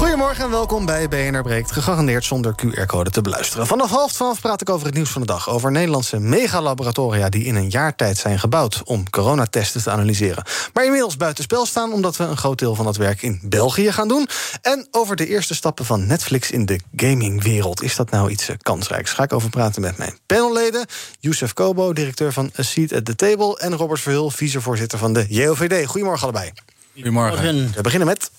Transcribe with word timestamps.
Goedemorgen 0.00 0.44
en 0.44 0.50
welkom 0.50 0.86
bij 0.86 1.08
BNR 1.08 1.42
Breekt. 1.42 1.72
Gegarandeerd 1.72 2.24
zonder 2.24 2.54
QR-code 2.54 3.10
te 3.10 3.20
beluisteren. 3.20 3.66
Vanaf 3.66 3.90
half 3.90 4.12
twaalf 4.12 4.40
praat 4.40 4.60
ik 4.60 4.70
over 4.70 4.86
het 4.86 4.94
nieuws 4.94 5.10
van 5.10 5.20
de 5.20 5.26
dag. 5.26 5.48
Over 5.48 5.70
Nederlandse 5.70 6.18
megalaboratoria 6.18 7.28
die 7.28 7.44
in 7.44 7.54
een 7.54 7.68
jaar 7.68 7.96
tijd 7.96 8.18
zijn 8.18 8.38
gebouwd... 8.38 8.82
om 8.84 9.10
coronatesten 9.10 9.82
te 9.82 9.90
analyseren. 9.90 10.44
Maar 10.72 10.84
inmiddels 10.84 11.16
buitenspel 11.16 11.66
staan 11.66 11.92
omdat 11.92 12.16
we 12.16 12.24
een 12.24 12.36
groot 12.36 12.58
deel 12.58 12.74
van 12.74 12.84
dat 12.84 12.96
werk 12.96 13.22
in 13.22 13.40
België 13.42 13.92
gaan 13.92 14.08
doen. 14.08 14.28
En 14.62 14.88
over 14.90 15.16
de 15.16 15.26
eerste 15.26 15.54
stappen 15.54 15.84
van 15.84 16.06
Netflix 16.06 16.50
in 16.50 16.66
de 16.66 16.80
gamingwereld. 16.96 17.82
Is 17.82 17.96
dat 17.96 18.10
nou 18.10 18.30
iets 18.30 18.48
eh, 18.48 18.56
kansrijks? 18.62 19.12
Ga 19.12 19.22
ik 19.22 19.32
over 19.32 19.50
praten 19.50 19.82
met 19.82 19.98
mijn 19.98 20.18
panelleden. 20.26 20.86
Youssef 21.18 21.52
Kobo, 21.52 21.92
directeur 21.92 22.32
van 22.32 22.50
A 22.58 22.62
Seat 22.62 22.92
at 22.92 23.04
the 23.04 23.16
Table... 23.16 23.58
en 23.58 23.76
Robert 23.76 24.00
Verhul, 24.00 24.30
vicevoorzitter 24.30 24.98
van 24.98 25.12
de 25.12 25.26
JOVD. 25.28 25.86
Goedemorgen 25.86 26.22
allebei. 26.22 26.52
Goedemorgen. 26.94 27.72
We 27.74 27.82
beginnen 27.82 28.08
met... 28.08 28.30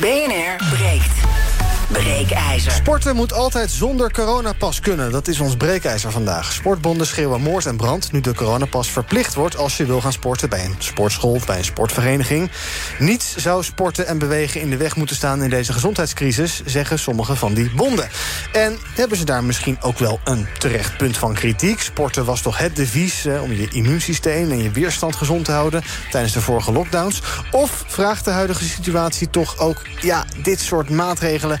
BNR 0.00 0.56
breekt. 0.70 1.45
Breekijzer. 1.86 2.72
Sporten 2.72 3.16
moet 3.16 3.32
altijd 3.32 3.70
zonder 3.70 4.12
coronapas 4.12 4.80
kunnen. 4.80 5.12
Dat 5.12 5.28
is 5.28 5.40
ons 5.40 5.56
breekijzer 5.56 6.10
vandaag. 6.10 6.52
Sportbonden 6.52 7.06
schreeuwen 7.06 7.40
moord 7.40 7.66
en 7.66 7.76
brand 7.76 8.12
nu 8.12 8.20
de 8.20 8.34
coronapas 8.34 8.88
verplicht 8.88 9.34
wordt 9.34 9.56
als 9.56 9.76
je 9.76 9.86
wil 9.86 10.00
gaan 10.00 10.12
sporten 10.12 10.48
bij 10.48 10.64
een 10.64 10.74
sportschool 10.78 11.32
of 11.32 11.46
bij 11.46 11.58
een 11.58 11.64
sportvereniging. 11.64 12.50
Niets 12.98 13.36
zou 13.36 13.64
sporten 13.64 14.06
en 14.06 14.18
bewegen 14.18 14.60
in 14.60 14.70
de 14.70 14.76
weg 14.76 14.96
moeten 14.96 15.16
staan 15.16 15.42
in 15.42 15.50
deze 15.50 15.72
gezondheidscrisis, 15.72 16.62
zeggen 16.64 16.98
sommige 16.98 17.36
van 17.36 17.54
die 17.54 17.70
bonden. 17.74 18.08
En 18.52 18.78
hebben 18.94 19.18
ze 19.18 19.24
daar 19.24 19.44
misschien 19.44 19.78
ook 19.80 19.98
wel 19.98 20.20
een 20.24 20.46
terecht 20.58 20.96
punt 20.96 21.18
van 21.18 21.34
kritiek? 21.34 21.80
Sporten 21.80 22.24
was 22.24 22.40
toch 22.40 22.58
het 22.58 22.76
devies 22.76 23.26
om 23.42 23.52
je 23.52 23.68
immuunsysteem 23.68 24.50
en 24.50 24.62
je 24.62 24.70
weerstand 24.70 25.16
gezond 25.16 25.44
te 25.44 25.52
houden 25.52 25.82
tijdens 26.10 26.32
de 26.32 26.40
vorige 26.40 26.72
lockdowns? 26.72 27.22
Of 27.50 27.84
vraagt 27.86 28.24
de 28.24 28.30
huidige 28.30 28.64
situatie 28.64 29.30
toch 29.30 29.58
ook 29.58 29.82
ja, 30.00 30.24
dit 30.42 30.60
soort 30.60 30.90
maatregelen 30.90 31.60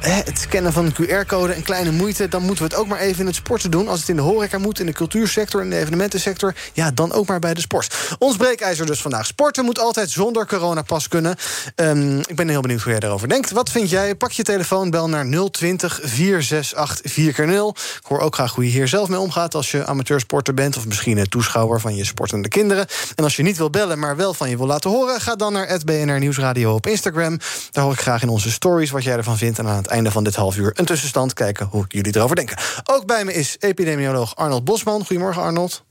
het 0.00 0.38
scannen 0.38 0.72
van 0.72 0.84
een 0.84 0.92
QR-code 0.92 1.52
en 1.52 1.62
kleine 1.62 1.90
moeite... 1.90 2.28
dan 2.28 2.42
moeten 2.42 2.64
we 2.64 2.70
het 2.70 2.80
ook 2.80 2.86
maar 2.86 2.98
even 2.98 3.20
in 3.20 3.26
het 3.26 3.34
sporten 3.34 3.70
doen. 3.70 3.88
Als 3.88 4.00
het 4.00 4.08
in 4.08 4.16
de 4.16 4.22
horeca 4.22 4.58
moet, 4.58 4.80
in 4.80 4.86
de 4.86 4.92
cultuursector... 4.92 5.62
in 5.62 5.70
de 5.70 5.76
evenementensector, 5.76 6.54
ja, 6.72 6.90
dan 6.90 7.12
ook 7.12 7.26
maar 7.26 7.38
bij 7.38 7.54
de 7.54 7.60
sport. 7.60 7.96
Ons 8.18 8.36
breekijzer 8.36 8.86
dus 8.86 9.00
vandaag. 9.00 9.26
Sporten 9.26 9.64
moet 9.64 9.78
altijd 9.78 10.10
zonder 10.10 10.46
coronapas 10.46 11.08
kunnen. 11.08 11.36
Um, 11.76 12.18
ik 12.18 12.36
ben 12.36 12.48
heel 12.48 12.60
benieuwd 12.60 12.80
hoe 12.80 12.90
jij 12.90 13.00
daarover 13.00 13.28
denkt. 13.28 13.50
Wat 13.50 13.70
vind 13.70 13.90
jij? 13.90 14.14
Pak 14.14 14.30
je 14.30 14.42
telefoon, 14.42 14.90
bel 14.90 15.08
naar 15.08 15.50
020 15.50 16.00
468 16.02 17.12
4x0. 17.12 17.82
Ik 17.98 18.06
hoor 18.06 18.20
ook 18.20 18.34
graag 18.34 18.54
hoe 18.54 18.64
je 18.64 18.70
hier 18.70 18.88
zelf 18.88 19.08
mee 19.08 19.18
omgaat... 19.18 19.54
als 19.54 19.70
je 19.70 19.86
amateursporter 19.86 20.54
bent 20.54 20.76
of 20.76 20.86
misschien 20.86 21.18
een 21.18 21.28
toeschouwer... 21.28 21.80
van 21.80 21.96
je 21.96 22.04
sportende 22.04 22.48
kinderen. 22.48 22.86
En 23.14 23.24
als 23.24 23.36
je 23.36 23.42
niet 23.42 23.56
wil 23.56 23.70
bellen, 23.70 23.98
maar 23.98 24.16
wel 24.16 24.34
van 24.34 24.50
je 24.50 24.56
wil 24.56 24.66
laten 24.66 24.90
horen... 24.90 25.20
ga 25.20 25.34
dan 25.34 25.52
naar 25.52 25.80
BNR 25.84 26.18
Nieuwsradio 26.18 26.74
op 26.74 26.86
Instagram. 26.86 27.38
Daar 27.70 27.84
hoor 27.84 27.92
ik 27.92 28.00
graag 28.00 28.22
in 28.22 28.28
onze 28.28 28.50
stories 28.50 28.90
wat 28.90 29.04
jij 29.04 29.16
ervan 29.16 29.36
vindt... 29.36 29.58
en 29.58 29.66
aan 29.66 29.76
het 29.76 29.87
einde 29.88 30.10
van 30.10 30.24
dit 30.24 30.34
half 30.34 30.56
uur 30.56 30.70
een 30.74 30.84
tussenstand. 30.84 31.32
Kijken 31.32 31.66
hoe 31.66 31.84
jullie 31.88 32.16
erover 32.16 32.36
denken. 32.36 32.56
Ook 32.84 33.06
bij 33.06 33.24
me 33.24 33.34
is 33.34 33.56
epidemioloog 33.58 34.36
Arnold 34.36 34.64
Bosman. 34.64 35.06
Goedemorgen, 35.06 35.42
Arnold. 35.42 35.84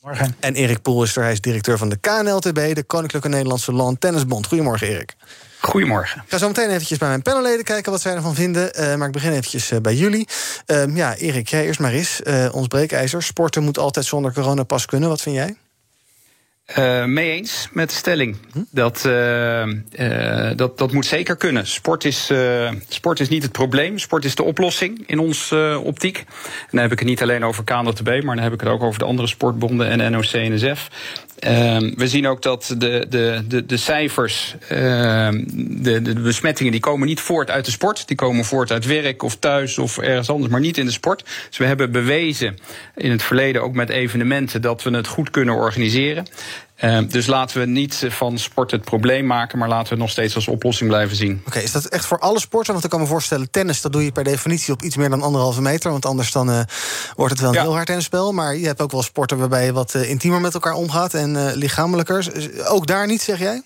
Morgen. 0.00 0.36
En 0.40 0.54
Erik 0.54 0.82
Poelster, 0.82 1.22
hij 1.22 1.32
is 1.32 1.40
directeur 1.40 1.78
van 1.78 1.88
de 1.88 1.96
KNLTB... 1.96 2.74
de 2.74 2.82
Koninklijke 2.82 3.28
Nederlandse 3.28 3.72
Lawn 3.72 3.96
Tennisbond. 3.98 4.46
Goedemorgen, 4.46 4.86
Erik. 4.88 5.14
Goedemorgen. 5.60 6.22
Ik 6.24 6.30
ga 6.30 6.38
zo 6.38 6.46
meteen 6.46 6.70
eventjes 6.70 6.98
bij 6.98 7.08
mijn 7.08 7.22
panelleden 7.22 7.64
kijken 7.64 7.92
wat 7.92 8.00
zij 8.00 8.14
ervan 8.14 8.34
vinden. 8.34 8.80
Uh, 8.80 8.94
maar 8.94 9.06
ik 9.06 9.12
begin 9.12 9.30
eventjes 9.30 9.70
uh, 9.70 9.78
bij 9.78 9.94
jullie. 9.94 10.28
Uh, 10.66 10.96
ja, 10.96 11.16
Erik, 11.16 11.48
jij 11.48 11.64
eerst 11.66 11.80
maar 11.80 11.92
eens. 11.92 12.20
ons 12.52 12.66
breekijzer. 12.66 13.22
Sporten 13.22 13.62
moet 13.62 13.78
altijd 13.78 14.06
zonder 14.06 14.32
coronapas 14.32 14.86
kunnen. 14.86 15.08
Wat 15.08 15.20
vind 15.20 15.36
jij? 15.36 15.56
Uh, 16.78 17.04
mee 17.04 17.30
eens 17.30 17.68
met 17.72 17.88
de 17.88 17.94
stelling. 17.94 18.36
Dat, 18.70 19.04
uh, 19.06 19.66
uh, 19.66 20.50
dat, 20.56 20.78
dat 20.78 20.92
moet 20.92 21.06
zeker 21.06 21.36
kunnen. 21.36 21.66
Sport 21.66 22.04
is, 22.04 22.32
sport 22.88 23.20
is 23.20 23.28
niet 23.28 23.42
het 23.42 23.52
probleem. 23.52 23.98
Sport 23.98 24.24
is 24.24 24.34
de 24.34 24.42
oplossing 24.42 25.02
in 25.06 25.18
ons 25.18 25.52
optiek. 25.82 26.16
En 26.16 26.68
dan 26.70 26.80
heb 26.80 26.92
ik 26.92 26.98
het 26.98 27.08
niet 27.08 27.22
alleen 27.22 27.44
over 27.44 27.64
KNLTB, 27.64 28.08
maar 28.08 28.34
dan 28.34 28.44
heb 28.44 28.52
ik 28.52 28.60
het 28.60 28.68
ook 28.68 28.82
over 28.82 28.98
de 28.98 29.04
andere 29.04 29.28
sportbonden 29.28 30.00
en 30.00 30.12
NOC-NSF. 30.12 30.88
Ehm, 31.40 31.92
we 31.96 32.08
zien 32.08 32.26
ook 32.26 32.42
dat 32.42 32.74
de, 32.78 33.06
de, 33.08 33.42
de, 33.48 33.66
de 33.66 33.76
cijfers, 33.76 34.54
ehm, 34.68 35.44
de, 35.82 36.02
de 36.02 36.14
besmettingen, 36.14 36.72
die 36.72 36.80
komen 36.80 37.06
niet 37.06 37.20
voort 37.20 37.50
uit 37.50 37.64
de 37.64 37.70
sport. 37.70 38.08
Die 38.08 38.16
komen 38.16 38.44
voort 38.44 38.72
uit 38.72 38.86
werk 38.86 39.22
of 39.22 39.36
thuis 39.36 39.78
of 39.78 39.98
ergens 39.98 40.30
anders, 40.30 40.50
maar 40.50 40.60
niet 40.60 40.78
in 40.78 40.86
de 40.86 40.92
sport. 40.92 41.24
Dus 41.48 41.58
we 41.58 41.64
hebben 41.64 41.92
bewezen 41.92 42.56
in 42.96 43.10
het 43.10 43.22
verleden 43.22 43.62
ook 43.62 43.74
met 43.74 43.88
evenementen 43.88 44.62
dat 44.62 44.82
we 44.82 44.90
het 44.90 45.06
goed 45.06 45.30
kunnen 45.30 45.54
organiseren. 45.54 46.26
Uh, 46.84 46.98
dus 47.08 47.26
laten 47.26 47.60
we 47.60 47.66
niet 47.66 48.06
van 48.08 48.38
sport 48.38 48.70
het 48.70 48.84
probleem 48.84 49.26
maken, 49.26 49.58
maar 49.58 49.68
laten 49.68 49.84
we 49.84 49.90
het 49.90 49.98
nog 49.98 50.10
steeds 50.10 50.34
als 50.34 50.48
oplossing 50.48 50.90
blijven 50.90 51.16
zien. 51.16 51.42
Oké, 51.46 51.58
is 51.58 51.72
dat 51.72 51.84
echt 51.84 52.04
voor 52.04 52.18
alle 52.18 52.40
sporten? 52.40 52.72
Want 52.72 52.84
ik 52.84 52.90
kan 52.90 53.00
me 53.00 53.06
voorstellen, 53.06 53.50
tennis, 53.50 53.80
dat 53.80 53.92
doe 53.92 54.04
je 54.04 54.12
per 54.12 54.24
definitie 54.24 54.72
op 54.72 54.82
iets 54.82 54.96
meer 54.96 55.10
dan 55.10 55.22
anderhalve 55.22 55.60
meter. 55.60 55.90
Want 55.90 56.06
anders 56.06 56.32
dan 56.32 56.50
uh, 56.50 56.60
wordt 57.16 57.32
het 57.32 57.40
wel 57.40 57.50
een 57.50 57.56
ja. 57.56 57.62
heel 57.62 57.74
hard 57.74 57.86
tennisspel. 57.86 58.32
Maar 58.32 58.56
je 58.56 58.66
hebt 58.66 58.80
ook 58.80 58.92
wel 58.92 59.02
sporten 59.02 59.38
waarbij 59.38 59.64
je 59.64 59.72
wat 59.72 59.94
uh, 59.94 60.10
intiemer 60.10 60.40
met 60.40 60.54
elkaar 60.54 60.74
omgaat 60.74 61.14
en 61.14 61.54
lichamelijker. 61.54 62.32
Ook 62.64 62.86
daar 62.86 63.06
niet, 63.06 63.22
zeg 63.22 63.38
jij? 63.38 63.62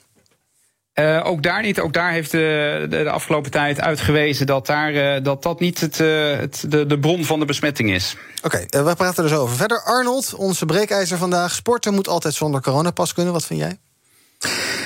Uh, 0.94 1.20
ook 1.24 1.42
daar 1.42 1.62
niet. 1.62 1.80
Ook 1.80 1.92
daar 1.92 2.12
heeft 2.12 2.30
de, 2.30 2.86
de, 2.88 3.02
de 3.02 3.10
afgelopen 3.10 3.50
tijd 3.50 3.80
uitgewezen 3.80 4.46
dat 4.46 4.66
daar, 4.66 4.92
uh, 4.92 5.24
dat, 5.24 5.42
dat 5.42 5.60
niet 5.60 5.80
het, 5.80 6.00
uh, 6.00 6.36
het, 6.36 6.64
de, 6.68 6.86
de 6.86 6.98
bron 6.98 7.24
van 7.24 7.38
de 7.38 7.44
besmetting 7.44 7.90
is. 7.90 8.16
Oké, 8.42 8.64
we 8.68 8.94
praten 8.96 9.24
er 9.24 9.30
zo 9.30 9.40
over. 9.40 9.56
Verder, 9.56 9.82
Arnold, 9.82 10.34
onze 10.34 10.66
breekijzer 10.66 11.18
vandaag. 11.18 11.52
Sporten 11.52 11.94
moet 11.94 12.08
altijd 12.08 12.34
zonder 12.34 12.60
coronapas 12.60 13.12
kunnen. 13.14 13.32
Wat 13.32 13.46
vind 13.46 13.60
jij? 13.60 13.78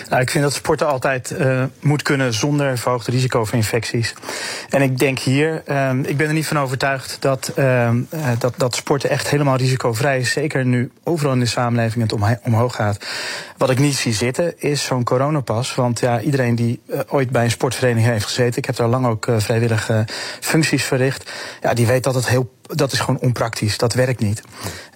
Nou, 0.08 0.22
ik 0.22 0.30
vind 0.30 0.44
dat 0.44 0.52
sporten 0.52 0.86
altijd 0.86 1.30
uh, 1.30 1.62
moet 1.80 2.02
kunnen 2.02 2.34
zonder 2.34 2.78
verhoogd 2.78 3.06
risico 3.06 3.44
voor 3.44 3.54
infecties. 3.54 4.14
En 4.68 4.82
ik 4.82 4.98
denk 4.98 5.18
hier, 5.18 5.62
uh, 5.68 5.90
ik 6.02 6.16
ben 6.16 6.26
er 6.26 6.32
niet 6.32 6.46
van 6.46 6.58
overtuigd 6.58 7.16
dat, 7.20 7.52
uh, 7.56 7.90
dat, 8.38 8.54
dat 8.56 8.74
sporten 8.74 9.10
echt 9.10 9.28
helemaal 9.30 9.56
risicovrij 9.56 10.18
is. 10.18 10.30
Zeker 10.30 10.64
nu 10.64 10.90
overal 11.04 11.32
in 11.32 11.40
de 11.40 11.46
samenleving 11.46 12.02
het 12.02 12.12
om, 12.12 12.38
omhoog 12.42 12.74
gaat. 12.74 13.06
Wat 13.56 13.70
ik 13.70 13.78
niet 13.78 13.96
zie 13.96 14.12
zitten 14.12 14.60
is 14.60 14.84
zo'n 14.84 15.04
coronapas. 15.04 15.74
Want 15.74 16.00
ja, 16.00 16.20
iedereen 16.20 16.54
die 16.54 16.80
ooit 17.08 17.30
bij 17.30 17.44
een 17.44 17.50
sportvereniging 17.50 18.12
heeft 18.12 18.24
gezeten, 18.24 18.58
ik 18.58 18.64
heb 18.64 18.76
daar 18.76 18.88
lang 18.88 19.06
ook 19.06 19.26
vrijwillige 19.36 20.04
functies 20.40 20.84
verricht, 20.84 21.32
ja, 21.60 21.74
die 21.74 21.86
weet 21.86 22.04
dat 22.04 22.14
het 22.14 22.28
heel 22.28 22.56
dat 22.74 22.92
is 22.92 23.00
gewoon 23.00 23.20
onpraktisch. 23.20 23.78
Dat 23.78 23.94
werkt 23.94 24.20
niet. 24.20 24.42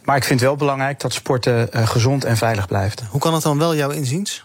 Maar 0.05 0.17
ik 0.17 0.25
vind 0.25 0.41
het 0.41 0.49
wel 0.49 0.59
belangrijk 0.59 1.01
dat 1.01 1.13
sporten 1.13 1.69
uh, 1.75 1.87
gezond 1.87 2.25
en 2.25 2.37
veilig 2.37 2.67
blijft. 2.67 3.03
Hoe 3.11 3.21
kan 3.21 3.35
het 3.35 3.43
dan 3.43 3.59
wel 3.59 3.75
jouw 3.75 3.91
inziens? 3.91 4.45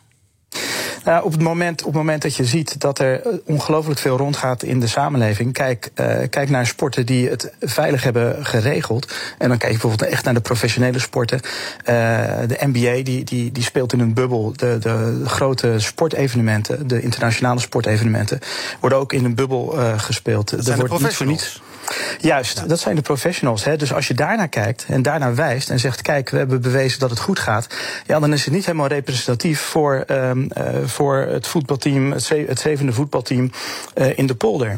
Nou, 1.04 1.24
op, 1.24 1.32
het 1.32 1.42
moment, 1.42 1.80
op 1.82 1.88
het 1.88 1.96
moment 1.96 2.22
dat 2.22 2.36
je 2.36 2.46
ziet 2.46 2.80
dat 2.80 3.00
er 3.00 3.22
ongelooflijk 3.46 4.00
veel 4.00 4.18
rondgaat 4.18 4.64
in 4.64 4.80
de 4.80 4.88
samenleving, 4.88 5.54
kijk, 5.54 5.90
uh, 5.96 6.16
kijk 6.30 6.50
naar 6.50 6.68
sporten 6.68 7.06
die 7.06 7.30
het 7.30 7.54
veilig 7.60 8.04
hebben 8.04 8.46
geregeld. 8.46 9.14
En 9.38 9.50
dan 9.50 9.58
kijk 9.58 9.72
je 9.72 9.80
bijvoorbeeld 9.80 10.12
echt 10.12 10.24
naar 10.24 10.34
de 10.34 10.40
professionele 10.40 11.00
sporten. 11.00 11.40
Uh, 11.40 11.94
de 12.48 12.58
NBA 12.60 13.04
die, 13.04 13.24
die, 13.24 13.52
die 13.52 13.64
speelt 13.64 13.94
in 13.94 14.00
een 14.00 14.14
bubbel. 14.14 14.54
De, 14.56 14.78
de 14.80 15.22
grote 15.26 15.74
sportevenementen, 15.78 16.88
de 16.88 17.02
internationale 17.02 17.60
sportevenementen, 17.60 18.40
worden 18.80 19.00
ook 19.00 19.14
in 19.14 19.26
een 19.26 19.36
bubbel 19.36 19.76
gespeeld. 19.98 20.50
Dat 20.50 20.68
er 20.68 20.78
wordt 20.78 21.04
niet 21.04 21.16
voor 21.16 21.26
niets. 21.26 21.62
Juist, 22.20 22.70
dat 22.70 22.80
zijn 22.80 22.96
de 22.96 23.02
professionals. 23.02 23.64
Hè. 23.64 23.76
Dus 23.78 23.94
als 23.94 24.08
je 24.08 24.14
daarnaar 24.14 24.48
kijkt 24.48 24.86
en 24.88 25.02
daarnaar 25.02 25.36
wijst 25.36 25.70
en 25.70 25.80
zegt: 25.80 26.02
kijk, 26.02 26.30
we 26.30 26.38
hebben 26.38 26.62
bewezen 26.62 27.00
dat 27.00 27.10
het 27.10 27.20
goed 27.20 27.40
gaat. 27.40 27.68
Ja, 28.06 28.20
dan 28.20 28.34
is 28.34 28.46
het 28.46 28.54
niet 28.54 28.66
helemaal 28.66 28.88
representatief 28.88 29.62
voor, 29.62 30.06
um, 30.08 30.50
voor 30.86 31.16
het 31.16 31.48
voetbalteam, 31.48 32.12
het, 32.12 32.24
ze 32.24 32.46
het 32.48 32.60
zevende 32.60 32.94
voetbalteam 32.94 33.52
uh, 33.96 34.18
in 34.18 34.28
de 34.28 34.36
polder. 34.36 34.76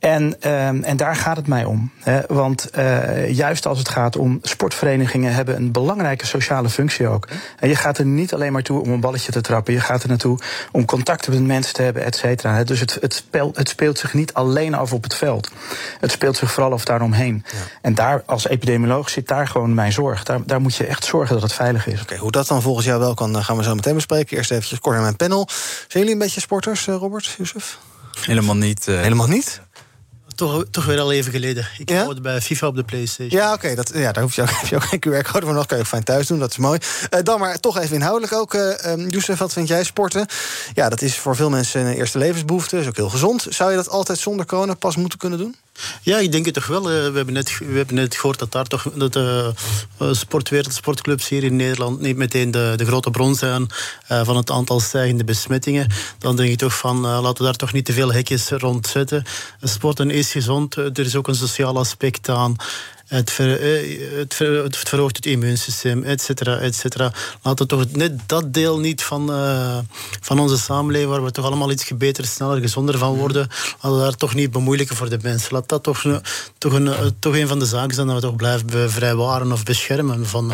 En, 0.00 0.50
um, 0.50 0.82
en 0.82 0.96
daar 0.96 1.16
gaat 1.16 1.36
het 1.36 1.46
mij 1.46 1.64
om. 1.64 1.92
Hè? 1.98 2.20
Want 2.28 2.70
uh, 2.78 3.30
juist 3.30 3.66
als 3.66 3.78
het 3.78 3.88
gaat 3.88 4.16
om 4.16 4.38
sportverenigingen 4.42 5.34
hebben 5.34 5.56
een 5.56 5.72
belangrijke 5.72 6.26
sociale 6.26 6.68
functie 6.68 7.08
ook. 7.08 7.28
En 7.58 7.68
je 7.68 7.76
gaat 7.76 7.98
er 7.98 8.04
niet 8.04 8.34
alleen 8.34 8.52
maar 8.52 8.62
toe 8.62 8.80
om 8.80 8.90
een 8.90 9.00
balletje 9.00 9.32
te 9.32 9.40
trappen. 9.40 9.72
Je 9.72 9.80
gaat 9.80 10.02
er 10.02 10.08
naartoe 10.08 10.38
om 10.72 10.84
contacten 10.84 11.32
met 11.32 11.42
mensen 11.42 11.74
te 11.74 11.82
hebben, 11.82 12.04
et 12.04 12.16
cetera. 12.16 12.64
Dus 12.64 12.80
het, 12.80 12.98
het, 13.00 13.14
speelt, 13.14 13.56
het 13.56 13.68
speelt 13.68 13.98
zich 13.98 14.14
niet 14.14 14.34
alleen 14.34 14.74
af 14.74 14.92
op 14.92 15.02
het 15.02 15.14
veld. 15.14 15.50
Het 16.00 16.10
speelt 16.10 16.36
zich 16.36 16.52
vooral 16.52 16.72
af 16.72 16.84
daaromheen. 16.84 17.44
Ja. 17.52 17.58
En 17.82 17.94
daar 17.94 18.22
als 18.26 18.48
epidemioloog 18.48 19.10
zit 19.10 19.28
daar 19.28 19.48
gewoon 19.48 19.74
mijn 19.74 19.92
zorg. 19.92 20.22
Daar, 20.22 20.40
daar 20.46 20.60
moet 20.60 20.76
je 20.76 20.86
echt 20.86 21.04
zorgen 21.04 21.34
dat 21.34 21.42
het 21.42 21.52
veilig 21.52 21.86
is. 21.86 21.92
Oké, 21.92 22.02
okay, 22.02 22.18
hoe 22.18 22.30
dat 22.30 22.46
dan 22.46 22.62
volgens 22.62 22.86
jou 22.86 23.00
wel 23.00 23.14
kan, 23.14 23.44
gaan 23.44 23.56
we 23.56 23.62
zo 23.62 23.74
meteen 23.74 23.94
bespreken. 23.94 24.36
Eerst 24.36 24.50
even 24.50 24.80
kort 24.80 24.94
naar 24.94 25.04
mijn 25.04 25.16
panel. 25.16 25.48
Zijn 25.48 25.88
jullie 25.88 26.12
een 26.12 26.18
beetje 26.18 26.40
sporters, 26.40 26.86
Robert, 26.86 27.34
Yusuf? 27.38 27.78
Helemaal 28.20 28.56
niet. 28.56 28.86
Uh... 28.88 29.00
Helemaal 29.00 29.28
niet? 29.28 29.60
Toch, 30.40 30.64
toch 30.70 30.84
weer 30.84 31.00
al 31.00 31.12
even 31.12 31.32
geleden. 31.32 31.68
Ik 31.78 31.90
ja? 31.90 32.04
hoorde 32.04 32.20
bij 32.20 32.40
FIFA 32.40 32.66
op 32.66 32.76
de 32.76 32.82
PlayStation. 32.82 33.40
Ja, 33.40 33.52
oké. 33.52 33.74
dat 33.74 33.90
ja, 33.94 34.12
daar 34.12 34.22
hoef 34.22 34.34
je, 34.34 34.42
ook, 34.42 34.50
heb 34.60 34.66
je 34.66 34.76
ook 34.76 34.84
geen 34.84 35.00
QR-code 35.00 35.46
voor 35.46 35.54
nog. 35.54 35.66
Kan 35.66 35.76
je 35.76 35.82
ook 35.82 35.88
fijn 35.88 36.04
thuis 36.04 36.26
doen. 36.26 36.38
Dat 36.38 36.50
is 36.50 36.56
mooi. 36.56 36.78
Uh, 37.10 37.20
dan 37.22 37.40
maar 37.40 37.60
toch 37.60 37.78
even 37.78 37.94
inhoudelijk 37.94 38.32
ook. 38.32 38.54
Uh, 38.54 38.72
Youssef, 39.08 39.38
wat 39.38 39.52
vind 39.52 39.68
jij 39.68 39.84
sporten? 39.84 40.26
Ja, 40.74 40.88
dat 40.88 41.02
is 41.02 41.16
voor 41.16 41.36
veel 41.36 41.50
mensen 41.50 41.86
een 41.86 41.94
eerste 41.94 42.18
levensbehoefte. 42.18 42.78
Is 42.78 42.86
ook 42.86 42.96
heel 42.96 43.08
gezond. 43.08 43.46
Zou 43.48 43.70
je 43.70 43.76
dat 43.76 43.88
altijd 43.88 44.18
zonder 44.18 44.46
corona 44.46 44.74
pas 44.74 44.96
moeten 44.96 45.18
kunnen 45.18 45.38
doen? 45.38 45.56
Ja, 46.02 46.18
ik 46.18 46.32
denk 46.32 46.44
het 46.44 46.54
toch 46.54 46.66
wel. 46.66 46.82
We 46.82 47.12
hebben 47.14 47.34
net, 47.34 47.58
we 47.58 47.76
hebben 47.76 47.94
net 47.94 48.14
gehoord 48.14 48.38
dat 48.38 48.52
daar 48.52 48.66
toch 48.66 48.82
dat 48.94 49.12
de 49.12 49.52
sportwereld, 50.12 50.74
sportclubs 50.74 51.28
hier 51.28 51.44
in 51.44 51.56
Nederland 51.56 52.00
niet 52.00 52.16
meteen 52.16 52.50
de, 52.50 52.72
de 52.76 52.86
grote 52.86 53.10
bron 53.10 53.34
zijn 53.34 53.66
van 54.08 54.36
het 54.36 54.50
aantal 54.50 54.80
stijgende 54.80 55.24
besmettingen. 55.24 55.90
Dan 56.18 56.36
denk 56.36 56.50
ik 56.50 56.58
toch 56.58 56.78
van 56.78 57.00
laten 57.00 57.36
we 57.36 57.44
daar 57.44 57.56
toch 57.56 57.72
niet 57.72 57.84
te 57.84 57.92
veel 57.92 58.12
hekjes 58.12 58.48
rond 58.48 58.86
zetten. 58.86 59.24
Sporten 59.62 60.10
is 60.10 60.32
gezond. 60.32 60.76
Er 60.76 60.98
is 60.98 61.16
ook 61.16 61.28
een 61.28 61.34
sociaal 61.34 61.78
aspect 61.78 62.28
aan. 62.28 62.56
Het, 63.10 63.36
eh, 63.38 64.18
het, 64.18 64.34
ver, 64.34 64.62
het, 64.62 64.76
verhoogt 64.76 65.16
het 65.16 65.26
immuunsysteem, 65.26 66.02
et 66.02 66.22
cetera, 66.22 66.58
et 66.58 66.74
cetera. 66.74 67.12
Laten 67.42 67.66
we 67.66 67.76
toch 67.76 67.92
net 67.92 68.18
dat 68.26 68.54
deel 68.54 68.78
niet 68.78 69.02
van, 69.02 69.30
uh, 69.30 69.78
van 70.20 70.38
onze 70.38 70.58
samenleving, 70.58 71.10
waar 71.10 71.24
we 71.24 71.30
toch 71.30 71.44
allemaal 71.44 71.70
iets 71.70 71.90
beter, 71.96 72.26
sneller, 72.26 72.60
gezonder 72.60 72.98
van 72.98 73.16
worden, 73.16 73.48
laten 73.80 73.98
we 73.98 74.04
daar 74.04 74.16
toch 74.16 74.34
niet 74.34 74.50
bemoeilijken 74.50 74.96
voor 74.96 75.08
de 75.08 75.18
mensen. 75.22 75.48
Laat 75.52 75.68
dat 75.68 75.82
toch, 75.82 76.04
toch, 76.58 76.72
een, 76.72 76.88
eh, 76.88 77.06
toch 77.18 77.34
een 77.36 77.48
van 77.48 77.58
de 77.58 77.66
zaken 77.66 77.94
zijn 77.94 78.06
dat 78.06 78.16
we 78.16 78.22
toch 78.22 78.36
blijven 78.36 78.90
vrijwaren 78.90 79.52
of 79.52 79.62
beschermen 79.62 80.26
van 80.26 80.52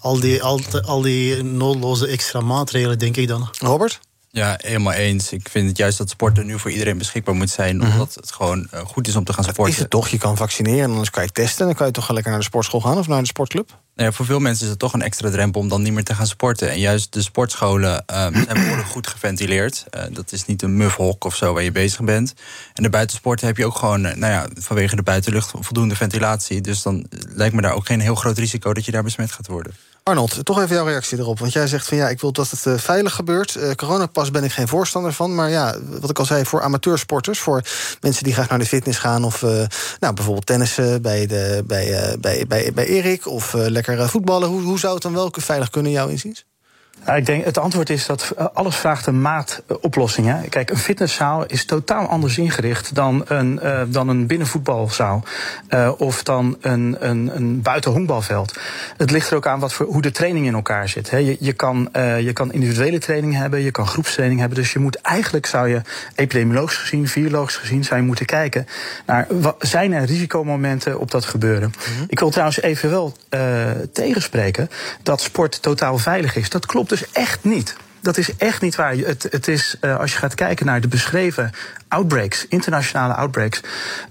al 0.00 0.20
die, 0.20 0.42
al, 0.42 0.60
al 0.84 1.00
die 1.00 1.42
noodloze 1.42 2.06
extra 2.06 2.40
maatregelen, 2.40 2.98
denk 2.98 3.16
ik 3.16 3.28
dan. 3.28 3.48
Robert? 3.58 4.00
Ja, 4.36 4.58
helemaal 4.62 4.92
eens. 4.92 5.32
Ik 5.32 5.48
vind 5.48 5.68
het 5.68 5.76
juist 5.76 5.98
dat 5.98 6.08
sporten 6.08 6.46
nu 6.46 6.58
voor 6.58 6.70
iedereen 6.70 6.98
beschikbaar 6.98 7.34
moet 7.34 7.50
zijn. 7.50 7.76
Mhm. 7.76 7.92
Omdat 7.92 8.14
het 8.14 8.32
gewoon 8.32 8.68
uh, 8.74 8.80
goed 8.80 9.08
is 9.08 9.16
om 9.16 9.24
te 9.24 9.32
gaan 9.32 9.44
sporten. 9.44 9.74
Is 9.74 9.78
het 9.78 9.90
toch? 9.90 10.08
Je 10.08 10.18
kan 10.18 10.36
vaccineren 10.36 10.82
en 10.82 10.90
anders 10.90 11.10
kan 11.10 11.22
je 11.22 11.30
testen. 11.30 11.60
En 11.60 11.66
dan 11.66 11.74
kan 11.74 11.86
je 11.86 11.92
toch 11.92 12.10
lekker 12.10 12.30
naar 12.30 12.40
de 12.40 12.46
sportschool 12.46 12.80
gaan 12.80 12.98
of 12.98 13.08
naar 13.08 13.20
de 13.20 13.26
sportclub? 13.26 13.68
Nou 13.68 14.08
ja, 14.08 14.14
voor 14.14 14.26
veel 14.26 14.38
mensen 14.38 14.64
is 14.64 14.70
het 14.70 14.78
toch 14.78 14.92
een 14.92 15.02
extra 15.02 15.30
drempel 15.30 15.60
om 15.60 15.68
dan 15.68 15.82
niet 15.82 15.92
meer 15.92 16.04
te 16.04 16.14
gaan 16.14 16.26
sporten. 16.26 16.70
En 16.70 16.78
juist 16.78 17.12
de 17.12 17.22
sportscholen 17.22 18.04
uh, 18.10 18.16
zijn 18.46 18.46
behoorlijk 18.46 18.88
goed 18.88 19.06
geventileerd. 19.06 19.84
Uh, 19.90 20.02
dat 20.10 20.32
is 20.32 20.44
niet 20.44 20.62
een 20.62 20.76
mufhok 20.76 21.24
of 21.24 21.36
zo 21.36 21.52
waar 21.52 21.62
je 21.62 21.72
bezig 21.72 22.00
bent. 22.00 22.34
En 22.74 22.82
de 22.82 22.90
buitensporten 22.90 23.46
heb 23.46 23.56
je 23.56 23.66
ook 23.66 23.76
gewoon, 23.76 24.00
nou 24.00 24.26
ja, 24.26 24.46
vanwege 24.54 24.96
de 24.96 25.02
buitenlucht 25.02 25.52
voldoende 25.60 25.96
ventilatie. 25.96 26.60
Dus 26.60 26.82
dan 26.82 27.06
lijkt 27.28 27.54
me 27.54 27.62
daar 27.62 27.74
ook 27.74 27.86
geen 27.86 28.00
heel 28.00 28.14
groot 28.14 28.38
risico 28.38 28.74
dat 28.74 28.84
je 28.84 28.92
daar 28.92 29.02
besmet 29.02 29.32
gaat 29.32 29.46
worden. 29.46 29.74
Arnold, 30.08 30.44
toch 30.44 30.60
even 30.60 30.76
jouw 30.76 30.84
reactie 30.84 31.18
erop. 31.18 31.38
Want 31.38 31.52
jij 31.52 31.66
zegt 31.66 31.88
van 31.88 31.96
ja, 31.96 32.08
ik 32.08 32.20
wil 32.20 32.32
dat 32.32 32.50
het 32.50 32.64
uh, 32.64 32.78
veilig 32.78 33.14
gebeurt. 33.14 33.54
Uh, 33.54 33.70
coronapas 33.70 34.30
ben 34.30 34.44
ik 34.44 34.52
geen 34.52 34.68
voorstander 34.68 35.12
van. 35.12 35.34
Maar 35.34 35.50
ja, 35.50 35.76
wat 36.00 36.10
ik 36.10 36.18
al 36.18 36.24
zei, 36.24 36.44
voor 36.44 36.62
amateursporters, 36.62 37.38
voor 37.38 37.62
mensen 38.00 38.24
die 38.24 38.32
graag 38.32 38.48
naar 38.48 38.58
de 38.58 38.66
fitness 38.66 38.98
gaan. 38.98 39.24
Of 39.24 39.42
uh, 39.42 39.50
nou, 40.00 40.14
bijvoorbeeld 40.14 40.46
tennissen 40.46 41.02
bij, 41.02 41.26
de, 41.26 41.62
bij, 41.66 42.16
bij, 42.20 42.46
bij, 42.46 42.72
bij 42.74 42.86
Erik. 42.86 43.26
Of 43.26 43.52
lekker 43.52 44.08
voetballen. 44.08 44.48
Hoe, 44.48 44.62
hoe 44.62 44.78
zou 44.78 44.94
het 44.94 45.02
dan 45.02 45.12
wel 45.12 45.32
veilig 45.32 45.70
kunnen, 45.70 45.92
jouw 45.92 46.08
inziens? 46.08 46.44
Ik 47.14 47.26
denk, 47.26 47.44
het 47.44 47.58
antwoord 47.58 47.90
is 47.90 48.06
dat 48.06 48.32
eh, 48.36 48.46
alles 48.52 48.76
vraagt 48.76 49.06
een 49.06 49.20
maatoplossing. 49.20 50.26
Hè? 50.26 50.48
Kijk, 50.48 50.70
een 50.70 50.76
fitnesszaal 50.76 51.46
is 51.46 51.64
totaal 51.64 52.06
anders 52.06 52.38
ingericht 52.38 52.94
dan 52.94 53.24
een, 53.26 53.60
uh, 53.62 53.80
dan 53.86 54.08
een 54.08 54.26
binnenvoetbalzaal. 54.26 55.24
Uh, 55.70 55.92
of 55.98 56.22
dan 56.22 56.56
een, 56.60 56.96
een, 56.98 57.30
een 57.36 57.62
buitenhonkbalveld. 57.62 58.58
Het 58.96 59.10
ligt 59.10 59.30
er 59.30 59.36
ook 59.36 59.46
aan 59.46 59.60
wat 59.60 59.72
voor, 59.72 59.86
hoe 59.86 60.02
de 60.02 60.10
training 60.10 60.46
in 60.46 60.54
elkaar 60.54 60.88
zit. 60.88 61.10
Hè? 61.10 61.16
Je, 61.16 61.36
je, 61.40 61.52
kan, 61.52 61.88
uh, 61.92 62.20
je 62.20 62.32
kan 62.32 62.52
individuele 62.52 62.98
training 62.98 63.34
hebben, 63.34 63.60
je 63.60 63.70
kan 63.70 63.86
groepstraining 63.86 64.40
hebben. 64.40 64.58
Dus 64.58 64.72
je 64.72 64.78
moet 64.78 64.96
eigenlijk, 64.96 65.46
zou 65.46 65.68
je 65.68 65.80
epidemiologisch 66.14 66.76
gezien, 66.76 67.08
virologisch 67.08 67.56
gezien, 67.56 67.84
zou 67.84 68.00
je 68.00 68.06
moeten 68.06 68.26
kijken 68.26 68.66
naar 69.06 69.26
wat, 69.28 69.56
zijn 69.58 69.92
er 69.92 70.04
risicomomenten 70.04 71.00
op 71.00 71.10
dat 71.10 71.24
gebeuren. 71.24 71.68
Mm 71.68 71.96
-hmm. 71.96 72.04
Ik 72.08 72.18
wil 72.18 72.30
trouwens 72.30 72.60
even 72.60 72.90
wel 72.90 73.16
tegenspreken 73.92 74.70
dat 75.02 75.20
sport 75.20 75.62
totaal 75.62 75.98
veilig 75.98 76.36
is. 76.36 76.50
Dat 76.50 76.66
klopt 76.66 76.90
dus 76.98 77.12
echt 77.12 77.44
niet. 77.44 77.76
Dat 78.06 78.16
is 78.16 78.36
echt 78.36 78.62
niet 78.62 78.74
waar. 78.74 78.94
Het, 78.94 79.26
het 79.30 79.48
is, 79.48 79.76
uh, 79.80 79.98
als 79.98 80.12
je 80.12 80.18
gaat 80.18 80.34
kijken 80.34 80.66
naar 80.66 80.80
de 80.80 80.88
beschreven 80.88 81.52
outbreaks, 81.88 82.46
internationale 82.48 83.14
outbreaks, 83.14 83.60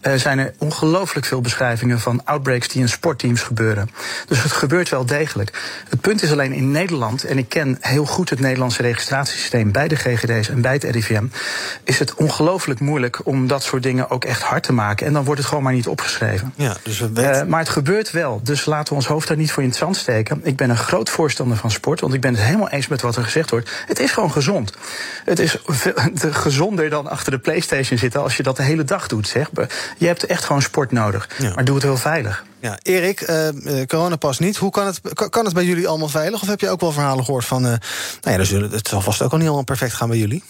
uh, 0.01 0.13
zijn 0.13 0.39
er 0.39 0.53
ongelooflijk 0.57 1.25
veel 1.25 1.41
beschrijvingen 1.41 1.99
van 1.99 2.25
outbreaks 2.25 2.67
die 2.67 2.81
in 2.81 2.89
sportteams 2.89 3.41
gebeuren. 3.41 3.89
Dus 4.27 4.43
het 4.43 4.51
gebeurt 4.51 4.89
wel 4.89 5.05
degelijk. 5.05 5.61
Het 5.89 6.01
punt 6.01 6.23
is 6.23 6.31
alleen 6.31 6.53
in 6.53 6.71
Nederland, 6.71 7.23
en 7.23 7.37
ik 7.37 7.49
ken 7.49 7.77
heel 7.79 8.05
goed 8.05 8.29
het 8.29 8.39
Nederlandse 8.39 8.81
registratiesysteem 8.81 9.71
bij 9.71 9.87
de 9.87 9.95
GGD's 9.95 10.49
en 10.49 10.61
bij 10.61 10.73
het 10.73 10.83
RIVM, 10.83 11.25
is 11.83 11.99
het 11.99 12.15
ongelooflijk 12.15 12.79
moeilijk 12.79 13.19
om 13.23 13.47
dat 13.47 13.63
soort 13.63 13.83
dingen 13.83 14.09
ook 14.09 14.25
echt 14.25 14.41
hard 14.41 14.63
te 14.63 14.73
maken. 14.73 15.07
En 15.07 15.13
dan 15.13 15.23
wordt 15.23 15.39
het 15.39 15.49
gewoon 15.49 15.63
maar 15.63 15.73
niet 15.73 15.87
opgeschreven. 15.87 16.53
Ja, 16.55 16.75
dus 16.83 16.99
we 16.99 17.11
weten... 17.11 17.43
uh, 17.43 17.49
maar 17.49 17.59
het 17.59 17.69
gebeurt 17.69 18.11
wel. 18.11 18.39
Dus 18.43 18.65
laten 18.65 18.89
we 18.89 18.95
ons 18.95 19.07
hoofd 19.07 19.27
daar 19.27 19.37
niet 19.37 19.51
voor 19.51 19.63
in 19.63 19.69
het 19.69 19.77
zand 19.77 19.97
steken. 19.97 20.39
Ik 20.43 20.55
ben 20.55 20.69
een 20.69 20.77
groot 20.77 21.09
voorstander 21.09 21.57
van 21.57 21.71
sport, 21.71 21.99
want 21.99 22.13
ik 22.13 22.21
ben 22.21 22.33
het 22.33 22.43
helemaal 22.43 22.69
eens 22.69 22.87
met 22.87 23.01
wat 23.01 23.15
er 23.15 23.23
gezegd 23.23 23.49
wordt. 23.49 23.71
Het 23.85 23.99
is 23.99 24.11
gewoon 24.11 24.31
gezond. 24.31 24.71
Het 25.25 25.39
is 25.39 25.57
veel, 25.65 25.93
gezonder 26.47 26.89
dan 26.89 27.09
achter 27.09 27.31
de 27.31 27.39
PlayStation 27.39 27.97
zitten 27.97 28.21
als 28.21 28.37
je 28.37 28.43
dat 28.43 28.57
de 28.57 28.63
hele 28.63 28.83
dag 28.83 29.07
doet. 29.07 29.27
Zeg. 29.27 29.49
Je 29.97 30.07
hebt 30.07 30.25
echt 30.25 30.43
gewoon 30.43 30.61
sport 30.61 30.91
nodig. 30.91 31.29
Ja. 31.37 31.53
Maar 31.53 31.65
doe 31.65 31.75
het 31.75 31.83
heel 31.83 31.97
veilig. 31.97 32.43
Ja, 32.59 32.79
Erik, 32.81 33.21
uh, 33.21 33.81
coronapas 33.87 34.39
niet. 34.39 34.57
Hoe 34.57 34.71
kan 34.71 34.85
het, 34.85 35.01
kan 35.29 35.45
het 35.45 35.53
bij 35.53 35.65
jullie 35.65 35.87
allemaal 35.87 36.07
veilig? 36.07 36.41
Of 36.41 36.47
heb 36.47 36.59
je 36.59 36.69
ook 36.69 36.81
wel 36.81 36.91
verhalen 36.91 37.25
gehoord 37.25 37.45
van... 37.45 37.65
Uh, 37.65 37.73
nou 38.21 38.37
ja, 38.37 38.43
zullen, 38.43 38.71
het 38.71 38.87
zal 38.87 39.01
vast 39.01 39.21
ook 39.21 39.31
al 39.31 39.37
niet 39.37 39.45
helemaal 39.45 39.63
perfect 39.63 39.93
gaan 39.93 40.09
bij 40.09 40.17
jullie? 40.17 40.43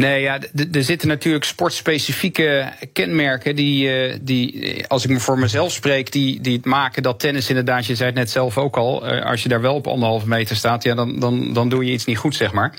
Nee, 0.00 0.20
ja, 0.20 0.38
er 0.72 0.84
zitten 0.84 1.08
natuurlijk 1.08 1.44
sportspecifieke 1.44 2.72
kenmerken 2.92 3.56
die, 3.56 4.22
die, 4.22 4.84
als 4.88 5.04
ik 5.04 5.10
me 5.10 5.20
voor 5.20 5.38
mezelf 5.38 5.72
spreek, 5.72 6.12
die, 6.12 6.40
die 6.40 6.56
het 6.56 6.64
maken 6.64 7.02
dat 7.02 7.20
tennis 7.20 7.48
inderdaad, 7.48 7.86
je 7.86 7.94
zei 7.94 8.08
het 8.08 8.18
net 8.18 8.30
zelf 8.30 8.58
ook 8.58 8.76
al, 8.76 9.06
als 9.06 9.42
je 9.42 9.48
daar 9.48 9.60
wel 9.60 9.74
op 9.74 9.86
anderhalve 9.86 10.28
meter 10.28 10.56
staat, 10.56 10.82
ja, 10.82 10.94
dan, 10.94 11.20
dan, 11.20 11.52
dan 11.52 11.68
doe 11.68 11.84
je 11.84 11.92
iets 11.92 12.04
niet 12.04 12.18
goed, 12.18 12.34
zeg 12.34 12.52
maar. 12.52 12.74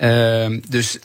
Uh, 0.00 0.46
dus 0.68 0.98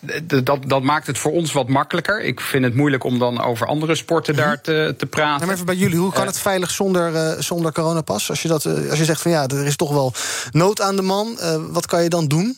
dat, 0.44 0.60
dat 0.68 0.84
maakt 0.84 1.08
het 1.08 1.18
voor 1.18 1.32
ons 1.32 1.54
wat 1.54 1.68
makkelijker. 1.68 2.22
Ik 2.22 2.42
vind 2.42 2.64
het 2.64 2.76
moeilijk 2.76 3.04
om 3.04 3.20
dan 3.20 3.42
over 3.42 3.68
andere 3.68 3.96
sporten 3.96 4.36
-hmm. 4.36 4.44
daar 4.44 4.62
te, 4.62 4.94
te 4.98 5.06
praten. 5.06 5.46
Maar 5.46 5.56
even 5.56 5.66
bij 5.66 5.76
jullie, 5.76 5.98
hoe 5.98 6.14
kan 6.14 6.26
het 6.26 6.40
veilig 6.40 6.72
zonder, 6.72 7.14
uh, 7.14 7.32
zonder 7.40 7.72
coronapas? 7.72 8.30
Als 8.30 8.42
je, 8.42 8.48
dat, 8.48 8.66
uh, 8.66 8.90
als 8.90 9.00
je 9.00 9.06
zegt 9.06 9.22
van 9.22 9.32
ja, 9.32 9.48
er 9.48 9.66
is 9.66 9.76
toch 9.76 9.92
wel 9.92 10.14
nood 10.52 10.82
aan 10.82 10.96
de 10.96 11.02
man, 11.02 11.38
wat 11.70 11.86
kan 11.86 12.04
je 12.04 12.10
dan 12.10 12.28
doen? 12.28 12.58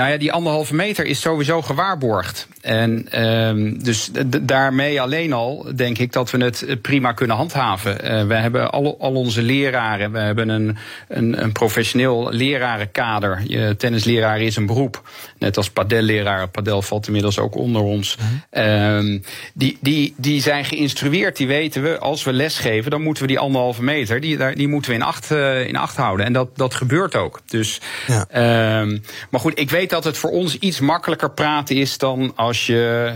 Nou 0.00 0.12
ja, 0.12 0.18
die 0.18 0.32
anderhalve 0.32 0.74
meter 0.74 1.06
is 1.06 1.20
sowieso 1.20 1.62
gewaarborgd. 1.62 2.48
En 2.60 3.22
um, 3.22 3.82
dus 3.82 4.10
daarmee 4.40 5.00
alleen 5.00 5.32
al 5.32 5.66
denk 5.74 5.98
ik 5.98 6.12
dat 6.12 6.30
we 6.30 6.44
het 6.44 6.78
prima 6.82 7.12
kunnen 7.12 7.36
handhaven. 7.36 7.92
Uh, 8.04 8.26
we 8.26 8.34
hebben 8.34 8.70
al, 8.70 8.96
al 9.00 9.14
onze 9.14 9.42
leraren, 9.42 10.12
we 10.12 10.18
hebben 10.18 10.48
een, 10.48 10.76
een, 11.08 11.42
een 11.42 11.52
professioneel 11.52 12.32
lerarenkader. 12.32 13.42
Je 13.46 13.76
tennisleraar 13.76 14.40
is 14.40 14.56
een 14.56 14.66
beroep. 14.66 15.02
Net 15.40 15.56
als 15.56 15.70
padelleraar. 15.70 16.48
Padel 16.48 16.82
valt 16.82 17.06
inmiddels 17.06 17.38
ook 17.38 17.54
onder 17.54 17.82
ons. 17.82 18.16
Mm 18.16 18.42
-hmm. 18.50 18.62
um, 18.62 19.22
die, 19.54 19.78
die, 19.80 20.14
die 20.16 20.42
zijn 20.42 20.64
geïnstrueerd, 20.64 21.36
die 21.36 21.46
weten 21.46 21.82
we, 21.82 21.98
als 21.98 22.24
we 22.24 22.32
lesgeven, 22.32 22.90
dan 22.90 23.02
moeten 23.02 23.22
we 23.22 23.28
die 23.28 23.38
anderhalve 23.38 23.82
meter, 23.82 24.20
die, 24.20 24.54
die 24.54 24.68
moeten 24.68 24.90
we 24.90 24.96
in 24.96 25.02
acht, 25.02 25.30
uh, 25.30 25.66
in 25.66 25.76
acht 25.76 25.96
houden. 25.96 26.26
En 26.26 26.32
dat, 26.32 26.48
dat 26.56 26.74
gebeurt 26.74 27.16
ook. 27.16 27.40
Dus, 27.46 27.80
ja. 28.06 28.80
um, 28.80 29.02
maar 29.30 29.40
goed, 29.40 29.58
ik 29.58 29.70
weet 29.70 29.90
dat 29.90 30.04
het 30.04 30.18
voor 30.18 30.30
ons 30.30 30.58
iets 30.58 30.80
makkelijker 30.80 31.30
praten 31.30 31.76
is 31.76 31.98
dan 31.98 32.32
als 32.36 32.66
je 32.66 33.12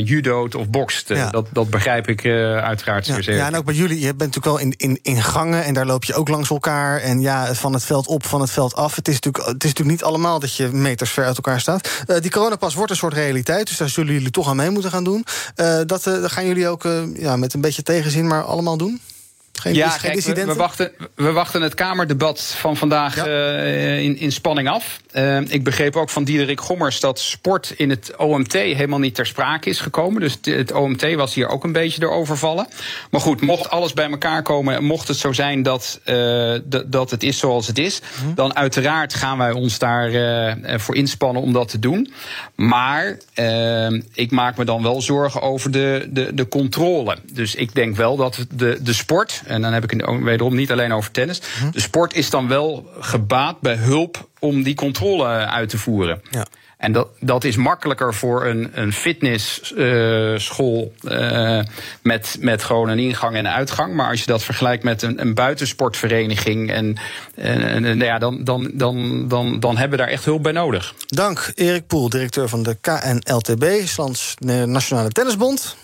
uh, 0.00 0.06
judoot 0.06 0.54
of 0.54 0.68
bokst. 0.68 1.08
Ja. 1.08 1.30
Dat, 1.30 1.46
dat 1.52 1.70
begrijp 1.70 2.08
ik 2.08 2.24
uh, 2.24 2.56
uiteraard 2.56 3.06
ja, 3.06 3.22
zeer. 3.22 3.36
Ja, 3.36 3.46
en 3.46 3.56
ook 3.56 3.64
bij 3.64 3.74
jullie, 3.74 4.00
je 4.00 4.14
bent 4.14 4.34
natuurlijk 4.34 4.44
wel 4.46 4.58
in, 4.58 4.74
in, 4.76 4.98
in 5.02 5.22
gangen 5.22 5.64
en 5.64 5.74
daar 5.74 5.86
loop 5.86 6.04
je 6.04 6.14
ook 6.14 6.28
langs 6.28 6.50
elkaar. 6.50 7.00
En 7.00 7.20
ja, 7.20 7.54
van 7.54 7.72
het 7.72 7.84
veld 7.84 8.06
op, 8.06 8.26
van 8.26 8.40
het 8.40 8.50
veld 8.50 8.74
af. 8.74 8.96
Het 8.96 9.08
is 9.08 9.14
natuurlijk, 9.14 9.44
het 9.44 9.64
is 9.64 9.70
natuurlijk 9.70 9.98
niet 9.98 10.04
allemaal 10.04 10.40
dat 10.40 10.56
je 10.56 10.68
meters 10.68 11.10
ver 11.10 11.24
uit 11.24 11.36
elkaar 11.36 11.55
staat. 11.60 11.88
Uh, 12.06 12.16
die 12.20 12.30
coronapas 12.30 12.74
wordt 12.74 12.90
een 12.90 12.96
soort 12.96 13.14
realiteit, 13.14 13.66
dus 13.66 13.76
daar 13.76 13.88
zullen 13.88 14.12
jullie 14.12 14.30
toch 14.30 14.48
aan 14.48 14.56
mee 14.56 14.70
moeten 14.70 14.90
gaan 14.90 15.04
doen. 15.04 15.24
dat 15.86 16.10
gaan 16.22 16.46
jullie 16.46 16.68
ook 16.68 16.88
ja, 17.14 17.36
met 17.36 17.54
een 17.54 17.60
beetje 17.60 17.82
tegenzin, 17.82 18.26
maar 18.26 18.42
allemaal 18.42 18.76
doen? 18.76 19.00
Geen, 19.60 19.74
ja, 19.74 19.96
kijk, 19.96 20.20
we, 20.20 20.44
we, 20.44 20.54
wachten, 20.54 20.92
we 21.14 21.32
wachten 21.32 21.62
het 21.62 21.74
Kamerdebat 21.74 22.54
van 22.58 22.76
vandaag 22.76 23.16
ja. 23.16 23.26
uh, 23.26 24.02
in, 24.02 24.16
in 24.16 24.32
spanning 24.32 24.68
af. 24.68 25.00
Uh, 25.12 25.40
ik 25.40 25.64
begreep 25.64 25.96
ook 25.96 26.10
van 26.10 26.24
Diederik 26.24 26.60
Gommers 26.60 27.00
dat 27.00 27.18
sport 27.18 27.74
in 27.76 27.90
het 27.90 28.16
OMT 28.16 28.52
helemaal 28.52 28.98
niet 28.98 29.14
ter 29.14 29.26
sprake 29.26 29.68
is 29.68 29.80
gekomen. 29.80 30.20
Dus 30.20 30.38
het 30.42 30.72
OMT 30.72 31.14
was 31.14 31.34
hier 31.34 31.48
ook 31.48 31.64
een 31.64 31.72
beetje 31.72 32.00
door 32.00 32.10
overvallen. 32.10 32.68
Maar 33.10 33.20
goed, 33.20 33.40
mocht 33.40 33.70
alles 33.70 33.92
bij 33.92 34.10
elkaar 34.10 34.42
komen, 34.42 34.84
mocht 34.84 35.08
het 35.08 35.16
zo 35.16 35.32
zijn 35.32 35.62
dat, 35.62 36.00
uh, 36.04 36.54
dat 36.86 37.10
het 37.10 37.22
is 37.22 37.38
zoals 37.38 37.66
het 37.66 37.78
is, 37.78 38.00
hm. 38.20 38.34
dan 38.34 38.56
uiteraard 38.56 39.14
gaan 39.14 39.38
wij 39.38 39.52
ons 39.52 39.78
daar 39.78 40.10
voor 40.78 40.96
inspannen 40.96 41.42
om 41.42 41.52
dat 41.52 41.68
te 41.68 41.78
doen. 41.78 42.12
Maar 42.54 43.18
ik 44.12 44.30
maak 44.30 44.56
me 44.56 44.64
dan 44.64 44.82
wel 44.82 45.02
zorgen 45.02 45.42
over 45.42 45.70
de, 45.70 46.08
de, 46.10 46.34
de 46.34 46.48
controle. 46.48 47.16
Dus 47.32 47.54
ik 47.54 47.74
denk 47.74 47.96
wel 47.96 48.16
dat 48.16 48.46
de, 48.50 48.78
de 48.82 48.92
sport 48.92 49.42
en 49.46 49.62
dan 49.62 49.72
heb 49.72 49.84
ik 49.84 49.90
het 49.90 50.22
wederom 50.22 50.54
niet 50.54 50.72
alleen 50.72 50.92
over 50.92 51.10
tennis. 51.10 51.40
De 51.72 51.80
sport 51.80 52.14
is 52.14 52.30
dan 52.30 52.48
wel 52.48 52.90
gebaat 53.00 53.60
bij 53.60 53.74
hulp 53.74 54.28
om 54.38 54.62
die 54.62 54.74
controle 54.74 55.26
uit 55.26 55.68
te 55.68 55.78
voeren. 55.78 56.20
Ja. 56.30 56.46
En 56.76 56.92
dat, 56.92 57.08
dat 57.20 57.44
is 57.44 57.56
makkelijker 57.56 58.14
voor 58.14 58.46
een, 58.46 58.70
een 58.72 58.92
fitnessschool 58.92 60.92
uh, 61.02 61.60
met, 62.02 62.36
met 62.40 62.62
gewoon 62.62 62.88
een 62.88 62.98
ingang 62.98 63.36
en 63.36 63.52
uitgang. 63.52 63.94
Maar 63.94 64.10
als 64.10 64.20
je 64.20 64.26
dat 64.26 64.42
vergelijkt 64.42 64.84
met 64.84 65.02
een, 65.02 65.20
een 65.20 65.34
buitensportvereniging, 65.34 66.70
en, 66.70 66.96
en, 67.34 67.84
en, 67.84 67.98
ja, 67.98 68.18
dan, 68.18 68.44
dan, 68.44 68.70
dan, 68.74 69.28
dan, 69.28 69.60
dan 69.60 69.76
hebben 69.76 69.98
we 69.98 70.04
daar 70.04 70.12
echt 70.12 70.24
hulp 70.24 70.42
bij 70.42 70.52
nodig. 70.52 70.94
Dank, 71.06 71.52
Erik 71.54 71.86
Poel, 71.86 72.08
directeur 72.08 72.48
van 72.48 72.62
de 72.62 72.76
KNLTB, 72.80 73.62
Islands 73.62 74.34
Nationale 74.64 75.10
Tennisbond. 75.10 75.76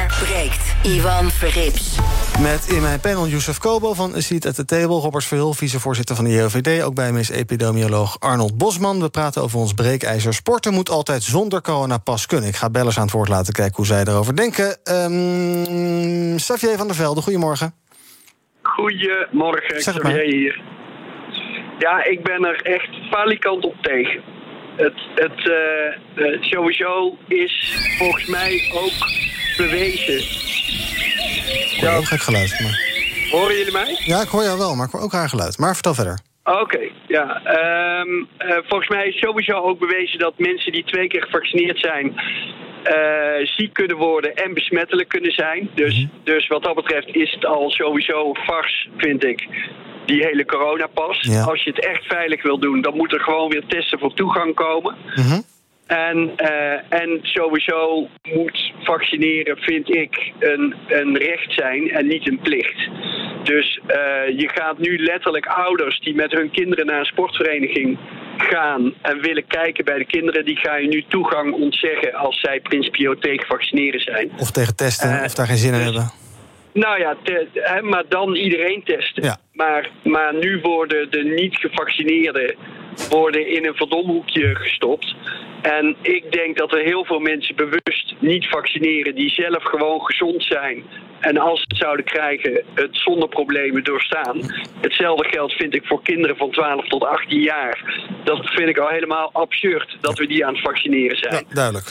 BNR 0.00 0.24
breekt. 0.24 0.74
Ivan 0.82 1.30
Verrips. 1.30 1.98
Met 2.42 2.68
in 2.68 2.82
mijn 2.82 3.00
panel 3.00 3.26
Youssef 3.26 3.58
Kobo 3.58 3.94
van 3.94 4.22
Seat 4.22 4.46
at 4.46 4.54
the 4.54 4.64
Table... 4.64 5.00
Robert 5.00 5.24
Verhul, 5.24 5.52
vicevoorzitter 5.52 6.16
van 6.16 6.24
de 6.24 6.30
JOVD... 6.30 6.82
ook 6.82 6.94
bij 6.94 7.12
mis 7.12 7.30
epidemioloog 7.30 8.20
Arnold 8.20 8.58
Bosman. 8.58 9.00
We 9.00 9.10
praten 9.10 9.42
over 9.42 9.58
ons 9.58 9.74
breekijzer. 9.74 10.34
Sporten 10.34 10.72
moet 10.72 10.90
altijd 10.90 11.22
zonder 11.22 11.60
coronapas 11.60 12.26
kunnen. 12.26 12.48
Ik 12.48 12.56
ga 12.56 12.70
bellers 12.70 12.96
aan 12.96 13.02
het 13.02 13.12
woord 13.12 13.28
laten 13.28 13.52
kijken 13.52 13.76
hoe 13.76 13.86
zij 13.86 14.04
erover 14.04 14.36
denken. 14.36 14.78
Um, 14.92 16.36
Xavier 16.36 16.76
van 16.76 16.86
der 16.86 16.96
Velde, 16.96 17.22
goedemorgen. 17.22 17.74
Goedemorgen, 18.62 19.76
Xavier 19.76 20.22
hier. 20.22 20.62
Ja, 21.78 22.04
ik 22.04 22.22
ben 22.22 22.44
er 22.44 22.62
echt 22.62 22.90
falikant 23.10 23.64
op 23.64 23.76
tegen. 23.82 24.22
Het, 24.76 25.00
het 25.14 25.50
uh, 26.16 26.42
sowieso 26.42 27.16
is 27.28 27.74
volgens 27.98 28.26
mij 28.26 28.70
ook 28.74 29.28
bewezen. 29.62 30.18
Ik 31.76 31.80
hoor 31.80 31.96
ook 31.96 32.04
gek 32.04 32.20
geluid. 32.20 32.60
Maar... 32.60 32.76
Horen 33.30 33.56
jullie 33.56 33.72
mij? 33.72 34.00
Ja, 34.04 34.20
ik 34.20 34.28
hoor 34.28 34.42
jou 34.42 34.58
wel, 34.58 34.74
maar 34.74 34.86
ik 34.86 34.92
hoor 34.92 35.02
ook 35.02 35.12
haar 35.12 35.28
geluid. 35.28 35.58
Maar 35.58 35.74
vertel 35.74 35.94
verder. 35.94 36.18
Oké, 36.44 36.80
ja. 37.06 37.24
Um, 38.00 38.28
uh, 38.38 38.56
volgens 38.68 38.88
mij 38.88 39.08
is 39.08 39.18
sowieso 39.18 39.52
ook 39.52 39.78
bewezen 39.78 40.18
dat 40.18 40.34
mensen 40.36 40.72
die 40.72 40.84
twee 40.84 41.08
keer 41.08 41.22
gevaccineerd 41.22 41.78
zijn... 41.78 42.14
Uh, 42.84 43.46
ziek 43.56 43.72
kunnen 43.72 43.96
worden 43.96 44.34
en 44.34 44.54
besmettelijk 44.54 45.08
kunnen 45.08 45.32
zijn. 45.32 45.70
Dus, 45.74 45.94
mm 45.94 46.00
-hmm. 46.00 46.20
dus 46.24 46.46
wat 46.46 46.62
dat 46.62 46.74
betreft 46.74 47.08
is 47.14 47.32
het 47.32 47.46
al 47.46 47.70
sowieso 47.70 48.32
vars, 48.32 48.88
vind 48.96 49.24
ik 49.24 49.48
die 50.06 50.24
hele 50.24 50.44
coronapas. 50.44 51.18
Ja. 51.20 51.42
Als 51.42 51.62
je 51.62 51.70
het 51.70 51.86
echt 51.86 52.04
veilig 52.04 52.42
wil 52.42 52.58
doen, 52.58 52.80
dan 52.80 52.96
moet 52.96 53.12
er 53.12 53.20
gewoon 53.20 53.50
weer 53.50 53.64
testen 53.66 53.98
voor 53.98 54.14
toegang 54.14 54.54
komen. 54.54 54.94
Mm 55.14 55.24
-hmm. 55.24 55.42
En, 55.90 56.32
uh, 56.36 57.00
en 57.02 57.18
sowieso 57.22 58.08
moet 58.22 58.72
vaccineren, 58.82 59.56
vind 59.56 59.96
ik, 59.96 60.32
een, 60.38 60.74
een 60.88 61.16
recht 61.16 61.52
zijn 61.52 61.90
en 61.90 62.06
niet 62.06 62.28
een 62.28 62.38
plicht. 62.42 62.88
Dus 63.42 63.80
uh, 63.86 64.38
je 64.38 64.48
gaat 64.54 64.78
nu 64.78 64.98
letterlijk 64.98 65.46
ouders 65.46 66.00
die 66.00 66.14
met 66.14 66.32
hun 66.32 66.50
kinderen 66.50 66.86
naar 66.86 66.98
een 66.98 67.04
sportvereniging 67.04 67.98
gaan 68.36 68.94
en 69.02 69.20
willen 69.20 69.46
kijken 69.46 69.84
bij 69.84 69.98
de 69.98 70.04
kinderen, 70.04 70.44
die 70.44 70.56
ga 70.56 70.76
je 70.76 70.88
nu 70.88 71.04
toegang 71.08 71.52
ontzeggen 71.52 72.14
als 72.14 72.40
zij 72.40 72.60
principieel 72.60 73.18
tegen 73.18 73.46
vaccineren 73.46 74.00
zijn. 74.00 74.30
Of 74.38 74.50
tegen 74.50 74.76
testen, 74.76 75.10
uh, 75.10 75.22
of 75.24 75.34
daar 75.34 75.46
geen 75.46 75.56
zin 75.56 75.72
in 75.72 75.76
dus, 75.76 75.84
hebben. 75.84 76.10
Nou 76.72 76.98
ja, 76.98 77.16
te, 77.22 77.46
hè, 77.54 77.82
maar 77.82 78.04
dan 78.08 78.34
iedereen 78.34 78.82
testen. 78.84 79.22
Ja. 79.22 79.36
Maar, 79.52 79.90
maar 80.02 80.34
nu 80.34 80.60
worden 80.62 81.10
de 81.10 81.22
niet 81.22 81.56
gevaccineerden 81.56 82.54
worden 83.10 83.48
in 83.48 83.66
een 83.66 83.74
verdomhoekje 83.74 84.54
gestopt. 84.54 85.14
En 85.62 85.96
ik 86.02 86.32
denk 86.32 86.58
dat 86.58 86.72
er 86.72 86.80
heel 86.80 87.04
veel 87.04 87.18
mensen 87.18 87.56
bewust 87.56 88.14
niet 88.18 88.48
vaccineren 88.48 89.14
die 89.14 89.30
zelf 89.30 89.62
gewoon 89.62 90.00
gezond 90.00 90.42
zijn. 90.42 90.84
En 91.20 91.38
als 91.38 91.60
ze 91.60 91.64
het 91.68 91.78
zouden 91.78 92.04
krijgen, 92.04 92.64
het 92.74 92.88
zonder 92.92 93.28
problemen 93.28 93.84
doorstaan. 93.84 94.40
Hetzelfde 94.80 95.28
geldt 95.28 95.52
vind 95.52 95.74
ik 95.74 95.86
voor 95.86 96.02
kinderen 96.02 96.36
van 96.36 96.50
12 96.50 96.88
tot 96.88 97.04
18 97.04 97.40
jaar. 97.40 98.02
Dat 98.24 98.38
vind 98.50 98.68
ik 98.68 98.78
al 98.78 98.88
helemaal 98.88 99.30
absurd 99.32 99.96
dat 100.00 100.18
we 100.18 100.26
die 100.26 100.46
aan 100.46 100.54
het 100.54 100.62
vaccineren 100.62 101.16
zijn. 101.16 101.34
Ja, 101.34 101.54
duidelijk. 101.54 101.86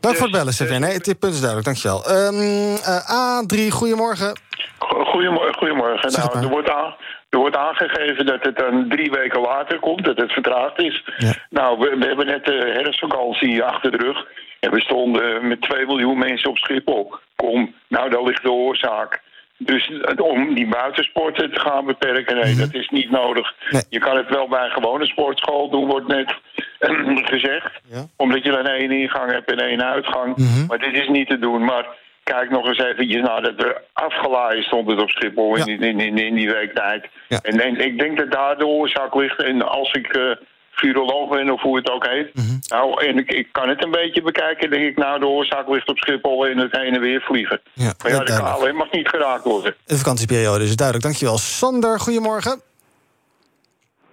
Dank 0.00 0.14
dus, 0.14 0.16
voor 0.16 0.26
het 0.26 0.36
bellen, 0.36 0.52
Sven. 0.52 0.80
Nee, 0.80 0.92
het 0.92 1.18
punt 1.18 1.34
is 1.34 1.40
duidelijk, 1.40 1.64
dankjewel. 1.64 2.10
Um, 2.10 2.40
uh, 2.40 3.42
A3, 3.42 3.68
goedemorgen. 3.68 4.38
Goedemorgen. 4.78 5.54
goedemorgen. 5.54 6.12
Nou, 6.12 6.44
er 6.44 6.48
wordt 6.48 6.70
aan. 6.70 6.94
Er 7.30 7.38
wordt 7.38 7.56
aangegeven 7.56 8.26
dat 8.26 8.44
het 8.44 8.56
dan 8.56 8.88
drie 8.88 9.10
weken 9.10 9.40
later 9.40 9.78
komt, 9.78 10.04
dat 10.04 10.18
het 10.18 10.32
vertraagd 10.32 10.78
is. 10.78 11.04
Ja. 11.16 11.32
Nou, 11.50 11.78
we, 11.78 11.96
we, 11.98 12.06
hebben 12.06 12.26
net 12.26 12.44
de 12.44 12.72
herfstvakantie 12.74 13.62
achter 13.62 13.90
de 13.90 13.96
rug. 13.96 14.26
En 14.60 14.70
we 14.70 14.80
stonden 14.80 15.48
met 15.48 15.60
2 15.60 15.86
miljoen 15.86 16.18
mensen 16.18 16.50
op 16.50 16.58
Schiphol. 16.58 17.14
Kom, 17.36 17.74
nou, 17.88 18.10
daar 18.10 18.22
ligt 18.22 18.42
de 18.42 18.50
oorzaak. 18.50 19.20
Dus 19.62 19.90
om 20.16 20.54
die 20.54 20.68
buitensporten 20.68 21.52
te 21.52 21.60
gaan 21.60 21.84
beperken, 21.84 22.34
nee, 22.34 22.44
mm 22.44 22.50
-hmm. 22.50 22.60
dat 22.60 22.74
is 22.74 22.88
niet 22.88 23.10
nodig. 23.10 23.54
Nee. 23.70 23.82
Je 23.88 23.98
kan 23.98 24.16
het 24.16 24.28
wel 24.28 24.48
bij 24.48 24.64
een 24.64 24.70
gewone 24.70 25.06
sportschool 25.06 25.70
doen, 25.70 25.86
wordt 25.86 26.06
net 26.06 26.34
gezegd. 27.32 27.80
Ja. 27.90 28.06
Omdat 28.16 28.44
je 28.44 28.50
dan 28.50 28.66
één 28.66 28.90
ingang 28.90 29.30
hebt 29.30 29.50
en 29.50 29.58
één 29.58 29.84
uitgang. 29.84 30.36
Mm 30.36 30.46
-hmm. 30.46 30.66
Maar 30.66 30.78
dit 30.78 30.94
is 30.94 31.08
niet 31.08 31.28
te 31.28 31.38
doen. 31.38 31.64
Maar 31.64 31.86
kijk 32.22 32.50
nog 32.50 32.66
eens 32.66 32.78
eventjes 32.78 33.22
naar 33.22 33.42
dat 33.42 33.62
er 33.62 33.82
afgelaaid 33.92 34.64
stond 34.64 34.90
het 34.90 35.00
op 35.00 35.08
Schiphol 35.10 35.56
Ja. 35.56 35.66
in, 35.66 35.80
in, 35.80 36.00
in, 36.00 36.18
in 36.18 36.34
die 36.34 36.50
weektijd. 36.50 37.06
Ja. 37.28 37.38
En, 37.42 37.60
en 37.60 37.76
ik 37.80 37.98
denk 37.98 38.18
dat 38.18 38.30
daar 38.32 38.58
de 38.58 38.66
oorzaak 38.66 39.14
ligt. 39.14 39.42
En 39.42 39.62
als 39.68 39.92
ik 39.92 40.16
uh, 40.16 40.36
viroloog 40.70 41.28
ben, 41.28 41.50
of 41.50 41.60
hoe 41.60 41.76
het 41.76 41.90
ook 41.90 42.06
heet. 42.06 42.34
Mhm. 42.34 42.46
Nou, 42.68 43.06
en 43.06 43.18
ik, 43.18 43.30
ik 43.32 43.48
kan 43.52 43.68
het 43.68 43.84
een 43.84 43.90
beetje 43.90 44.22
bekijken. 44.22 44.70
denk 44.70 44.84
ik, 44.84 44.96
nou, 44.96 45.20
de 45.20 45.26
oorzaak 45.26 45.68
ligt 45.68 45.88
op 45.88 45.98
Schiphol 45.98 46.46
in 46.46 46.58
het 46.58 46.76
heen 46.76 46.94
en 46.94 47.00
weer 47.00 47.20
vliegen. 47.20 47.60
Ja, 47.72 47.84
Maar 48.02 48.10
ja, 48.12 48.16
ja, 48.18 48.18
de 48.18 48.24
duidelijk. 48.24 48.58
KLM 48.64 48.76
mag 48.76 48.90
niet 48.90 49.08
geraakt 49.08 49.44
worden. 49.44 49.74
De 49.84 49.96
vakantieperiode 49.96 50.64
is 50.64 50.76
duidelijk, 50.76 51.06
dankjewel. 51.06 51.38
Sander, 51.38 52.00
goedemorgen. 52.00 52.60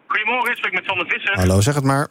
Goedemorgen, 0.08 0.52
ik 0.52 0.58
spreek 0.58 0.74
met 0.74 0.84
Sander 0.86 1.06
Visser. 1.08 1.36
Hallo, 1.40 1.62
zeg 1.62 1.76
het 1.76 1.84
maar. 1.84 2.08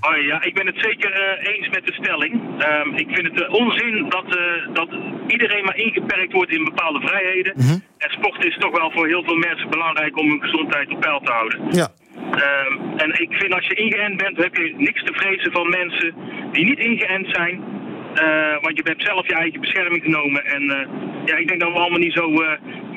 Hoi, 0.00 0.26
ja, 0.26 0.42
ik 0.42 0.54
ben 0.54 0.66
het 0.66 0.78
zeker 0.78 1.10
uh, 1.10 1.54
eens 1.54 1.68
met 1.68 1.86
de 1.86 1.92
stelling. 1.92 2.34
Um, 2.34 2.94
ik 2.94 3.08
vind 3.12 3.26
het 3.26 3.40
uh, 3.40 3.54
onzin 3.54 4.08
dat, 4.08 4.36
uh, 4.36 4.74
dat 4.74 4.88
iedereen 5.26 5.64
maar 5.64 5.76
ingeperkt 5.76 6.32
wordt 6.32 6.52
in 6.52 6.64
bepaalde 6.64 7.00
vrijheden. 7.00 7.52
Mm 7.56 7.66
-hmm. 7.66 7.82
En 7.98 8.10
sport 8.10 8.44
is 8.44 8.56
toch 8.58 8.78
wel 8.78 8.90
voor 8.90 9.06
heel 9.06 9.24
veel 9.24 9.36
mensen 9.36 9.70
belangrijk 9.70 10.18
om 10.18 10.28
hun 10.28 10.42
gezondheid 10.42 10.90
op 10.90 11.00
peil 11.00 11.20
te 11.20 11.32
houden. 11.32 11.60
Ja. 11.70 11.88
Um, 12.16 12.98
en 12.98 13.20
ik 13.20 13.32
vind 13.32 13.54
als 13.54 13.66
je 13.66 13.74
ingeënt 13.74 14.16
bent, 14.16 14.36
heb 14.36 14.56
je 14.56 14.74
niks 14.76 15.04
te 15.04 15.12
vrezen 15.12 15.52
van 15.52 15.68
mensen 15.68 16.14
die 16.52 16.64
niet 16.64 16.78
ingeënt 16.78 17.26
zijn. 17.30 17.78
Want 18.60 18.76
je 18.76 18.82
hebt 18.84 19.04
zelf 19.04 19.26
je 19.26 19.34
eigen 19.34 19.60
bescherming 19.60 20.02
genomen. 20.02 20.44
En 20.44 20.62
ja, 21.24 21.36
ik 21.36 21.48
denk 21.48 21.60
dat 21.60 21.72
we 21.72 21.78
allemaal 21.78 21.98
niet 21.98 22.12
zo 22.12 22.30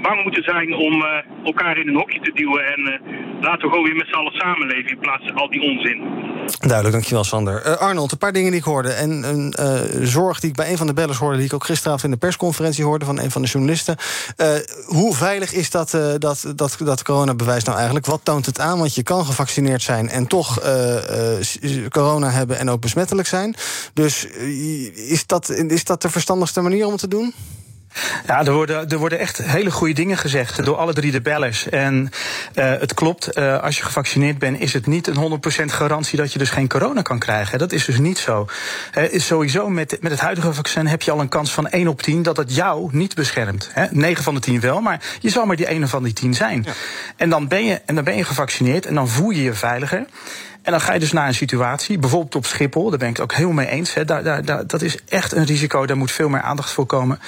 bang 0.01 0.23
moeten 0.23 0.43
zijn 0.43 0.73
om 0.73 1.05
elkaar 1.43 1.77
in 1.77 1.87
een 1.87 1.95
hokje 1.95 2.19
te 2.19 2.31
duwen. 2.33 2.65
En 2.65 3.01
laten 3.41 3.61
we 3.61 3.69
gewoon 3.69 3.83
weer 3.83 3.95
met 3.95 4.07
z'n 4.07 4.15
allen 4.15 4.33
samenleven 4.33 4.89
in 4.91 4.99
plaats 4.99 5.25
van 5.25 5.35
al 5.35 5.49
die 5.49 5.61
onzin. 5.61 6.01
Duidelijk, 6.45 6.91
dankjewel 6.91 7.23
Sander. 7.23 7.67
Uh, 7.67 7.77
Arnold, 7.77 8.11
een 8.11 8.17
paar 8.17 8.33
dingen 8.33 8.51
die 8.51 8.59
ik 8.59 8.65
hoorde. 8.65 8.89
En 8.89 9.23
een 9.23 9.53
uh, 9.59 10.07
zorg 10.07 10.39
die 10.39 10.49
ik 10.49 10.55
bij 10.55 10.71
een 10.71 10.77
van 10.77 10.87
de 10.87 10.93
bellers 10.93 11.17
hoorde... 11.17 11.37
die 11.37 11.45
ik 11.45 11.53
ook 11.53 11.65
gisteravond 11.65 12.03
in 12.03 12.11
de 12.11 12.17
persconferentie 12.17 12.83
hoorde 12.83 13.05
van 13.05 13.19
een 13.19 13.31
van 13.31 13.41
de 13.41 13.47
journalisten. 13.47 13.97
Uh, 14.37 14.47
hoe 14.85 15.15
veilig 15.15 15.53
is 15.53 15.69
dat, 15.69 15.97
dat, 16.17 16.45
dat, 16.55 16.75
dat 16.77 17.03
coronabewijs 17.03 17.63
nou 17.63 17.75
eigenlijk? 17.75 18.05
Wat 18.05 18.19
toont 18.23 18.45
het 18.45 18.59
aan? 18.59 18.77
Want 18.77 18.95
je 18.95 19.03
kan 19.03 19.25
gevaccineerd 19.25 19.81
zijn 19.81 20.09
en 20.09 20.27
toch 20.27 20.59
corona 21.89 22.29
hebben... 22.29 22.57
en 22.57 22.69
ook 22.69 22.81
besmettelijk 22.81 23.27
zijn. 23.27 23.55
Dus 23.93 24.25
is 24.93 25.25
dat, 25.25 25.49
is 25.49 25.83
dat 25.83 26.01
de 26.01 26.09
verstandigste 26.09 26.61
manier 26.61 26.85
om 26.85 26.91
het 26.91 27.01
te 27.01 27.07
doen? 27.07 27.33
Ja, 28.27 28.45
er 28.45 28.53
worden, 28.53 28.89
er 28.89 28.97
worden 28.97 29.19
echt 29.19 29.37
hele 29.37 29.71
goede 29.71 29.93
dingen 29.93 30.17
gezegd 30.17 30.65
door 30.65 30.75
alle 30.75 30.93
drie 30.93 31.11
de 31.11 31.21
bellers. 31.21 31.69
En 31.69 32.09
uh, 32.55 32.71
het 32.79 32.93
klopt, 32.93 33.37
uh, 33.37 33.63
als 33.63 33.77
je 33.77 33.83
gevaccineerd 33.83 34.37
bent, 34.37 34.59
is 34.59 34.73
het 34.73 34.87
niet 34.87 35.07
een 35.07 35.39
100% 35.61 35.65
garantie 35.65 36.17
dat 36.17 36.33
je 36.33 36.39
dus 36.39 36.49
geen 36.49 36.67
corona 36.67 37.01
kan 37.01 37.19
krijgen. 37.19 37.59
Dat 37.59 37.71
is 37.71 37.85
dus 37.85 37.99
niet 37.99 38.17
zo. 38.17 38.47
Is 39.09 39.25
sowieso 39.25 39.69
met, 39.69 39.97
met 40.01 40.11
het 40.11 40.19
huidige 40.19 40.53
vaccin 40.53 40.87
heb 40.87 41.01
je 41.01 41.11
al 41.11 41.19
een 41.19 41.29
kans 41.29 41.51
van 41.51 41.67
1 41.67 41.87
op 41.87 42.01
10 42.01 42.21
dat 42.23 42.37
het 42.37 42.55
jou 42.55 42.89
niet 42.91 43.15
beschermt. 43.15 43.69
Hè? 43.73 43.85
9 43.91 44.23
van 44.23 44.33
de 44.33 44.39
10 44.39 44.59
wel, 44.59 44.81
maar 44.81 45.01
je 45.19 45.29
zal 45.29 45.45
maar 45.45 45.55
die 45.55 45.67
ene 45.67 45.87
van 45.87 46.03
die 46.03 46.13
10 46.13 46.33
zijn. 46.33 46.63
Ja. 46.65 46.73
En, 47.15 47.29
dan 47.29 47.47
ben 47.47 47.65
je, 47.65 47.81
en 47.85 47.95
dan 47.95 48.03
ben 48.03 48.15
je 48.15 48.23
gevaccineerd 48.23 48.85
en 48.85 48.95
dan 48.95 49.07
voel 49.07 49.29
je 49.29 49.43
je 49.43 49.53
veiliger. 49.53 50.05
En 50.63 50.71
dan 50.71 50.81
ga 50.81 50.93
je 50.93 50.99
dus 50.99 51.11
naar 51.11 51.27
een 51.27 51.33
situatie, 51.33 51.99
bijvoorbeeld 51.99 52.35
op 52.35 52.45
Schiphol, 52.45 52.89
daar 52.89 52.99
ben 52.99 53.09
ik 53.09 53.15
het 53.15 53.23
ook 53.23 53.33
helemaal 53.33 53.55
mee 53.55 53.67
eens. 53.67 53.93
Hè, 53.93 54.05
daar, 54.05 54.43
daar, 54.43 54.67
dat 54.67 54.81
is 54.81 54.97
echt 55.07 55.31
een 55.31 55.45
risico, 55.45 55.85
daar 55.85 55.97
moet 55.97 56.11
veel 56.11 56.29
meer 56.29 56.41
aandacht 56.41 56.71
voor 56.71 56.85
komen. 56.85 57.19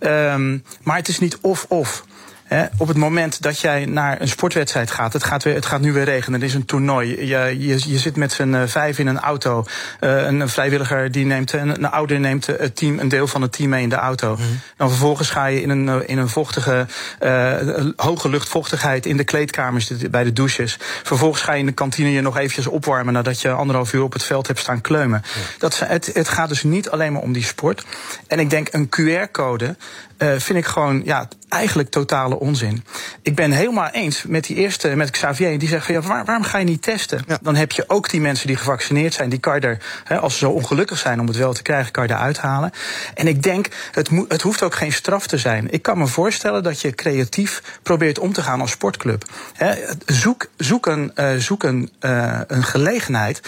Um, 0.00 0.64
maar 0.82 0.96
het 0.96 1.08
is 1.08 1.18
niet 1.18 1.38
of-of. 1.40 2.04
He, 2.46 2.64
op 2.76 2.88
het 2.88 2.96
moment 2.96 3.42
dat 3.42 3.60
jij 3.60 3.84
naar 3.84 4.20
een 4.20 4.28
sportwedstrijd 4.28 4.90
gaat, 4.90 5.12
het 5.12 5.24
gaat, 5.24 5.42
weer, 5.42 5.54
het 5.54 5.66
gaat 5.66 5.80
nu 5.80 5.92
weer 5.92 6.04
regenen, 6.04 6.40
er 6.40 6.46
is 6.46 6.54
een 6.54 6.64
toernooi. 6.64 7.26
Je, 7.26 7.56
je, 7.58 7.90
je 7.90 7.98
zit 7.98 8.16
met 8.16 8.32
z'n 8.32 8.48
uh, 8.48 8.62
vijf 8.66 8.98
in 8.98 9.06
een 9.06 9.20
auto. 9.20 9.64
Uh, 10.00 10.26
een 10.26 10.48
vrijwilliger 10.48 11.12
die 11.12 11.26
neemt, 11.26 11.52
een, 11.52 11.68
een 11.68 11.90
ouder 11.90 12.20
neemt 12.20 12.46
het 12.46 12.76
team, 12.76 12.98
een 12.98 13.08
deel 13.08 13.26
van 13.26 13.42
het 13.42 13.52
team 13.52 13.68
mee 13.70 13.82
in 13.82 13.88
de 13.88 13.96
auto. 13.96 14.32
Mhm. 14.32 14.42
Dan 14.76 14.88
vervolgens 14.88 15.30
ga 15.30 15.46
je 15.46 15.62
in 15.62 15.70
een, 15.70 16.08
in 16.08 16.18
een 16.18 16.28
vochtige, 16.28 16.86
uh, 17.20 17.54
hoge 17.96 18.28
luchtvochtigheid 18.28 19.06
in 19.06 19.16
de 19.16 19.24
kleedkamers 19.24 19.90
bij 20.10 20.24
de 20.24 20.32
douches. 20.32 20.78
Vervolgens 21.02 21.42
ga 21.42 21.52
je 21.52 21.60
in 21.60 21.66
de 21.66 21.72
kantine 21.72 22.10
je 22.10 22.20
nog 22.20 22.36
eventjes 22.36 22.66
opwarmen 22.66 23.12
nadat 23.12 23.40
je 23.40 23.50
anderhalf 23.50 23.92
uur 23.92 24.02
op 24.02 24.12
het 24.12 24.24
veld 24.24 24.46
hebt 24.46 24.58
staan 24.58 24.80
kleumen. 24.80 25.22
Ja. 25.24 25.40
Dat, 25.58 25.78
het, 25.78 26.10
het 26.12 26.28
gaat 26.28 26.48
dus 26.48 26.62
niet 26.62 26.90
alleen 26.90 27.12
maar 27.12 27.22
om 27.22 27.32
die 27.32 27.44
sport. 27.44 27.84
En 28.26 28.38
ik 28.38 28.50
denk 28.50 28.68
een 28.70 28.88
QR-code 28.88 29.76
vind 30.18 30.58
ik 30.58 30.66
gewoon 30.66 31.02
ja, 31.04 31.28
eigenlijk 31.48 31.90
totale 31.90 32.35
totale 32.36 32.50
onzin. 32.50 32.84
Ik 33.22 33.34
ben 33.34 33.50
helemaal 33.50 33.88
eens 33.88 34.24
met 34.26 34.44
die 34.44 34.56
eerste, 34.56 34.96
met 34.96 35.10
Xavier, 35.10 35.58
die 35.58 35.68
zegt 35.68 35.86
van 35.86 35.94
ja, 35.94 36.00
waar, 36.00 36.24
waarom 36.24 36.44
ga 36.44 36.58
je 36.58 36.64
niet 36.64 36.82
testen? 36.82 37.24
Dan 37.42 37.54
heb 37.54 37.72
je 37.72 37.84
ook 37.86 38.10
die 38.10 38.20
mensen 38.20 38.46
die 38.46 38.56
gevaccineerd 38.56 39.14
zijn, 39.14 39.28
die 39.28 39.38
kan 39.38 39.54
je 39.54 39.60
er, 39.60 39.78
hè, 40.04 40.18
als 40.18 40.32
ze 40.32 40.38
zo 40.38 40.50
ongelukkig 40.50 40.98
zijn 40.98 41.20
om 41.20 41.26
het 41.26 41.36
wel 41.36 41.52
te 41.52 41.62
krijgen, 41.62 41.92
kan 41.92 42.06
je 42.06 42.12
eruit 42.12 42.38
halen. 42.38 42.70
En 43.14 43.26
ik 43.26 43.42
denk, 43.42 43.68
het, 43.92 44.10
het 44.28 44.42
hoeft 44.42 44.62
ook 44.62 44.74
geen 44.74 44.92
straf 44.92 45.26
te 45.26 45.38
zijn. 45.38 45.70
Ik 45.70 45.82
kan 45.82 45.98
me 45.98 46.06
voorstellen 46.06 46.62
dat 46.62 46.80
je 46.80 46.94
creatief 46.94 47.78
probeert 47.82 48.18
om 48.18 48.32
te 48.32 48.42
gaan 48.42 48.60
als 48.60 48.70
sportclub. 48.70 49.24
Hè, 49.52 49.74
zoek, 50.06 50.46
zoek, 50.56 50.86
een, 50.86 51.12
uh, 51.14 51.34
zoek 51.34 51.62
een, 51.62 51.90
uh, 52.00 52.40
een 52.46 52.64
gelegenheid 52.64 53.40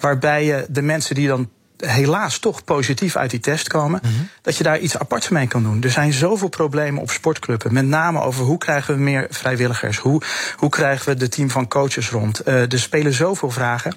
waarbij 0.00 0.44
je 0.44 0.66
de 0.68 0.82
mensen 0.82 1.14
die 1.14 1.28
dan 1.28 1.48
helaas 1.76 2.38
toch 2.38 2.64
positief 2.64 3.16
uit 3.16 3.30
die 3.30 3.40
test 3.40 3.68
komen, 3.68 4.00
mm 4.02 4.10
-hmm. 4.10 4.28
dat 4.42 4.56
je 4.56 4.62
daar 4.62 4.78
iets 4.78 4.98
aparts 4.98 5.28
mee 5.28 5.46
kan 5.46 5.62
doen. 5.62 5.82
Er 5.82 5.90
zijn 5.90 6.12
zoveel 6.12 6.48
problemen 6.48 7.02
op 7.02 7.10
sportclubben. 7.10 7.72
Met 7.72 7.86
name 7.86 8.20
over 8.20 8.44
hoe 8.44 8.58
krijgen 8.58 8.94
we 8.94 9.00
meer 9.00 9.26
vrijwilligers? 9.30 9.98
Hoe, 9.98 10.22
hoe 10.56 10.70
krijgen 10.70 11.08
we 11.08 11.14
de 11.14 11.28
team 11.28 11.50
van 11.50 11.68
coaches 11.68 12.10
rond? 12.10 12.48
Uh, 12.48 12.72
er 12.72 12.78
spelen 12.78 13.12
zoveel 13.12 13.50
vragen. 13.50 13.94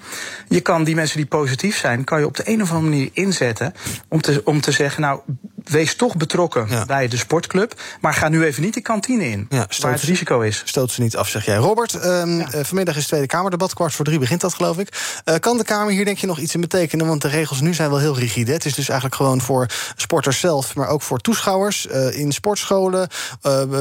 Je 0.48 0.60
kan 0.60 0.84
die 0.84 0.94
mensen 0.94 1.16
die 1.16 1.26
positief 1.26 1.76
zijn, 1.76 2.04
kan 2.04 2.18
je 2.18 2.26
op 2.26 2.36
de 2.36 2.48
een 2.48 2.62
of 2.62 2.72
andere 2.72 2.90
manier 2.90 3.10
inzetten 3.12 3.74
om 4.08 4.20
te, 4.20 4.40
om 4.44 4.60
te 4.60 4.72
zeggen, 4.72 5.02
nou, 5.02 5.20
wees 5.64 5.94
toch 5.94 6.16
betrokken 6.16 6.66
ja. 6.68 6.84
bij 6.84 7.08
de 7.08 7.16
sportclub, 7.16 7.80
maar 8.00 8.14
ga 8.14 8.28
nu 8.28 8.44
even 8.44 8.62
niet 8.62 8.74
de 8.74 8.80
kantine 8.80 9.30
in, 9.30 9.46
ja, 9.48 9.66
waar 9.80 9.92
het 9.92 10.02
risico 10.02 10.40
is. 10.40 10.62
Stoot 10.64 10.90
ze 10.90 11.00
niet 11.00 11.16
af, 11.16 11.28
zeg 11.28 11.44
jij. 11.44 11.56
Robert, 11.56 11.94
um, 11.94 12.38
ja. 12.38 12.54
uh, 12.54 12.60
vanmiddag 12.64 12.96
is 12.96 13.06
Tweede 13.06 13.26
Kamerdebat, 13.26 13.74
kwart 13.74 13.94
voor 13.94 14.04
drie 14.04 14.18
begint 14.18 14.40
dat, 14.40 14.54
geloof 14.54 14.78
ik. 14.78 15.20
Uh, 15.24 15.34
kan 15.34 15.56
de 15.56 15.64
Kamer 15.64 15.92
hier 15.92 16.04
denk 16.04 16.18
je 16.18 16.26
nog 16.26 16.38
iets 16.38 16.54
in 16.54 16.60
betekenen? 16.60 17.06
Want 17.06 17.22
de 17.22 17.28
regels 17.28 17.60
nu 17.60 17.74
zijn 17.74 17.90
wel 17.90 17.98
heel 17.98 18.18
rigide. 18.18 18.52
Het 18.52 18.64
is 18.64 18.74
dus 18.74 18.88
eigenlijk 18.88 19.16
gewoon 19.16 19.40
voor 19.40 19.66
sporters 19.96 20.40
zelf, 20.40 20.74
maar 20.74 20.88
ook 20.88 21.02
voor 21.02 21.18
toeschouwers 21.18 21.86
uh, 21.86 22.18
in 22.18 22.32
sportscholen, 22.32 23.08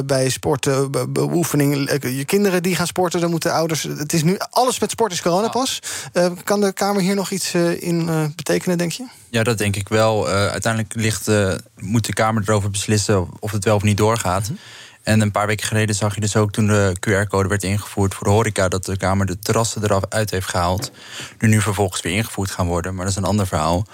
bij 0.05 0.29
sportbeoefening. 0.29 1.91
Je 2.01 2.25
kinderen 2.25 2.63
die 2.63 2.75
gaan 2.75 2.87
sporten, 2.87 3.19
dan 3.19 3.29
moeten 3.29 3.53
ouders. 3.53 3.83
Het 3.83 4.13
is 4.13 4.23
nu 4.23 4.37
alles 4.49 4.79
met 4.79 4.91
sport 4.91 5.11
is 5.11 5.21
coronapas. 5.21 5.79
Uh, 6.13 6.25
kan 6.43 6.61
de 6.61 6.73
Kamer 6.73 7.01
hier 7.01 7.15
nog 7.15 7.31
iets 7.31 7.53
in 7.79 8.09
betekenen, 8.35 8.77
denk 8.77 8.91
je? 8.91 9.05
Ja, 9.29 9.43
dat 9.43 9.57
denk 9.57 9.75
ik 9.75 9.89
wel. 9.89 10.27
uiteindelijk 10.27 10.93
ligt, 10.95 11.31
moet 11.77 12.05
de 12.05 12.13
Kamer 12.13 12.43
erover 12.45 12.69
beslissen 12.69 13.27
of 13.39 13.51
het 13.51 13.63
wel 13.63 13.75
of 13.75 13.83
niet 13.83 13.97
doorgaat. 13.97 14.47
-hmm. 14.47 14.57
En 15.09 15.21
een 15.21 15.31
paar 15.31 15.47
weken 15.47 15.67
geleden 15.67 15.95
zag 15.95 16.15
je 16.15 16.21
dus 16.21 16.35
ook 16.35 16.51
toen 16.51 16.67
de 16.67 16.95
QR-code 16.99 17.47
werd 17.47 17.63
ingevoerd 17.63 18.13
voor 18.13 18.27
de 18.27 18.33
horeca, 18.33 18.67
dat 18.67 18.85
de 18.85 18.97
Kamer 18.97 19.25
de 19.25 19.39
terrassen 19.39 19.83
eraf 19.83 20.03
uit 20.09 20.31
heeft 20.31 20.49
gehaald. 20.49 20.91
Die 21.37 21.49
nu 21.49 21.61
vervolgens 21.61 22.01
weer 22.01 22.13
ingevoerd 22.13 22.51
gaan 22.51 22.67
worden, 22.67 22.95
maar 22.95 23.05
dat 23.05 23.13
is 23.13 23.19
een 23.19 23.29
ander 23.29 23.47
verhaal. 23.47 23.87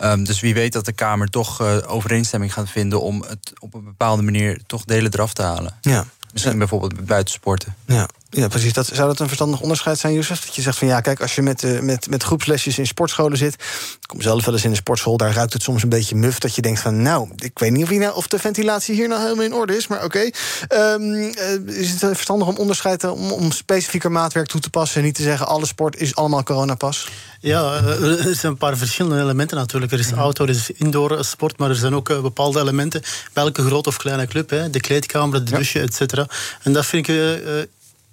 Um, 0.00 0.24
dus 0.24 0.40
wie 0.40 0.54
weet 0.54 0.72
dat 0.72 0.84
de 0.84 0.92
Kamer 0.92 1.28
toch 1.28 1.60
uh, 1.60 1.76
overeenstemming 1.86 2.52
gaat 2.52 2.70
vinden 2.70 3.00
om 3.00 3.22
het 3.28 3.52
op 3.58 3.74
een 3.74 3.84
bepaalde 3.84 4.22
manier 4.22 4.60
toch 4.66 4.84
delen 4.84 5.12
eraf 5.12 5.32
te 5.32 5.42
halen. 5.42 5.78
Ja. 5.80 6.04
Misschien 6.32 6.58
bijvoorbeeld 6.58 7.06
buitensporten. 7.06 7.74
Ja. 7.86 8.08
Ja, 8.36 8.48
precies. 8.48 8.72
Dat, 8.72 8.86
zou 8.86 9.08
dat 9.08 9.20
een 9.20 9.26
verstandig 9.26 9.60
onderscheid 9.60 9.98
zijn, 9.98 10.14
Jozef? 10.14 10.44
Dat 10.44 10.54
je 10.54 10.62
zegt 10.62 10.78
van 10.78 10.88
ja, 10.88 11.00
kijk, 11.00 11.20
als 11.20 11.34
je 11.34 11.42
met, 11.42 11.62
uh, 11.62 11.80
met, 11.80 12.10
met 12.10 12.22
groepslesjes 12.22 12.78
in 12.78 12.86
sportscholen 12.86 13.38
zit. 13.38 13.54
Ik 13.54 14.06
kom 14.06 14.20
zelf 14.20 14.44
wel 14.44 14.54
eens 14.54 14.64
in 14.64 14.70
de 14.70 14.76
sportschool, 14.76 15.16
daar 15.16 15.32
ruikt 15.32 15.52
het 15.52 15.62
soms 15.62 15.82
een 15.82 15.88
beetje 15.88 16.14
muf. 16.14 16.38
Dat 16.38 16.54
je 16.54 16.62
denkt 16.62 16.80
van 16.80 17.02
nou, 17.02 17.28
ik 17.36 17.58
weet 17.58 17.70
niet 17.70 17.82
of, 17.82 17.90
nou, 17.90 18.14
of 18.14 18.26
de 18.26 18.38
ventilatie 18.38 18.94
hier 18.94 19.08
nou 19.08 19.22
helemaal 19.22 19.44
in 19.44 19.54
orde 19.54 19.76
is, 19.76 19.86
maar 19.86 20.04
oké. 20.04 20.30
Okay. 20.68 20.92
Um, 20.92 21.12
uh, 21.12 21.78
is 21.78 21.90
het 21.90 21.98
verstandig 21.98 22.48
om 22.48 22.56
onderscheid 22.56 23.00
te, 23.00 23.10
om, 23.10 23.32
om 23.32 23.52
specifieker 23.52 24.12
maatwerk 24.12 24.46
toe 24.46 24.60
te 24.60 24.70
passen 24.70 24.98
en 25.00 25.06
niet 25.06 25.14
te 25.14 25.22
zeggen 25.22 25.46
alle 25.46 25.66
sport 25.66 25.96
is 25.96 26.14
allemaal 26.14 26.42
coronapas? 26.42 27.08
Ja, 27.40 27.74
er 27.74 28.34
zijn 28.34 28.52
een 28.52 28.56
paar 28.56 28.76
verschillende 28.76 29.22
elementen 29.22 29.56
natuurlijk. 29.56 29.92
Er 29.92 29.98
is 29.98 30.12
outdoor, 30.12 30.48
er 30.48 30.54
is 30.54 30.70
indoor 30.70 31.24
sport, 31.24 31.58
maar 31.58 31.70
er 31.70 31.76
zijn 31.76 31.94
ook 31.94 32.22
bepaalde 32.22 32.60
elementen. 32.60 33.02
Bij 33.32 33.44
elke 33.44 33.64
grote 33.64 33.88
of 33.88 33.96
kleine 33.96 34.26
club, 34.26 34.50
hè, 34.50 34.70
de 34.70 34.80
kleedkamer, 34.80 35.44
de 35.44 35.50
douche, 35.50 35.78
ja. 35.78 35.84
et 35.84 35.94
cetera. 35.94 36.26
En 36.62 36.72
dat 36.72 36.86
vind 36.86 37.08
ik 37.08 37.14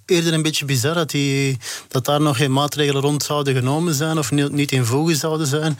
eerder 0.05 0.33
een 0.33 0.41
beetje 0.41 0.65
bizar 0.65 0.93
dat, 0.93 1.09
die, 1.09 1.57
dat 1.87 2.05
daar 2.05 2.21
nog 2.21 2.37
geen 2.37 2.53
maatregelen 2.53 3.01
rond 3.01 3.23
zouden 3.23 3.55
genomen 3.55 3.93
zijn 3.93 4.17
of 4.17 4.31
niet, 4.31 4.51
niet 4.51 4.71
in 4.71 4.85
voegen 4.85 5.15
zouden 5.15 5.47
zijn. 5.47 5.79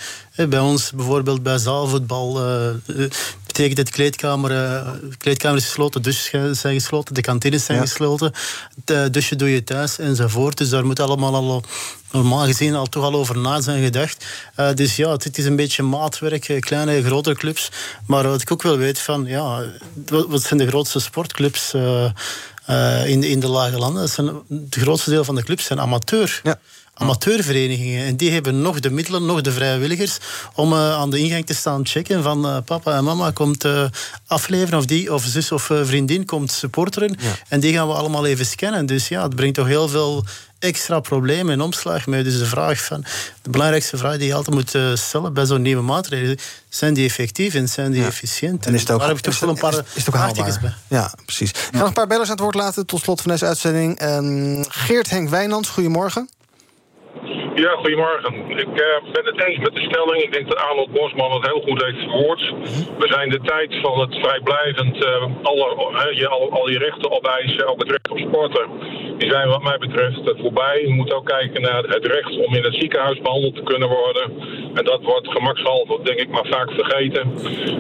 Bij 0.50 0.60
ons 0.60 0.92
bijvoorbeeld 0.92 1.44
bij 1.44 1.58
zaalvoetbal 1.58 2.48
uh, 2.48 3.06
betekent 3.46 3.78
het 3.78 3.90
kleedkamer, 3.90 4.52
uh, 4.52 4.92
de 5.10 5.18
kleedkamer 5.18 5.58
is 5.58 5.66
gesloten, 5.66 6.02
douches 6.02 6.60
zijn 6.60 6.74
gesloten, 6.74 7.14
de 7.14 7.22
kantines 7.22 7.66
zijn 7.66 7.78
ja. 7.78 7.84
gesloten, 7.84 8.32
de 8.86 9.10
douche 9.10 9.36
doe 9.36 9.50
je 9.50 9.64
thuis 9.64 10.00
enzovoort. 10.00 10.58
Dus 10.58 10.70
daar 10.70 10.86
moet 10.86 11.00
allemaal 11.00 11.36
al 11.36 11.64
normaal 12.12 12.46
gezien 12.46 12.76
al 12.76 12.86
toch 12.86 13.04
al 13.04 13.14
over 13.14 13.38
na 13.38 13.62
zijn 13.62 13.84
gedacht. 13.84 14.26
Uh, 14.60 14.74
dus 14.74 14.96
ja, 14.96 15.12
het 15.12 15.38
is 15.38 15.46
een 15.46 15.56
beetje 15.56 15.84
maatwerk, 15.84 16.58
kleine, 16.60 17.04
grotere 17.04 17.36
clubs. 17.36 17.72
Maar 18.08 18.28
wat 18.28 18.42
ik 18.42 18.52
ook 18.52 18.62
wil 18.62 18.78
weten 18.78 19.04
van, 19.04 19.26
ja, 19.26 19.64
wat 20.06 20.44
zijn 20.44 20.60
de 20.60 20.68
grootste 20.68 21.00
sportclubs? 21.00 21.74
Uh, 22.70 22.76
uh, 23.04 23.08
in, 23.08 23.22
de, 23.22 23.30
in 23.30 23.40
de 23.40 23.48
lage 23.48 23.78
landen. 23.78 24.02
Dat 24.02 24.12
zijn, 24.12 24.28
het 24.50 24.76
grootste 24.76 25.10
deel 25.10 25.24
van 25.24 25.36
de 25.36 25.44
clubs 25.44 25.66
zijn 25.66 25.80
amateur. 25.80 26.40
Ja. 26.44 26.60
Amateurverenigingen. 26.94 28.06
En 28.06 28.16
die 28.16 28.32
hebben 28.32 28.62
nog 28.62 28.80
de 28.80 28.90
middelen, 28.90 29.26
nog 29.26 29.42
de 29.42 29.52
vrijwilligers 29.52 30.18
om 30.56 30.74
uh, 30.74 30.94
aan 30.94 31.10
de 31.10 31.20
ingang 31.20 31.46
te 31.46 31.54
staan 31.54 31.86
checken 31.86 32.24
van 32.24 32.46
uh, 32.46 32.58
papa 32.66 32.98
en 32.98 33.04
mama 33.04 33.32
komt 33.32 33.66
afleveren 34.28 34.80
of 34.80 34.86
die 34.86 35.14
of 35.14 35.24
zus 35.24 35.52
of 35.52 35.70
vriendin 35.84 36.26
komt 36.26 36.52
supporteren. 36.52 37.18
Ja. 37.20 37.36
En 37.48 37.60
die 37.60 37.74
gaan 37.74 37.88
we 37.88 37.94
allemaal 37.94 38.26
even 38.26 38.46
scannen. 38.46 38.86
Dus 38.86 39.08
ja, 39.08 39.24
het 39.24 39.36
brengt 39.36 39.56
toch 39.56 39.68
heel 39.68 39.88
veel 39.88 40.26
extra 40.64 41.00
problemen 41.00 41.54
in 41.54 41.62
omslag 41.62 42.08
mee. 42.08 42.24
Dus 42.24 42.40
de 42.40 42.46
vraag 42.46 42.84
van 42.84 43.06
de 43.42 43.50
belangrijkste 43.50 43.98
vraag 43.98 44.18
die 44.18 44.28
je 44.28 44.34
altijd 44.34 44.56
moet 44.56 44.74
uh, 44.74 44.94
stellen 44.94 45.34
bij 45.34 45.46
zo'n 45.46 45.62
nieuwe 45.62 45.82
maatregelen: 45.82 46.38
zijn 46.70 46.94
die 46.94 47.06
effectief 47.06 47.54
en 47.54 47.68
zijn 47.68 47.92
die 47.92 48.02
ja. 48.02 48.08
efficiënt? 48.08 48.66
En 48.66 48.74
is 48.74 48.82
het 48.82 48.92
ook, 48.92 49.00
daar 49.00 49.08
heb 49.08 49.18
ik 49.18 49.24
toch 49.24 49.40
wel 49.40 49.50
een 49.50 49.58
paar 49.58 49.72
is, 49.72 49.80
is 49.94 50.06
het 50.06 50.16
ook 50.16 50.62
bij. 50.62 50.74
Ja, 50.88 51.14
precies. 51.26 51.50
Ik 51.50 51.58
ga 51.72 51.78
nog 51.78 51.88
een 51.88 51.94
paar 51.94 52.08
bellers 52.08 52.30
aan 52.30 52.36
het 52.36 52.44
woord 52.44 52.56
laten 52.56 52.86
tot 52.86 53.02
slot 53.02 53.22
van 53.22 53.32
deze 53.32 53.46
uitzending. 53.46 54.02
Um, 54.02 54.66
Geert 54.68 55.10
Henk 55.10 55.30
Wijnands, 55.30 55.70
goedemorgen. 55.70 56.30
Ja, 57.56 57.72
goedemorgen. 57.76 58.34
Ik 58.66 58.74
uh, 58.88 59.12
ben 59.14 59.26
het 59.26 59.40
eens 59.46 59.60
met 59.60 59.74
de 59.74 59.86
stelling. 59.90 60.22
Ik 60.24 60.34
denk 60.34 60.48
dat 60.48 60.58
Arnold 60.58 60.92
Bosman 60.92 61.32
het 61.32 61.46
heel 61.46 61.62
goed 61.62 61.84
heeft 61.84 61.98
verwoord. 61.98 62.42
We 63.02 63.08
zijn 63.16 63.30
de 63.30 63.42
tijd 63.42 63.82
van 63.82 64.00
het 64.00 64.14
vrijblijvend 64.24 64.96
uh, 64.96 65.10
alle, 65.44 65.68
uh, 65.92 66.20
je, 66.20 66.28
al, 66.28 66.52
al 66.52 66.70
je 66.70 66.78
rechten 66.78 67.12
opeisen, 67.12 67.68
ook 67.68 67.80
het 67.80 67.90
recht 67.90 68.10
op 68.10 68.18
sporten, 68.18 68.66
die 69.24 69.32
zijn 69.32 69.48
wat 69.48 69.64
mij 69.64 69.78
betreft 69.78 70.22
voorbij. 70.42 70.82
Je 70.82 70.94
moet 70.94 71.14
ook 71.14 71.26
kijken 71.26 71.62
naar 71.62 71.84
het 71.84 72.06
recht 72.06 72.38
om 72.46 72.56
in 72.56 72.64
het 72.64 72.76
ziekenhuis 72.76 73.22
behandeld 73.22 73.56
te 73.56 73.64
kunnen 73.64 73.90
worden. 73.90 74.26
En 74.74 74.84
dat 74.84 75.02
wordt 75.02 75.28
gemakshalve, 75.28 76.00
denk 76.04 76.20
ik, 76.20 76.30
maar 76.30 76.46
vaak 76.46 76.72
vergeten. 76.72 77.24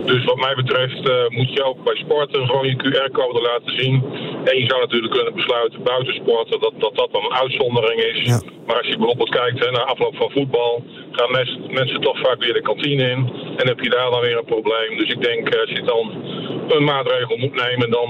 Dus 0.06 0.23
wat 0.23 0.39
mij 0.45 0.56
betreft 0.56 1.03
moet 1.29 1.53
je 1.53 1.63
ook 1.63 1.84
bij 1.84 1.95
sporten 1.95 2.47
gewoon 2.47 2.67
je 2.67 2.75
QR-code 2.84 3.41
laten 3.41 3.82
zien. 3.82 4.03
En 4.43 4.58
je 4.60 4.65
zou 4.67 4.79
natuurlijk 4.82 5.13
kunnen 5.13 5.34
besluiten 5.34 5.84
buitensporten 5.84 6.60
dat 6.60 6.73
dat, 6.77 6.95
dat 6.95 7.10
dan 7.12 7.23
een 7.23 7.38
uitzondering 7.43 8.01
is. 8.01 8.19
Ja. 8.21 8.41
Maar 8.65 8.77
als 8.77 8.88
je 8.88 8.97
bijvoorbeeld 8.97 9.29
kijkt 9.29 9.60
hè, 9.65 9.71
naar 9.71 9.86
afloop 9.86 10.15
van 10.15 10.32
voetbal, 10.32 10.84
gaan 11.12 11.32
mensen, 11.32 11.60
mensen 11.71 12.01
toch 12.01 12.19
vaak 12.19 12.39
weer 12.43 12.53
de 12.53 12.62
kantine 12.62 13.10
in. 13.10 13.32
En 13.58 13.67
heb 13.67 13.79
je 13.79 13.89
daar 13.89 14.10
dan 14.12 14.21
weer 14.21 14.38
een 14.38 14.53
probleem. 14.56 14.97
Dus 14.97 15.10
ik 15.10 15.21
denk, 15.21 15.56
als 15.56 15.69
je 15.69 15.82
dan 15.82 16.06
een 16.69 16.84
maatregel 16.84 17.38
moet 17.38 17.56
nemen, 17.65 17.89
dan 17.89 18.08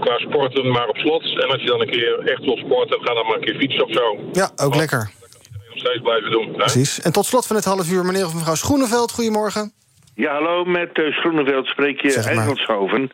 qua 0.00 0.18
sporten 0.18 0.70
maar 0.70 0.88
op 0.88 0.96
slot. 0.96 1.22
En 1.22 1.48
als 1.48 1.62
je 1.62 1.68
dan 1.68 1.80
een 1.80 1.90
keer 1.90 2.18
echt 2.18 2.44
wil 2.44 2.56
sporten, 2.58 2.98
ga 3.00 3.14
dan 3.14 3.26
maar 3.26 3.34
een 3.34 3.40
keer 3.40 3.56
fietsen 3.58 3.84
of 3.84 3.92
zo. 3.92 4.16
Ja, 4.32 4.44
ook 4.44 4.58
Want, 4.58 4.76
lekker. 4.76 5.10
Dat 5.20 5.30
kan 5.30 5.40
iedereen 5.42 5.68
nog 5.68 5.78
steeds 5.78 6.02
blijven 6.02 6.30
doen. 6.30 6.46
Hè? 6.46 6.56
Precies. 6.56 7.00
En 7.00 7.12
tot 7.12 7.26
slot 7.26 7.46
van 7.46 7.56
het 7.56 7.64
half 7.64 7.90
uur, 7.90 8.04
meneer 8.04 8.26
of 8.26 8.34
mevrouw 8.34 8.54
Schoeneveld, 8.54 9.12
goedemorgen. 9.12 9.72
Ja, 10.14 10.32
hallo, 10.32 10.64
met 10.64 10.98
uh, 10.98 11.12
Schoeneveld 11.12 11.66
spreek 11.66 12.00
je 12.00 12.14
Engelshoven. 12.14 13.10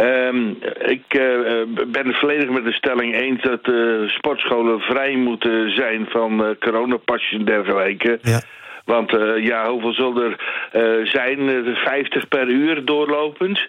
Um, 0.00 0.58
ik 0.78 1.14
uh, 1.14 1.62
ben 1.86 2.06
het 2.06 2.18
volledig 2.18 2.48
met 2.48 2.64
de 2.64 2.72
stelling 2.72 3.14
eens 3.14 3.42
dat 3.42 3.66
uh, 3.66 4.08
sportscholen 4.08 4.80
vrij 4.80 5.16
moeten 5.16 5.74
zijn 5.74 6.06
van 6.10 6.44
uh, 6.44 6.50
coronapasjes 6.60 7.38
en 7.38 7.44
dergelijke. 7.44 8.18
Ja. 8.22 8.40
Want 8.88 9.12
uh, 9.14 9.44
ja, 9.44 9.70
hoeveel 9.70 9.92
zal 9.92 10.22
er 10.22 10.36
uh, 10.72 11.06
zijn? 11.06 11.40
Uh, 11.40 11.76
50 11.76 12.28
per 12.28 12.48
uur 12.48 12.84
doorlopend. 12.84 13.60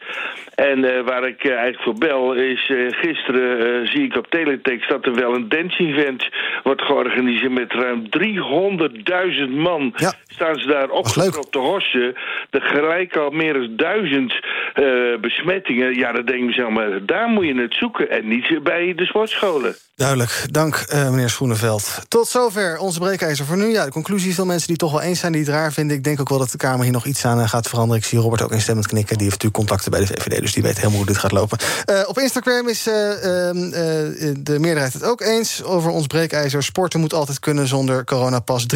En 0.56 1.06
waar 1.06 1.28
ik 1.28 1.46
eigenlijk 1.46 1.82
voor 1.82 1.98
bel 1.98 2.34
is... 2.34 2.72
gisteren 2.90 3.88
zie 3.88 4.04
ik 4.04 4.16
op 4.16 4.28
teletext 4.30 4.90
dat 4.90 5.06
er 5.06 5.16
wel 5.16 5.36
een 5.36 5.50
dance-event 5.50 6.30
wordt 6.64 6.82
georganiseerd... 6.82 7.52
met 7.52 7.74
ruim 7.74 8.04
300.000 9.50 9.50
man. 9.50 9.94
Ja. 9.96 10.14
Staan 10.28 10.60
ze 10.60 10.68
daar 10.68 10.90
op 10.90 11.06
te 11.50 11.60
hossen. 11.60 12.16
Er 12.50 12.62
gelijk 12.62 13.16
al 13.16 13.30
meer 13.30 13.54
dan 13.54 13.76
duizend 13.76 14.34
besmettingen. 15.22 15.96
Ja, 15.96 16.12
dan 16.12 16.26
denk 16.26 16.40
ik 16.40 16.46
mezelf, 16.46 16.70
maar 16.70 17.06
daar 17.06 17.28
moet 17.28 17.46
je 17.46 17.62
het 17.62 17.74
zoeken. 17.74 18.10
En 18.10 18.28
niet 18.28 18.64
bij 18.64 18.94
de 18.96 19.06
sportscholen. 19.06 19.76
Duidelijk. 19.96 20.46
Dank, 20.52 20.86
meneer 20.92 21.30
Schoeneveld. 21.30 22.02
Tot 22.08 22.28
zover 22.28 22.78
onze 22.78 23.00
breekijzer 23.00 23.46
voor 23.46 23.58
nu. 23.58 23.66
Ja, 23.66 23.86
de 23.86 23.92
conclusie 23.92 24.30
is 24.30 24.36
dat 24.36 24.46
mensen 24.46 24.68
die 24.68 24.78
toch 24.78 24.92
wel 24.92 25.02
eens 25.10 25.20
zijn 25.20 25.32
die 25.32 25.42
het 25.42 25.50
raar 25.50 25.74
vinden. 25.74 25.98
Ik 25.98 26.04
denk 26.04 26.20
ook 26.20 26.30
wel 26.30 26.38
dat 26.38 26.52
de 26.52 26.58
Kamer 26.58 26.84
hier 26.84 26.92
nog 26.92 27.06
iets 27.06 27.26
aan 27.26 27.40
eh, 27.40 27.50
gaat 27.50 27.68
veranderen. 27.68 28.02
Ik 28.02 28.08
zie 28.08 28.20
Robert 28.20 28.42
ook 28.42 28.52
instemmend 28.52 28.88
knikken. 28.88 29.18
Die 29.18 29.28
heeft 29.28 29.44
natuurlijk 29.44 29.70
contacten 29.70 29.92
bij 29.92 30.00
de 30.00 30.08
VVD, 30.08 30.42
dus 30.42 30.54
die 30.54 30.64
weet 30.64 30.76
helemaal 30.76 30.98
hoe 30.98 31.06
dit 31.06 31.18
gaat 31.18 31.32
lopen. 31.32 31.58
Uh, 31.86 32.02
op 32.08 32.20
Instagram 32.20 32.68
is 32.68 32.88
uh, 32.88 32.94
uh, 32.94 33.22
de 34.40 34.60
meerderheid 34.60 34.94
het 34.94 35.04
ook 35.04 35.22
eens 35.22 35.64
over 35.64 35.92
ons 35.92 36.08
breekijzer. 36.08 36.64
Sporten 36.64 37.00
moet 37.00 37.14
altijd 37.14 37.40
kunnen 37.40 37.68
zonder 37.68 38.04
coronapas. 38.04 38.66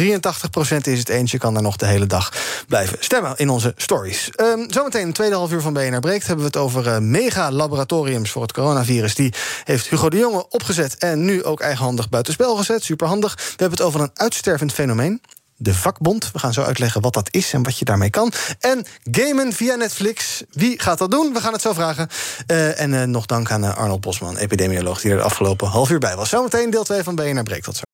is 0.82 0.98
het 0.98 1.08
eens. 1.08 1.30
Je 1.30 1.38
kan 1.38 1.54
daar 1.54 1.62
nog 1.62 1.76
de 1.76 1.86
hele 1.86 2.06
dag 2.06 2.32
blijven 2.68 2.96
stemmen 3.00 3.32
in 3.36 3.48
onze 3.48 3.74
stories. 3.76 4.30
Um, 4.40 4.66
zometeen, 4.72 5.06
een 5.06 5.12
tweede 5.12 5.34
half 5.34 5.52
uur 5.52 5.60
van 5.60 5.72
BNR 5.72 6.00
Breekt... 6.00 6.26
hebben 6.26 6.44
we 6.44 6.58
het 6.58 6.60
over 6.60 7.02
mega-laboratoriums 7.02 8.30
voor 8.30 8.42
het 8.42 8.52
coronavirus. 8.52 9.14
Die 9.14 9.32
heeft 9.64 9.86
Hugo 9.86 10.08
de 10.08 10.18
Jonge 10.18 10.48
opgezet 10.48 10.96
en 10.98 11.24
nu 11.24 11.44
ook 11.44 11.60
eigenhandig 11.60 12.08
buitenspel 12.08 12.56
gezet. 12.56 12.84
Superhandig. 12.84 13.34
We 13.34 13.42
hebben 13.56 13.78
het 13.78 13.86
over 13.86 14.00
een 14.00 14.10
uitstervend 14.14 14.72
fenomeen 14.72 15.20
de 15.56 15.74
vakbond. 15.74 16.32
We 16.32 16.38
gaan 16.38 16.52
zo 16.52 16.62
uitleggen 16.62 17.00
wat 17.00 17.12
dat 17.12 17.28
is 17.30 17.52
en 17.52 17.62
wat 17.62 17.78
je 17.78 17.84
daarmee 17.84 18.10
kan. 18.10 18.32
En 18.58 18.84
gamen 19.10 19.52
via 19.52 19.74
Netflix. 19.74 20.42
Wie 20.50 20.80
gaat 20.80 20.98
dat 20.98 21.10
doen? 21.10 21.32
We 21.32 21.40
gaan 21.40 21.52
het 21.52 21.62
zo 21.62 21.72
vragen. 21.72 22.08
Uh, 22.46 22.80
en 22.80 22.92
uh, 22.92 23.02
nog 23.02 23.26
dank 23.26 23.50
aan 23.50 23.64
uh, 23.64 23.76
Arnold 23.76 24.00
Bosman, 24.00 24.36
epidemioloog... 24.36 25.00
die 25.00 25.10
er 25.10 25.16
de 25.16 25.22
afgelopen 25.22 25.68
half 25.68 25.90
uur 25.90 25.98
bij 25.98 26.16
was. 26.16 26.28
Zometeen 26.28 26.70
deel 26.70 26.84
2 26.84 27.02
van 27.02 27.14
BNR 27.14 27.42
Breekt. 27.42 27.64
Tot 27.64 27.76
zo. 27.76 27.93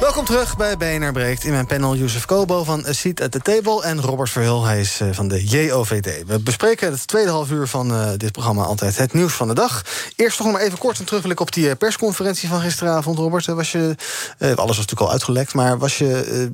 Welkom 0.00 0.24
terug 0.24 0.56
bij 0.56 0.76
BNR 0.76 1.12
Breekt. 1.12 1.44
In 1.44 1.52
mijn 1.52 1.66
panel 1.66 1.96
Jozef 1.96 2.24
Kobo 2.24 2.64
van 2.64 2.86
A 2.86 2.92
Seat 2.92 3.20
at 3.20 3.30
the 3.30 3.40
Table... 3.40 3.82
en 3.82 4.00
Robert 4.00 4.30
Verhul, 4.30 4.64
hij 4.64 4.80
is 4.80 5.00
van 5.12 5.28
de 5.28 5.44
JOVD. 5.44 6.26
We 6.26 6.38
bespreken 6.38 6.90
het 6.90 7.06
tweede 7.06 7.30
half 7.30 7.50
uur 7.50 7.66
van 7.66 7.92
uh, 7.92 8.08
dit 8.16 8.32
programma 8.32 8.62
altijd 8.62 8.98
het 8.98 9.12
nieuws 9.12 9.32
van 9.32 9.48
de 9.48 9.54
dag. 9.54 9.84
Eerst 10.16 10.38
nog 10.38 10.52
maar 10.52 10.60
even 10.60 10.78
kort 10.78 10.98
een 10.98 11.04
terugblik 11.04 11.40
op 11.40 11.52
die 11.52 11.76
persconferentie 11.76 12.48
van 12.48 12.60
gisteravond. 12.60 13.18
Robert, 13.18 13.46
was 13.46 13.72
je, 13.72 13.94
alles 14.38 14.56
was 14.56 14.66
natuurlijk 14.66 15.00
al 15.00 15.10
uitgelekt... 15.10 15.54
maar 15.54 15.78
was 15.78 15.98
je 15.98 16.50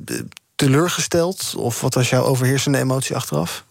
teleurgesteld? 0.55 1.53
Of 1.57 1.81
wat 1.81 1.93
was 1.93 2.09
jouw 2.09 2.23
overheersende 2.23 2.77
emotie 2.77 3.15
achteraf? 3.15 3.63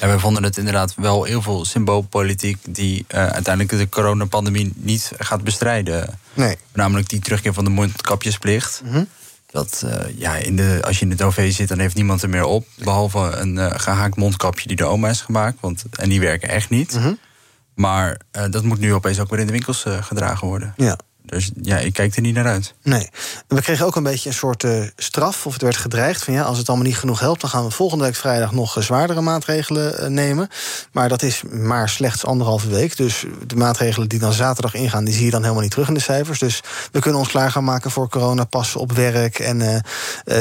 Ja, 0.00 0.06
wij 0.06 0.18
vonden 0.18 0.42
het 0.42 0.56
inderdaad 0.56 0.94
wel 0.96 1.24
heel 1.24 1.42
veel 1.42 1.64
symboolpolitiek... 1.64 2.58
die 2.68 3.04
uh, 3.14 3.26
uiteindelijk 3.26 3.78
de 3.78 3.88
coronapandemie 3.88 4.72
niet 4.76 5.12
gaat 5.18 5.44
bestrijden. 5.44 6.18
Nee. 6.34 6.56
Namelijk 6.72 7.08
die 7.08 7.20
terugkeer 7.20 7.52
van 7.52 7.64
de 7.64 7.70
mondkapjesplicht. 7.70 8.80
Mm 8.84 8.92
-hmm. 8.92 9.08
Dat, 9.50 9.82
uh, 9.84 10.18
ja, 10.18 10.36
in 10.36 10.56
de, 10.56 10.80
als 10.84 10.98
je 10.98 11.04
in 11.04 11.10
het 11.10 11.22
OV 11.22 11.52
zit, 11.52 11.68
dan 11.68 11.78
heeft 11.78 11.94
niemand 11.94 12.22
er 12.22 12.28
meer 12.28 12.44
op. 12.44 12.66
Behalve 12.78 13.18
een 13.18 13.56
uh, 13.56 13.70
gehaakt 13.76 14.16
mondkapje 14.16 14.68
die 14.68 14.76
de 14.76 14.84
oma 14.84 15.08
is 15.08 15.20
gemaakt. 15.20 15.56
Want, 15.60 15.84
en 15.90 16.08
die 16.08 16.20
werken 16.20 16.48
echt 16.48 16.70
niet. 16.70 16.94
Mm 16.94 17.02
-hmm. 17.02 17.18
Maar 17.74 18.20
dat 18.50 18.62
moet 18.62 18.78
nu 18.78 18.94
opeens 18.94 19.20
ook 19.20 19.30
weer 19.30 19.38
in 19.38 19.46
de 19.46 19.52
winkels 19.52 19.84
gedragen 20.00 20.48
worden. 20.48 20.74
Ja. 20.76 20.98
Dus 21.26 21.50
ja, 21.62 21.78
ik 21.78 21.92
kijk 21.92 22.16
er 22.16 22.22
niet 22.22 22.34
naar 22.34 22.46
uit. 22.46 22.74
Nee. 22.82 23.08
We 23.48 23.62
kregen 23.62 23.86
ook 23.86 23.96
een 23.96 24.02
beetje 24.02 24.28
een 24.28 24.34
soort 24.34 24.62
uh, 24.62 24.84
straf, 24.96 25.46
of 25.46 25.52
het 25.52 25.62
werd 25.62 25.76
gedreigd 25.76 26.24
van 26.24 26.34
ja, 26.34 26.42
als 26.42 26.58
het 26.58 26.68
allemaal 26.68 26.86
niet 26.86 26.98
genoeg 26.98 27.20
helpt, 27.20 27.40
dan 27.40 27.50
gaan 27.50 27.64
we 27.64 27.70
volgende 27.70 28.04
week 28.04 28.14
vrijdag 28.14 28.52
nog 28.52 28.76
uh, 28.78 28.84
zwaardere 28.84 29.20
maatregelen 29.20 30.02
uh, 30.02 30.06
nemen. 30.06 30.48
Maar 30.92 31.08
dat 31.08 31.22
is 31.22 31.42
maar 31.50 31.88
slechts 31.88 32.24
anderhalve 32.24 32.68
week. 32.68 32.96
Dus 32.96 33.24
de 33.46 33.56
maatregelen 33.56 34.08
die 34.08 34.18
dan 34.18 34.32
zaterdag 34.32 34.74
ingaan, 34.74 35.04
die 35.04 35.14
zie 35.14 35.24
je 35.24 35.30
dan 35.30 35.42
helemaal 35.42 35.62
niet 35.62 35.70
terug 35.70 35.88
in 35.88 35.94
de 35.94 36.00
cijfers. 36.00 36.38
Dus 36.38 36.60
we 36.92 37.00
kunnen 37.00 37.20
ons 37.20 37.28
klaar 37.28 37.50
gaan 37.50 37.64
maken 37.64 37.90
voor 37.90 38.08
coronapassen 38.08 38.80
op 38.80 38.92
werk 38.92 39.38
en 39.38 39.82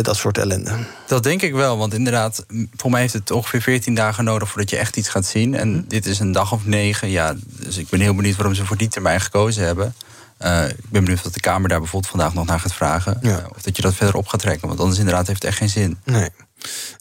dat 0.01 0.15
soort 0.15 0.37
ellende. 0.37 0.71
Dat 1.07 1.23
denk 1.23 1.41
ik 1.41 1.53
wel, 1.53 1.77
want 1.77 1.93
inderdaad, 1.93 2.45
voor 2.75 2.91
mij 2.91 3.01
heeft 3.01 3.13
het 3.13 3.31
ongeveer 3.31 3.61
14 3.61 3.95
dagen 3.95 4.23
nodig 4.23 4.49
voordat 4.49 4.69
je 4.69 4.77
echt 4.77 4.97
iets 4.97 5.09
gaat 5.09 5.25
zien. 5.25 5.55
En 5.55 5.73
hm. 5.73 5.81
dit 5.87 6.05
is 6.05 6.19
een 6.19 6.31
dag 6.31 6.51
of 6.51 6.65
negen. 6.65 7.09
Ja, 7.09 7.35
dus 7.47 7.77
ik 7.77 7.89
ben 7.89 7.99
heel 7.99 8.15
benieuwd 8.15 8.35
waarom 8.35 8.55
ze 8.55 8.65
voor 8.65 8.77
die 8.77 8.87
termijn 8.87 9.21
gekozen 9.21 9.65
hebben. 9.65 9.95
Uh, 10.39 10.69
ik 10.69 10.89
ben 10.89 11.03
benieuwd 11.03 11.25
of 11.25 11.31
de 11.31 11.39
Kamer 11.39 11.69
daar 11.69 11.79
bijvoorbeeld 11.79 12.11
vandaag 12.11 12.33
nog 12.33 12.45
naar 12.45 12.59
gaat 12.59 12.73
vragen. 12.73 13.17
Ja. 13.21 13.39
Uh, 13.39 13.45
of 13.55 13.61
dat 13.61 13.75
je 13.75 13.81
dat 13.81 13.95
verder 13.95 14.15
op 14.15 14.27
gaat 14.27 14.39
trekken. 14.39 14.67
Want 14.67 14.79
anders 14.79 14.99
inderdaad 14.99 15.27
heeft 15.27 15.41
het 15.41 15.51
echt 15.51 15.59
geen 15.59 15.69
zin. 15.69 15.97
Nee. 16.03 16.29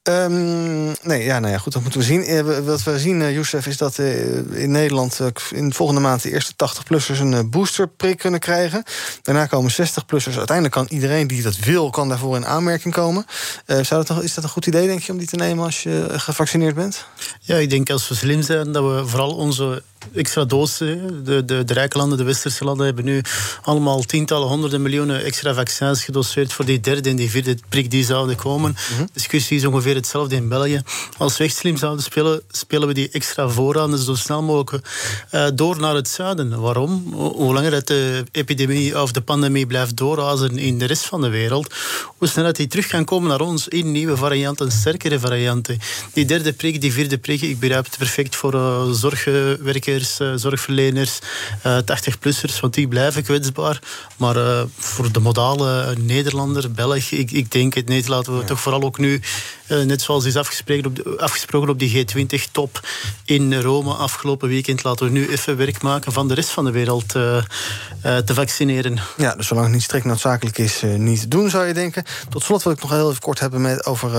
Um, 0.03 0.95
nee, 1.03 1.25
ja, 1.25 1.39
nou 1.39 1.53
ja, 1.53 1.59
goed, 1.59 1.73
dat 1.73 1.83
moeten 1.83 2.01
we 2.01 2.07
zien. 2.07 2.31
Uh, 2.31 2.59
wat 2.59 2.83
we 2.83 2.99
zien, 2.99 3.21
uh, 3.21 3.33
Youssef, 3.33 3.67
is 3.67 3.77
dat 3.77 3.99
uh, 3.99 4.63
in 4.63 4.71
Nederland 4.71 5.21
in 5.51 5.69
de 5.69 5.75
volgende 5.75 6.01
maand 6.01 6.23
de 6.23 6.31
eerste 6.31 6.53
80-plussers 6.53 7.21
een 7.21 7.51
boosterprik 7.51 8.19
kunnen 8.19 8.41
krijgen. 8.41 8.83
Daarna 9.23 9.47
komen 9.47 9.73
60-plussers. 9.73 10.37
Uiteindelijk 10.37 10.75
kan 10.75 10.87
iedereen 10.89 11.27
die 11.27 11.43
dat 11.43 11.57
wil, 11.57 11.91
kan 11.91 12.09
daarvoor 12.09 12.37
in 12.37 12.47
aanmerking 12.47 12.95
komen. 12.95 13.27
zou 13.67 14.05
dat 14.05 14.23
is 14.23 14.35
dat 14.35 14.45
een 14.45 14.51
goed 14.51 14.67
idee, 14.67 14.87
denk 14.87 15.03
je, 15.03 15.13
om 15.13 15.19
die 15.19 15.27
te 15.27 15.37
nemen 15.37 15.65
als 15.65 15.83
je 15.83 16.07
gevaccineerd 16.11 16.75
bent? 16.75 17.07
Ja, 17.41 17.57
ik 17.57 17.71
denk 17.71 17.91
als 17.91 18.09
we 18.09 18.15
slim 18.15 18.43
zijn, 18.43 18.73
dat 18.73 18.85
we 18.85 19.07
vooral 19.07 19.35
onze 19.35 19.83
extra 20.13 20.45
dozen. 20.45 21.25
De, 21.25 21.45
de, 21.45 21.65
de 21.65 21.73
rijke 21.73 21.99
landen, 21.99 22.19
de 22.19 22.25
westerse 22.25 22.65
landen 22.65 22.87
hebben 22.87 23.05
nu 23.05 23.23
allemaal 23.63 24.03
tientallen, 24.03 24.49
honderden 24.49 24.83
miljoenen 24.83 25.25
extra 25.25 25.55
vaccins 25.55 26.05
gedoseerd 26.05 26.53
voor 26.53 26.65
die 26.65 26.81
derde 26.81 27.11
en 27.11 27.17
die 27.17 27.31
vierde 27.31 27.57
prik 27.69 27.91
die 27.91 28.05
zouden 28.05 28.37
komen. 28.37 28.77
De 28.99 29.07
discussie 29.13 29.54
is 29.57 29.65
ongeveer 29.65 29.95
hetzelfde 29.95 30.37
in 30.37 30.49
België. 30.49 30.83
Als 31.19 31.37
we 31.37 31.45
echt 31.45 31.57
slim 31.57 31.77
zouden 31.77 32.05
spelen, 32.05 32.43
spelen 32.51 32.89
we 32.89 32.95
die 32.95 33.09
extra 33.09 33.49
vooraan 33.49 33.91
dus 33.91 34.05
zo 34.05 34.15
snel 34.15 34.43
mogelijk 34.43 34.87
uh, 35.33 35.47
door 35.55 35.81
naar 35.81 35.95
het 35.95 36.09
zuiden. 36.09 36.61
Waarom? 36.61 37.13
Hoe 37.15 37.53
langer 37.53 37.73
het 37.73 37.87
de 37.87 38.25
epidemie 38.33 39.01
of 39.03 39.13
de 39.13 39.21
pandemie 39.21 39.67
blijft 39.67 39.97
doorrazen 39.97 40.59
in 40.59 40.79
de 40.79 40.85
rest 40.85 41.05
van 41.07 41.21
de 41.21 41.29
wereld, 41.29 41.75
hoe 42.17 42.29
sneller 42.29 42.53
die 42.53 42.67
terug 42.67 42.87
kan 42.87 43.05
komen 43.05 43.29
naar 43.29 43.41
ons 43.41 43.69
in 43.69 43.93
nieuwe 43.93 44.17
varianten, 44.17 44.71
sterkere 44.71 45.19
varianten. 45.19 45.79
Die 46.13 46.25
derde 46.25 46.53
prik, 46.53 46.81
die 46.81 46.93
vierde 46.93 47.19
prik, 47.19 47.41
ik 47.41 47.59
begrijp 47.59 47.85
het 47.85 47.99
perfect 47.99 48.37
voor 48.37 48.55
uh, 48.55 48.91
zorgwerkers, 48.91 50.21
uh, 50.21 50.33
zorgverleners, 50.35 51.19
80-plussers, 51.63 52.61
want 52.61 52.75
die 52.75 52.89
blijven 52.89 53.23
kwetsbaar. 53.23 53.79
Maar 54.17 54.67
voor 54.79 55.13
de 55.13 55.21
modale 55.21 55.95
Nederlander, 55.99 56.73
Belg, 56.73 57.11
ik, 57.11 57.31
ik 57.31 57.51
denk 57.51 57.75
het 57.75 57.89
niet. 57.89 58.09
Laten 58.09 58.33
we 58.33 58.41
ja. 58.41 58.47
toch 58.47 58.61
vooral 58.61 58.83
ook 58.83 58.99
nu 58.99 59.21
net 59.69 60.03
zoals 60.03 60.25
is 60.25 60.37
afgesproken 60.37 60.87
op, 60.87 60.97
de, 60.97 61.15
afgesproken 61.19 61.69
op 61.69 61.79
die 61.79 62.07
G20-top 62.07 62.81
in 63.25 63.61
Rome 63.61 63.93
afgelopen 63.93 64.49
weekend, 64.49 64.83
laten 64.83 65.07
we 65.07 65.13
nu 65.13 65.29
even 65.29 65.57
werk 65.57 65.83
maken 65.83 66.13
van 66.13 66.29
de 66.29 66.35
rest 66.35 66.49
van 66.49 66.65
de 66.65 66.71
wereld 66.71 67.15
uh, 67.15 67.37
uh, 67.37 68.17
te 68.17 68.35
vaccineren. 68.35 68.99
Ja, 69.17 69.35
dus 69.35 69.47
zolang 69.47 69.67
het 69.67 69.75
niet 69.75 69.85
strikt 69.85 70.05
noodzakelijk 70.05 70.59
is, 70.59 70.83
niet 70.97 71.31
doen, 71.31 71.51
zou 71.51 71.67
je 71.67 71.75
denken. 71.75 72.05
Tot 72.29 72.43
slot 72.43 72.63
wil 72.63 72.73
ik 72.73 72.81
nog 72.81 72.91
heel 72.91 73.09
even 73.09 73.21
kort 73.21 73.41
hebben 73.41 73.61
met, 73.61 73.87
over 73.87 74.13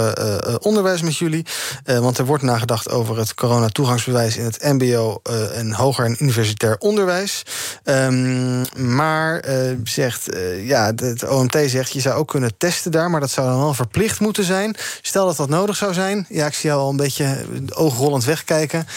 onderwijs 0.59 1.01
met 1.01 1.17
jullie. 1.17 1.45
want 1.83 2.17
er 2.17 2.25
wordt 2.25 2.43
nagedacht 2.43 2.89
over 2.89 3.17
het 3.17 3.33
corona-toegangsbewijs 3.33 4.37
in 4.37 4.43
het 4.43 4.63
MBO 4.63 5.19
en 5.53 5.73
hoger 5.73 6.05
en 6.05 6.15
universitair 6.19 6.77
onderwijs. 6.77 7.43
Um, 7.83 8.65
maar 8.75 9.43
zegt, 9.83 10.29
ja, 10.63 10.93
het 10.95 11.27
OMT 11.27 11.57
zegt, 11.65 11.91
je 11.91 11.99
zou 11.99 12.15
ook 12.15 12.27
kunnen 12.27 12.57
testen 12.57 12.91
daar, 12.91 13.09
maar 13.09 13.19
dat 13.19 13.31
zou 13.31 13.47
dan 13.47 13.59
wel 13.59 13.73
verplicht 13.73 14.19
moeten 14.19 14.43
zijn. 14.43 14.75
Stel 15.07 15.25
dat 15.25 15.37
dat 15.37 15.49
nodig 15.49 15.75
zou 15.75 15.93
zijn. 15.93 16.25
Ja, 16.29 16.45
ik 16.45 16.53
zie 16.53 16.69
jou 16.69 16.81
al 16.81 16.89
een 16.89 16.97
beetje 16.97 17.45
oogrollend 17.73 18.23
wegkijken. 18.23 18.87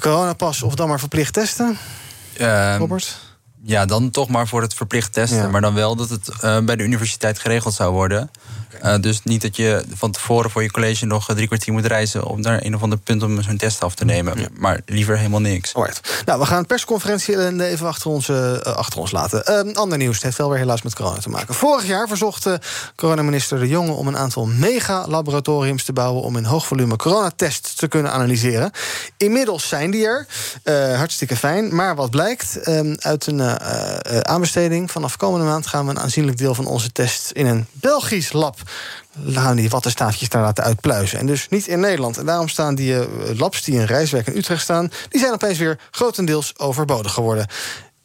Coronapas 0.00 0.62
of 0.62 0.74
dan 0.74 0.88
maar 0.88 0.98
verplicht 0.98 1.32
testen? 1.32 1.78
Uh, 2.40 2.76
Robert? 2.78 3.18
Ja, 3.62 3.84
dan 3.84 4.10
toch 4.10 4.28
maar 4.28 4.48
voor 4.48 4.62
het 4.62 4.74
verplicht 4.74 5.12
testen. 5.12 5.38
Ja. 5.38 5.48
Maar 5.48 5.60
dan 5.60 5.74
wel 5.74 5.96
dat 5.96 6.08
het 6.08 6.28
uh, 6.44 6.58
bij 6.58 6.76
de 6.76 6.82
universiteit 6.82 7.38
geregeld 7.38 7.74
zou 7.74 7.92
worden. 7.92 8.30
Uh, 8.82 8.94
dus 9.00 9.20
niet 9.22 9.42
dat 9.42 9.56
je 9.56 9.84
van 9.94 10.10
tevoren 10.10 10.50
voor 10.50 10.62
je 10.62 10.70
college 10.70 11.06
nog 11.06 11.26
drie 11.26 11.46
kwartier 11.46 11.72
moet 11.72 11.86
reizen... 11.86 12.24
om 12.24 12.40
naar 12.40 12.64
een 12.64 12.74
of 12.74 12.82
ander 12.82 12.98
punt 12.98 13.22
om 13.22 13.42
zo'n 13.42 13.56
test 13.56 13.82
af 13.82 13.94
te 13.94 14.04
nemen. 14.04 14.40
Ja. 14.40 14.46
Maar 14.52 14.80
liever 14.86 15.16
helemaal 15.16 15.40
niks. 15.40 15.74
Alright. 15.74 16.22
Nou, 16.24 16.40
we 16.40 16.46
gaan 16.46 16.58
een 16.58 16.66
persconferentie 16.66 17.62
even 17.62 17.86
achter 17.86 18.10
ons, 18.10 18.28
uh, 18.28 18.52
achter 18.58 19.00
ons 19.00 19.10
laten. 19.10 19.66
Uh, 19.66 19.74
ander 19.74 19.98
nieuws, 19.98 20.14
het 20.14 20.22
heeft 20.22 20.36
wel 20.36 20.48
weer 20.48 20.58
helaas 20.58 20.82
met 20.82 20.94
corona 20.94 21.18
te 21.18 21.28
maken. 21.28 21.54
Vorig 21.54 21.86
jaar 21.86 22.08
verzocht 22.08 22.48
coronaminister 22.96 23.58
De 23.58 23.68
Jonge... 23.68 23.92
om 23.92 24.08
een 24.08 24.16
aantal 24.16 24.46
mega-laboratoriums 24.46 25.84
te 25.84 25.92
bouwen... 25.92 26.22
om 26.22 26.36
in 26.36 26.44
hoog 26.44 26.66
volume 26.66 26.96
coronatests 26.96 27.74
te 27.74 27.88
kunnen 27.88 28.12
analyseren. 28.12 28.70
Inmiddels 29.16 29.68
zijn 29.68 29.90
die 29.90 30.06
er. 30.06 30.26
hartstikke 30.96 31.36
fijn. 31.36 31.74
Maar 31.74 31.94
wat 31.94 32.10
blijkt? 32.10 32.58
uit 32.98 33.26
een 33.26 33.42
aanbesteding 34.26 34.90
vanaf 34.90 35.16
komende 35.16 35.46
maand... 35.46 35.66
gaan 35.66 35.84
we 35.84 35.90
een 35.90 36.00
aanzienlijk 36.00 36.38
deel 36.38 36.54
van 36.54 36.66
onze 36.66 36.92
tests... 36.92 37.32
in 37.32 37.46
een 37.46 37.66
Belgisch 37.72 38.32
lab 38.32 38.58
gaan 39.26 39.56
die 39.56 39.68
wattenstaafjes 39.68 40.28
daar 40.28 40.42
laten 40.42 40.64
uitpluizen. 40.64 41.18
En 41.18 41.26
dus 41.26 41.48
niet 41.48 41.66
in 41.66 41.80
Nederland. 41.80 42.18
En 42.18 42.26
daarom 42.26 42.48
staan 42.48 42.74
die 42.74 42.92
uh, 42.92 43.04
labs 43.36 43.62
die 43.62 43.74
in 43.74 43.84
Rijswijk 43.84 44.26
en 44.26 44.36
Utrecht 44.36 44.62
staan... 44.62 44.90
die 45.08 45.20
zijn 45.20 45.32
opeens 45.32 45.58
weer 45.58 45.78
grotendeels 45.90 46.58
overbodig 46.58 47.12
geworden. 47.12 47.46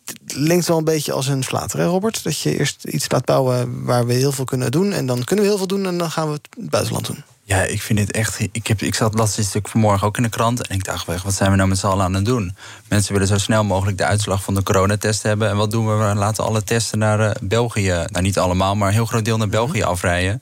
Het 0.06 0.36
linkt 0.36 0.68
wel 0.68 0.78
een 0.78 0.84
beetje 0.84 1.12
als 1.12 1.28
een 1.28 1.44
flater, 1.44 1.84
Robert? 1.84 2.24
Dat 2.24 2.40
je 2.40 2.58
eerst 2.58 2.84
iets 2.84 3.12
laat 3.12 3.26
bouwen 3.26 3.84
waar 3.84 4.06
we 4.06 4.14
heel 4.14 4.32
veel 4.32 4.46
kunnen 4.46 4.72
doen... 4.72 4.92
en 4.92 5.06
dan 5.06 5.24
kunnen 5.24 5.46
we 5.46 5.52
heel 5.52 5.60
veel 5.60 5.68
doen 5.68 5.86
en 5.86 5.98
dan 5.98 6.12
gaan 6.12 6.28
we 6.28 6.34
het 6.34 6.70
buitenland 6.70 7.06
doen. 7.06 7.24
Ja, 7.50 7.64
ik 7.64 7.82
vind 7.82 8.00
het 8.00 8.12
echt. 8.12 8.40
Ik, 8.52 8.68
heb, 8.68 8.82
ik 8.82 8.96
zat 8.96 9.14
laatste 9.14 9.44
stuk 9.44 9.68
vanmorgen 9.68 10.08
ook 10.08 10.18
in 10.18 10.24
de 10.24 10.30
krant. 10.30 10.68
En 10.68 10.76
ik 10.76 10.84
dacht, 10.84 11.06
wat 11.06 11.34
zijn 11.34 11.52
we 11.52 11.58
nou 11.58 11.70
met 11.70 11.78
z'n 11.78 11.86
allen 11.86 12.06
aan 12.06 12.14
het 12.14 12.26
doen? 12.26 12.56
Mensen 12.88 13.14
willen 13.14 13.28
zo 13.28 13.38
snel 13.38 13.64
mogelijk 13.64 13.98
de 13.98 14.06
uitslag 14.06 14.44
van 14.44 14.54
de 14.54 14.64
coronatest 14.64 15.24
hebben. 15.24 15.50
En 15.50 15.58
wat 15.58 15.72
doen 15.72 15.88
we? 15.88 15.94
We 15.94 16.16
laten 16.16 16.44
alle 16.44 16.64
testen 16.64 17.00
naar 17.00 17.20
uh, 17.20 17.32
België. 17.42 18.06
Nou, 18.08 18.22
niet 18.22 18.38
allemaal, 18.38 18.76
maar 18.76 18.88
een 18.88 18.94
heel 18.94 19.06
groot 19.06 19.26
deel 19.26 19.38
naar 19.38 19.50
België 19.50 19.84
afrijden. 19.84 20.42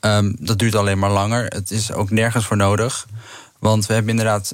Um, 0.00 0.36
dat 0.40 0.58
duurt 0.58 0.74
alleen 0.74 0.98
maar 0.98 1.10
langer. 1.10 1.44
Het 1.44 1.70
is 1.70 1.92
ook 1.92 2.10
nergens 2.10 2.46
voor 2.46 2.56
nodig. 2.56 3.06
Want 3.58 3.86
we 3.86 3.92
hebben 3.92 4.10
inderdaad 4.10 4.52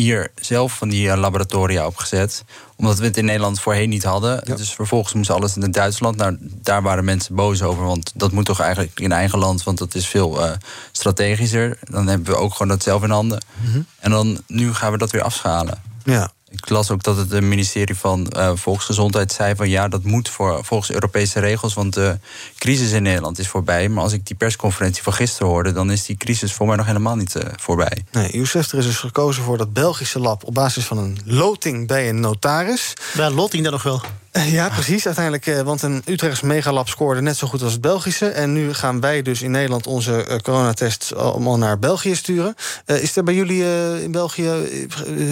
hier 0.00 0.30
zelf 0.34 0.76
van 0.76 0.88
die 0.88 1.16
laboratoria 1.16 1.86
opgezet. 1.86 2.44
Omdat 2.76 2.98
we 2.98 3.04
het 3.04 3.16
in 3.16 3.24
Nederland 3.24 3.60
voorheen 3.60 3.88
niet 3.88 4.04
hadden. 4.04 4.44
Dus 4.56 4.72
vervolgens 4.72 5.14
moest 5.14 5.30
alles 5.30 5.56
in 5.56 5.70
Duitsland. 5.70 6.16
Nou, 6.16 6.36
daar 6.40 6.82
waren 6.82 7.04
mensen 7.04 7.34
boos 7.34 7.62
over. 7.62 7.84
Want 7.84 8.12
dat 8.14 8.32
moet 8.32 8.44
toch 8.44 8.60
eigenlijk 8.60 9.00
in 9.00 9.12
eigen 9.12 9.38
land. 9.38 9.62
Want 9.62 9.78
dat 9.78 9.94
is 9.94 10.06
veel 10.06 10.44
uh, 10.44 10.52
strategischer. 10.92 11.78
Dan 11.80 12.06
hebben 12.06 12.32
we 12.32 12.38
ook 12.38 12.52
gewoon 12.52 12.68
dat 12.68 12.82
zelf 12.82 13.02
in 13.02 13.10
handen. 13.10 13.44
Mm 13.54 13.72
-hmm. 13.72 13.86
En 13.98 14.10
dan 14.10 14.42
nu 14.46 14.74
gaan 14.74 14.92
we 14.92 14.98
dat 14.98 15.10
weer 15.10 15.22
afschalen. 15.22 15.82
Ja. 16.04 16.30
Ik 16.50 16.68
las 16.68 16.90
ook 16.90 17.02
dat 17.02 17.16
het 17.16 17.40
ministerie 17.40 17.96
van 17.96 18.32
uh, 18.36 18.50
Volksgezondheid 18.54 19.32
zei 19.32 19.54
van 19.54 19.68
ja, 19.68 19.88
dat 19.88 20.02
moet 20.02 20.28
voor, 20.28 20.64
volgens 20.64 20.90
Europese 20.90 21.40
regels, 21.40 21.74
want 21.74 21.94
de 21.94 22.18
crisis 22.58 22.90
in 22.90 23.02
Nederland 23.02 23.38
is 23.38 23.48
voorbij. 23.48 23.88
Maar 23.88 24.02
als 24.02 24.12
ik 24.12 24.26
die 24.26 24.36
persconferentie 24.36 25.02
van 25.02 25.12
gisteren 25.12 25.48
hoorde, 25.48 25.72
dan 25.72 25.90
is 25.90 26.04
die 26.04 26.16
crisis 26.16 26.52
voor 26.52 26.66
mij 26.66 26.76
nog 26.76 26.86
helemaal 26.86 27.16
niet 27.16 27.34
uh, 27.34 27.42
voorbij. 27.56 28.04
Nee, 28.12 28.32
Youssef, 28.32 28.72
er 28.72 28.78
is 28.78 28.84
dus 28.84 28.98
gekozen 28.98 29.42
voor 29.42 29.58
dat 29.58 29.72
Belgische 29.72 30.18
lab 30.18 30.44
op 30.44 30.54
basis 30.54 30.84
van 30.84 30.98
een 30.98 31.18
loting 31.24 31.86
bij 31.86 32.08
een 32.08 32.20
notaris. 32.20 32.92
Bij 33.16 33.26
een 33.26 33.34
loting 33.34 33.62
dan 33.62 33.72
nog 33.72 33.82
wel. 33.82 34.00
Ja, 34.32 34.68
precies. 34.68 35.06
Uiteindelijk, 35.06 35.46
eh, 35.46 35.60
want 35.60 35.82
een 35.82 36.02
Utrechts 36.04 36.40
megalab 36.40 36.88
scoorde 36.88 37.20
net 37.20 37.36
zo 37.36 37.46
goed 37.46 37.62
als 37.62 37.72
het 37.72 37.80
Belgische. 37.80 38.28
En 38.28 38.52
nu 38.52 38.74
gaan 38.74 39.00
wij 39.00 39.22
dus 39.22 39.42
in 39.42 39.50
Nederland 39.50 39.86
onze 39.86 40.26
uh, 40.28 40.36
coronatests 40.36 41.14
allemaal 41.14 41.58
naar 41.58 41.78
België 41.78 42.14
sturen. 42.14 42.54
Is 42.86 43.16
er 43.16 43.24
bij 43.24 43.34
jullie 43.34 43.64
in 44.02 44.12
België, 44.12 44.50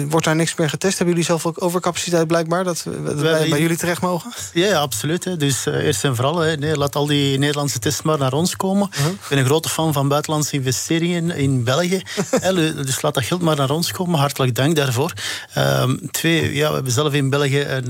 wordt 0.09 0.25
daar 0.25 0.35
niks 0.35 0.55
meer 0.55 0.69
getest? 0.69 0.97
Hebben 0.97 1.15
jullie 1.15 1.29
zelf 1.29 1.45
ook 1.45 1.63
overcapaciteit 1.63 2.27
blijkbaar, 2.27 2.63
dat, 2.63 2.83
dat 3.05 3.19
wij 3.19 3.49
bij, 3.49 3.61
jullie 3.61 3.77
terecht 3.77 4.01
mogen? 4.01 4.33
Ja, 4.53 4.67
ja 4.67 4.79
absoluut. 4.79 5.39
Dus 5.39 5.65
eerst 5.65 6.03
en 6.03 6.15
vooral, 6.15 6.37
hè, 6.37 6.75
laat 6.75 6.95
al 6.95 7.05
die 7.05 7.37
Nederlandse 7.37 7.79
tests 7.79 8.01
maar 8.01 8.17
naar 8.17 8.33
ons 8.33 8.55
komen. 8.55 8.89
-huh. 8.91 9.05
Ik 9.05 9.29
ben 9.29 9.37
een 9.37 9.45
grote 9.45 9.69
fan 9.69 9.93
van 9.93 10.07
buitenlandse 10.07 10.55
investeringen 10.55 11.35
in 11.35 11.63
België. 11.63 12.01
dus 12.85 13.01
laat 13.01 13.13
dat 13.13 13.23
geld 13.23 13.41
maar 13.41 13.55
naar 13.55 13.69
ons 13.69 13.91
komen. 13.91 14.19
Hartelijk 14.19 14.55
dank 14.55 14.75
daarvoor. 14.75 15.13
Um, 15.57 16.11
twee, 16.11 16.55
ja, 16.55 16.67
we 16.67 16.73
hebben 16.73 16.91
zelf 16.91 17.13
in 17.13 17.29
België 17.29 17.61
een, 17.61 17.89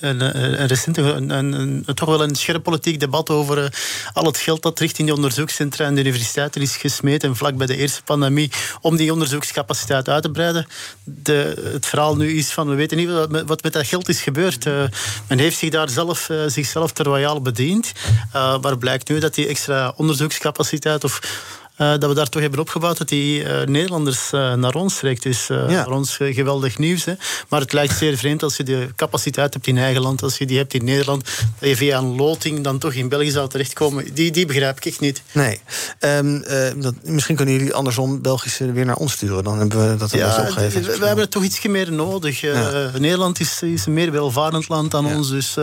een 0.00 0.49
een 0.49 0.49
recent 0.54 0.96
een, 0.96 1.30
een, 1.30 1.84
toch 1.94 2.08
wel 2.08 2.22
een 2.22 2.34
scherp 2.34 2.62
politiek 2.62 3.00
debat 3.00 3.30
over 3.30 3.58
uh, 3.58 3.68
al 4.12 4.24
het 4.24 4.36
geld 4.36 4.62
dat 4.62 4.78
richting 4.78 5.08
de 5.08 5.14
onderzoekscentra 5.14 5.84
en 5.84 5.94
de 5.94 6.00
universiteiten 6.00 6.62
is 6.62 6.76
gesmeed. 6.76 7.24
En 7.24 7.36
vlak 7.36 7.56
bij 7.56 7.66
de 7.66 7.76
eerste 7.76 8.02
pandemie 8.02 8.50
om 8.80 8.96
die 8.96 9.12
onderzoekscapaciteit 9.12 10.08
uit 10.08 10.22
te 10.22 10.30
breiden. 10.30 10.66
De, 11.04 11.70
het 11.72 11.86
verhaal 11.86 12.16
nu 12.16 12.36
is 12.36 12.50
van 12.50 12.68
we 12.68 12.74
weten 12.74 12.96
niet 12.96 13.10
wat, 13.10 13.42
wat 13.46 13.62
met 13.62 13.72
dat 13.72 13.86
geld 13.86 14.08
is 14.08 14.20
gebeurd. 14.20 14.66
Uh, 14.66 14.82
men 15.28 15.38
heeft 15.38 15.58
zich 15.58 15.70
daar 15.70 15.88
zelf, 15.88 16.28
uh, 16.28 16.42
zichzelf 16.46 16.92
ter 16.92 17.04
royaal 17.04 17.42
bediend. 17.42 17.92
maar 18.32 18.78
blijkt 18.78 19.08
nu 19.08 19.18
dat 19.18 19.34
die 19.34 19.46
extra 19.46 19.92
onderzoekscapaciteit 19.96 21.04
of 21.04 21.20
uh, 21.24 21.59
dat 21.80 22.06
we 22.06 22.14
daar 22.14 22.28
toch 22.28 22.42
hebben 22.42 22.60
opgebouwd 22.60 22.98
dat 22.98 23.08
die 23.08 23.42
uh, 23.42 23.62
Nederlanders 23.64 24.32
uh, 24.32 24.54
naar 24.54 24.74
ons 24.74 24.98
trekt. 24.98 25.22
Dus 25.22 25.46
ja. 25.46 25.84
voor 25.84 25.92
ons 25.92 26.16
geweldig 26.16 26.78
nieuws. 26.78 27.04
Hè. 27.04 27.14
Maar 27.48 27.60
het 27.60 27.72
lijkt 27.72 27.96
zeer 27.96 28.16
vreemd 28.16 28.42
als 28.42 28.56
je 28.56 28.62
de 28.62 28.88
capaciteit 28.96 29.54
hebt 29.54 29.66
in 29.66 29.78
eigen 29.78 30.02
land, 30.02 30.22
als 30.22 30.38
je 30.38 30.46
die 30.46 30.58
hebt 30.58 30.74
in 30.74 30.84
Nederland, 30.84 31.24
dat 31.58 31.68
je 31.68 31.76
via 31.76 31.98
een 31.98 32.16
loting 32.16 32.64
dan 32.64 32.78
toch 32.78 32.92
in 32.92 33.08
België 33.08 33.30
zou 33.30 33.48
terechtkomen. 33.48 34.14
Die, 34.14 34.30
die 34.30 34.46
begrijp 34.46 34.76
ik 34.76 34.84
echt 34.84 35.00
niet. 35.00 35.22
Nee. 35.32 35.60
Um, 36.00 36.44
dat, 36.80 36.94
misschien 37.02 37.36
kunnen 37.36 37.54
jullie 37.54 37.74
andersom 37.74 38.22
Belgische 38.22 38.72
weer 38.72 38.84
naar 38.84 38.96
ons 38.96 39.12
sturen. 39.12 39.44
Dan 39.44 39.58
hebben 39.58 39.90
we 39.90 39.96
dat 39.96 40.10
ja, 40.10 40.40
opgegeven. 40.40 40.82
We, 40.82 40.98
we 40.98 41.06
hebben 41.06 41.24
het 41.24 41.30
toch 41.30 41.42
iets 41.42 41.66
meer 41.66 41.92
nodig. 41.92 42.40
Ja. 42.40 42.90
Nederland 42.98 43.40
is, 43.40 43.62
is 43.62 43.86
een 43.86 43.92
meer 43.92 44.12
welvarend 44.12 44.68
land 44.68 44.90
dan 44.90 45.06
ja. 45.06 45.16
ons. 45.16 45.30
Dus 45.30 45.54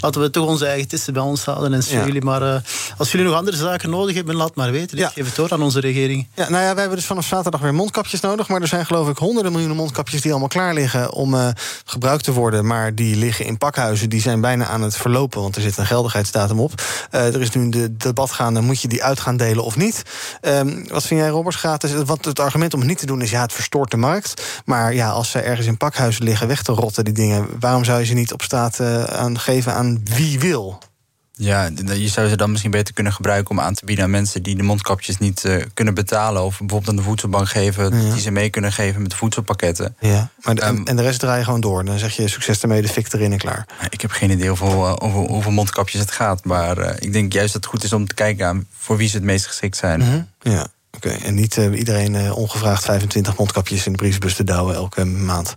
laten 0.00 0.20
we 0.20 0.30
toch 0.30 0.46
onze 0.46 0.66
eigen 0.66 0.88
testen 0.88 1.12
bij 1.12 1.22
ons 1.22 1.44
houden. 1.44 1.72
En 1.72 1.82
jullie 2.06 2.22
maar, 2.22 2.62
als 2.96 3.10
jullie 3.10 3.26
nog 3.26 3.36
andere 3.36 3.56
zaken 3.56 3.90
nodig 3.90 4.14
hebben, 4.14 4.34
laat 4.34 4.54
maar 4.54 4.70
weten. 4.70 4.98
Ik 4.98 5.06
geef 5.14 5.26
het 5.26 5.36
door 5.36 5.50
aan 5.50 5.59
onze 5.62 5.80
regering. 5.80 6.28
Ja, 6.34 6.48
nou 6.48 6.62
ja, 6.62 6.70
wij 6.70 6.80
hebben 6.80 6.96
dus 6.96 7.06
vanaf 7.06 7.26
zaterdag 7.26 7.60
weer 7.60 7.74
mondkapjes 7.74 8.20
nodig. 8.20 8.48
Maar 8.48 8.60
er 8.60 8.68
zijn 8.68 8.86
geloof 8.86 9.08
ik 9.08 9.16
honderden 9.18 9.52
miljoenen 9.52 9.76
mondkapjes 9.76 10.20
die 10.20 10.30
allemaal 10.30 10.48
klaar 10.48 10.74
liggen 10.74 11.12
om 11.12 11.34
uh, 11.34 11.48
gebruikt 11.84 12.24
te 12.24 12.32
worden. 12.32 12.66
Maar 12.66 12.94
die 12.94 13.16
liggen 13.16 13.44
in 13.44 13.58
pakhuizen. 13.58 14.08
Die 14.08 14.20
zijn 14.20 14.40
bijna 14.40 14.66
aan 14.66 14.82
het 14.82 14.96
verlopen, 14.96 15.40
want 15.40 15.56
er 15.56 15.62
zit 15.62 15.76
een 15.76 15.86
geldigheidsdatum 15.86 16.60
op. 16.60 16.82
Uh, 17.10 17.34
er 17.34 17.40
is 17.40 17.50
nu 17.50 17.62
een 17.62 17.94
debat 17.98 18.30
gaande, 18.30 18.60
moet 18.60 18.80
je 18.80 18.88
die 18.88 19.04
uit 19.04 19.20
gaan 19.20 19.36
delen 19.36 19.64
of 19.64 19.76
niet? 19.76 20.02
Um, 20.42 20.88
wat 20.88 21.06
vind 21.06 21.20
jij, 21.20 21.28
Robert? 21.28 21.54
Gratis? 21.54 21.92
Want 22.04 22.24
het 22.24 22.40
argument 22.40 22.74
om 22.74 22.80
het 22.80 22.88
niet 22.88 22.98
te 22.98 23.06
doen 23.06 23.22
is, 23.22 23.30
ja, 23.30 23.42
het 23.42 23.52
verstoort 23.52 23.90
de 23.90 23.96
markt. 23.96 24.42
Maar 24.64 24.94
ja, 24.94 25.10
als 25.10 25.30
ze 25.30 25.40
ergens 25.40 25.66
in 25.66 25.76
pakhuizen 25.76 26.24
liggen 26.24 26.48
weg 26.48 26.62
te 26.62 26.72
rotten, 26.72 27.04
die 27.04 27.14
dingen... 27.14 27.48
waarom 27.60 27.84
zou 27.84 27.98
je 27.98 28.04
ze 28.04 28.14
niet 28.14 28.32
op 28.32 28.42
straat 28.42 28.78
uh, 28.80 29.04
geven 29.34 29.74
aan 29.74 30.00
wie 30.04 30.40
wil? 30.40 30.78
Ja, 31.42 31.70
je 31.94 32.08
zou 32.08 32.28
ze 32.28 32.36
dan 32.36 32.50
misschien 32.50 32.70
beter 32.70 32.94
kunnen 32.94 33.12
gebruiken 33.12 33.50
om 33.50 33.60
aan 33.60 33.74
te 33.74 33.84
bieden 33.84 34.04
aan 34.04 34.10
mensen 34.10 34.42
die 34.42 34.56
de 34.56 34.62
mondkapjes 34.62 35.18
niet 35.18 35.44
uh, 35.44 35.64
kunnen 35.74 35.94
betalen. 35.94 36.42
Of 36.42 36.58
bijvoorbeeld 36.58 36.88
aan 36.88 36.96
de 36.96 37.02
voedselbank 37.02 37.48
geven, 37.48 37.84
ja. 37.84 38.12
die 38.12 38.20
ze 38.20 38.30
mee 38.30 38.50
kunnen 38.50 38.72
geven 38.72 39.02
met 39.02 39.10
de 39.10 39.16
voedselpakketten. 39.16 39.96
Ja, 40.00 40.30
maar 40.40 40.54
de, 40.54 40.66
um, 40.66 40.86
en 40.86 40.96
de 40.96 41.02
rest 41.02 41.20
draai 41.20 41.38
je 41.38 41.44
gewoon 41.44 41.60
door. 41.60 41.84
Dan 41.84 41.98
zeg 41.98 42.16
je 42.16 42.28
succes 42.28 42.62
ermee, 42.62 42.82
de 42.82 42.88
fik 42.88 43.12
erin 43.12 43.32
en 43.32 43.38
klaar. 43.38 43.66
Ik 43.90 44.00
heb 44.00 44.10
geen 44.10 44.30
idee 44.30 44.48
hoeveel, 44.48 44.86
uh, 44.86 44.94
over 44.98 45.18
hoeveel 45.18 45.52
mondkapjes 45.52 46.00
het 46.00 46.10
gaat. 46.10 46.44
Maar 46.44 46.78
uh, 46.78 46.90
ik 46.98 47.12
denk 47.12 47.32
juist 47.32 47.52
dat 47.52 47.62
het 47.62 47.72
goed 47.72 47.84
is 47.84 47.92
om 47.92 48.06
te 48.06 48.14
kijken 48.14 48.46
aan 48.46 48.66
voor 48.76 48.96
wie 48.96 49.08
ze 49.08 49.16
het 49.16 49.24
meest 49.24 49.46
geschikt 49.46 49.76
zijn. 49.76 50.00
Mm 50.00 50.10
-hmm. 50.10 50.28
Ja. 50.52 50.66
Oké, 50.96 51.08
okay, 51.08 51.20
en 51.20 51.34
niet 51.34 51.56
uh, 51.56 51.78
iedereen 51.78 52.14
uh, 52.14 52.36
ongevraagd 52.36 52.84
25 52.84 53.36
mondkapjes 53.36 53.86
in 53.86 53.92
de 53.92 53.98
briefbus 53.98 54.34
te 54.34 54.44
douwen 54.44 54.74
elke 54.74 55.04
maand? 55.04 55.56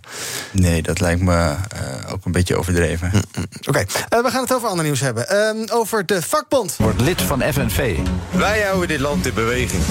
Nee, 0.52 0.82
dat 0.82 1.00
lijkt 1.00 1.20
me 1.20 1.32
uh, 1.32 2.12
ook 2.12 2.24
een 2.24 2.32
beetje 2.32 2.56
overdreven. 2.56 3.10
Mm 3.12 3.22
-mm. 3.32 3.44
Oké, 3.68 3.84
okay. 4.08 4.22
we 4.22 4.30
gaan 4.30 4.42
het 4.42 4.54
over 4.54 4.68
ander 4.68 4.84
nieuws 4.84 5.00
hebben. 5.00 5.28
Ehm, 5.28 5.64
over 5.72 6.06
de 6.06 6.22
vakbond. 6.22 6.76
Wordt 6.76 7.00
lid 7.00 7.22
van 7.22 7.42
FNV. 7.52 7.98
Wij 8.30 8.62
houden 8.62 8.88
dit 8.88 9.00
land 9.00 9.26
in 9.26 9.34
beweging. 9.34 9.82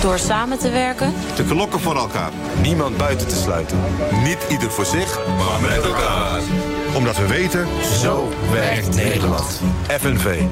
Door 0.00 0.18
samen 0.18 0.58
te 0.58 0.70
werken. 0.70 1.12
Te 1.34 1.44
klokken 1.44 1.80
voor 1.80 1.96
elkaar. 1.96 2.30
Niemand 2.62 2.96
buiten 2.96 3.26
te 3.26 3.36
sluiten. 3.36 3.78
Niet 4.22 4.38
ieder 4.48 4.70
voor 4.70 4.86
zich, 4.86 5.26
maar 5.26 5.60
met 5.60 5.84
elkaar. 5.84 6.40
Omdat 6.94 7.16
we 7.16 7.26
weten... 7.26 7.66
Zo 8.00 8.32
werkt 8.52 8.94
Nederland. 8.94 9.60
FNV. 9.88 10.42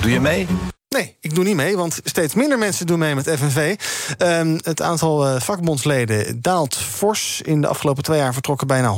Doe 0.00 0.10
je 0.10 0.20
mee? 0.20 0.46
Nee, 0.92 1.16
ik 1.20 1.34
doe 1.34 1.44
niet 1.44 1.56
mee, 1.56 1.76
want 1.76 2.00
steeds 2.04 2.34
minder 2.34 2.58
mensen 2.58 2.86
doen 2.86 2.98
mee 2.98 3.14
met 3.14 3.30
FNV. 3.30 3.76
Um, 4.18 4.58
het 4.62 4.82
aantal 4.82 5.26
uh, 5.26 5.40
vakbondsleden 5.40 6.42
daalt 6.42 6.76
fors. 6.76 7.40
In 7.40 7.60
de 7.60 7.66
afgelopen 7.66 8.02
twee 8.02 8.18
jaar 8.18 8.32
vertrokken 8.32 8.66
bijna 8.66 8.94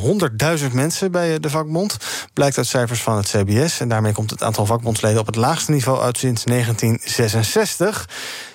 100.000 0.59 0.73
mensen 0.73 1.11
bij 1.11 1.41
de 1.41 1.51
vakbond. 1.51 1.97
Blijkt 2.33 2.57
uit 2.57 2.67
cijfers 2.67 3.03
van 3.03 3.17
het 3.17 3.29
CBS. 3.29 3.81
En 3.81 3.89
daarmee 3.89 4.13
komt 4.13 4.31
het 4.31 4.43
aantal 4.43 4.67
vakbondsleden 4.67 5.21
op 5.21 5.27
het 5.27 5.37
laagste 5.37 5.71
niveau 5.71 6.01
uit 6.01 6.19
sinds 6.19 6.45
1966. 6.45 8.09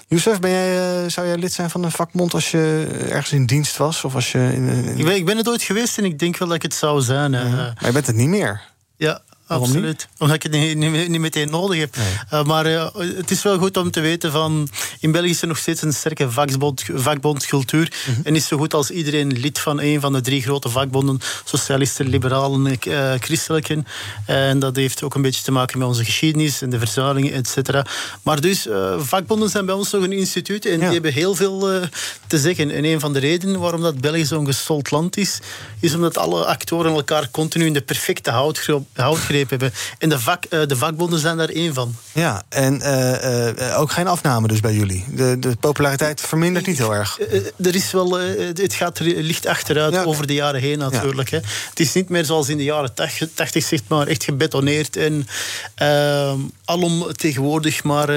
Youssef, 0.08 0.40
ben 0.40 0.52
jij, 0.52 1.04
uh, 1.04 1.10
zou 1.10 1.28
jij 1.28 1.38
lid 1.38 1.54
zijn 1.54 1.70
van 1.70 1.84
een 1.84 1.92
vakbond 1.92 2.34
als 2.34 2.52
je 2.52 2.88
ergens 3.10 3.32
in 3.32 3.46
dienst 3.46 3.78
was? 3.78 4.04
Of 4.04 4.16
als 4.16 4.32
je 4.32 4.38
in, 4.54 4.68
in... 4.68 4.98
Ik, 4.98 5.06
ben, 5.06 5.16
ik 5.16 5.26
ben 5.26 5.38
het 5.38 5.50
ooit 5.50 5.64
geweest 5.64 5.98
en 5.98 6.04
ik 6.06 6.20
denk 6.20 6.38
wel 6.38 6.48
dat 6.48 6.58
ik 6.58 6.64
het 6.64 6.74
zou 6.74 7.02
zijn. 7.02 7.34
Uh, 7.34 7.54
maar 7.54 7.76
je 7.86 7.92
bent 7.92 8.08
het 8.08 8.16
niet 8.16 8.30
meer. 8.30 8.62
Ja, 8.98 9.22
Absoluut. 9.50 9.84
Niet? 9.84 10.08
Omdat 10.18 10.36
ik 10.36 10.44
het 10.44 10.52
niet, 10.52 10.78
niet, 10.78 11.10
niet 11.10 11.20
meteen 11.22 11.50
nodig 11.50 11.80
heb. 11.80 11.96
Nee. 11.96 12.06
Uh, 12.34 12.44
maar 12.44 12.68
uh, 12.68 12.88
het 12.96 13.32
is 13.32 13.44
wel 13.44 13.58
goed 13.58 13.78
om 13.78 13.92
te 13.92 14.00
weten 14.00 14.32
van... 14.32 14.70
In 15.00 15.12
België 15.12 15.30
is 15.30 15.42
er 15.42 15.48
nog 15.48 15.58
steeds 15.58 15.82
een 15.82 15.94
sterke 15.94 16.32
vakbond, 16.32 16.84
vakbondscultuur. 16.94 17.94
Mm 18.08 18.14
-hmm. 18.14 18.24
En 18.24 18.36
is 18.36 18.48
zo 18.48 18.58
goed 18.58 18.74
als 18.74 18.90
iedereen 18.90 19.40
lid 19.40 19.60
van 19.60 19.82
een 19.82 20.02
van 20.02 20.14
de 20.14 20.22
drie 20.22 20.42
grote 20.42 20.70
vakbonden. 20.70 21.20
Socialisten, 21.46 22.08
liberalen, 22.08 22.78
uh, 22.88 23.14
christelijken. 23.20 23.88
En 24.26 24.60
dat 24.60 24.76
heeft 24.76 25.04
ook 25.04 25.16
een 25.16 25.22
beetje 25.22 25.44
te 25.44 25.52
maken 25.52 25.80
met 25.80 25.88
onze 25.88 26.06
geschiedenis... 26.06 26.62
en 26.62 26.70
de 26.70 26.80
verzuilingen, 26.80 27.34
et 27.34 27.48
cetera. 27.48 27.86
Maar 28.24 28.42
dus, 28.42 28.68
vakbonden 28.98 29.50
zijn 29.50 29.66
bij 29.66 29.76
ons 29.76 29.92
nog 29.92 30.04
een 30.04 30.14
instituut... 30.14 30.66
en 30.66 30.72
ja. 30.72 30.78
die 30.78 30.94
hebben 30.94 31.14
heel 31.14 31.36
veel 31.36 31.70
te 32.28 32.40
zeggen. 32.40 32.72
En 32.72 32.86
een 32.86 33.00
van 33.00 33.14
de 33.14 33.20
redenen 33.20 33.60
waarom 33.60 33.82
dat 33.82 34.02
België 34.02 34.26
zo'n 34.26 34.46
gestold 34.46 34.92
land 34.92 35.18
is... 35.18 35.40
is 35.80 35.94
omdat 35.94 36.18
alle 36.18 36.46
actoren 36.46 36.94
elkaar 36.94 37.30
continu 37.32 37.66
in 37.66 37.74
de 37.74 37.82
perfecte 37.82 38.32
houtgreep, 38.94 39.39
houtgreep 39.40 39.50
hebben. 39.50 39.80
En 39.98 40.10
de, 40.10 40.20
vak, 40.20 40.44
uh, 40.50 40.68
de 40.68 40.76
vakbonden 40.76 41.20
zijn 41.20 41.38
daar 41.38 41.50
één 41.50 41.74
van. 41.74 41.96
Ja, 42.12 42.44
en 42.50 42.82
uh, 42.82 43.54
uh, 43.60 43.80
ook 43.80 43.92
geen 43.92 44.08
afname 44.08 44.48
dus 44.48 44.60
bij 44.60 44.74
jullie. 44.74 45.06
De, 45.12 45.40
de 45.40 45.56
populariteit 45.60 46.22
vermindert 46.22 46.68
niet 46.68 46.78
heel 46.78 46.96
erg. 46.96 47.20
er 47.58 47.76
is 47.76 47.92
wel, 47.92 48.20
het 48.20 48.74
gaat 48.74 49.00
licht 49.00 49.46
achteruit 49.46 49.94
ja. 49.94 50.04
over 50.04 50.28
de 50.28 50.34
jaren 50.34 50.62
heen 50.62 50.78
natuurlijk. 50.78 51.30
Ja. 51.30 51.38
Hè. 51.38 51.44
Het 51.70 51.80
is 51.80 51.94
niet 51.94 52.10
meer 52.10 52.26
zoals 52.26 52.50
in 52.50 52.58
de 52.58 52.64
jaren 52.64 52.94
80, 53.34 53.64
zeg 53.64 53.80
maar, 53.88 54.08
echt 54.08 54.24
gebetoneerd 54.24 54.96
en 54.96 55.28
alom 56.66 57.14
tegenwoordig. 57.14 57.84
Maar 57.84 58.10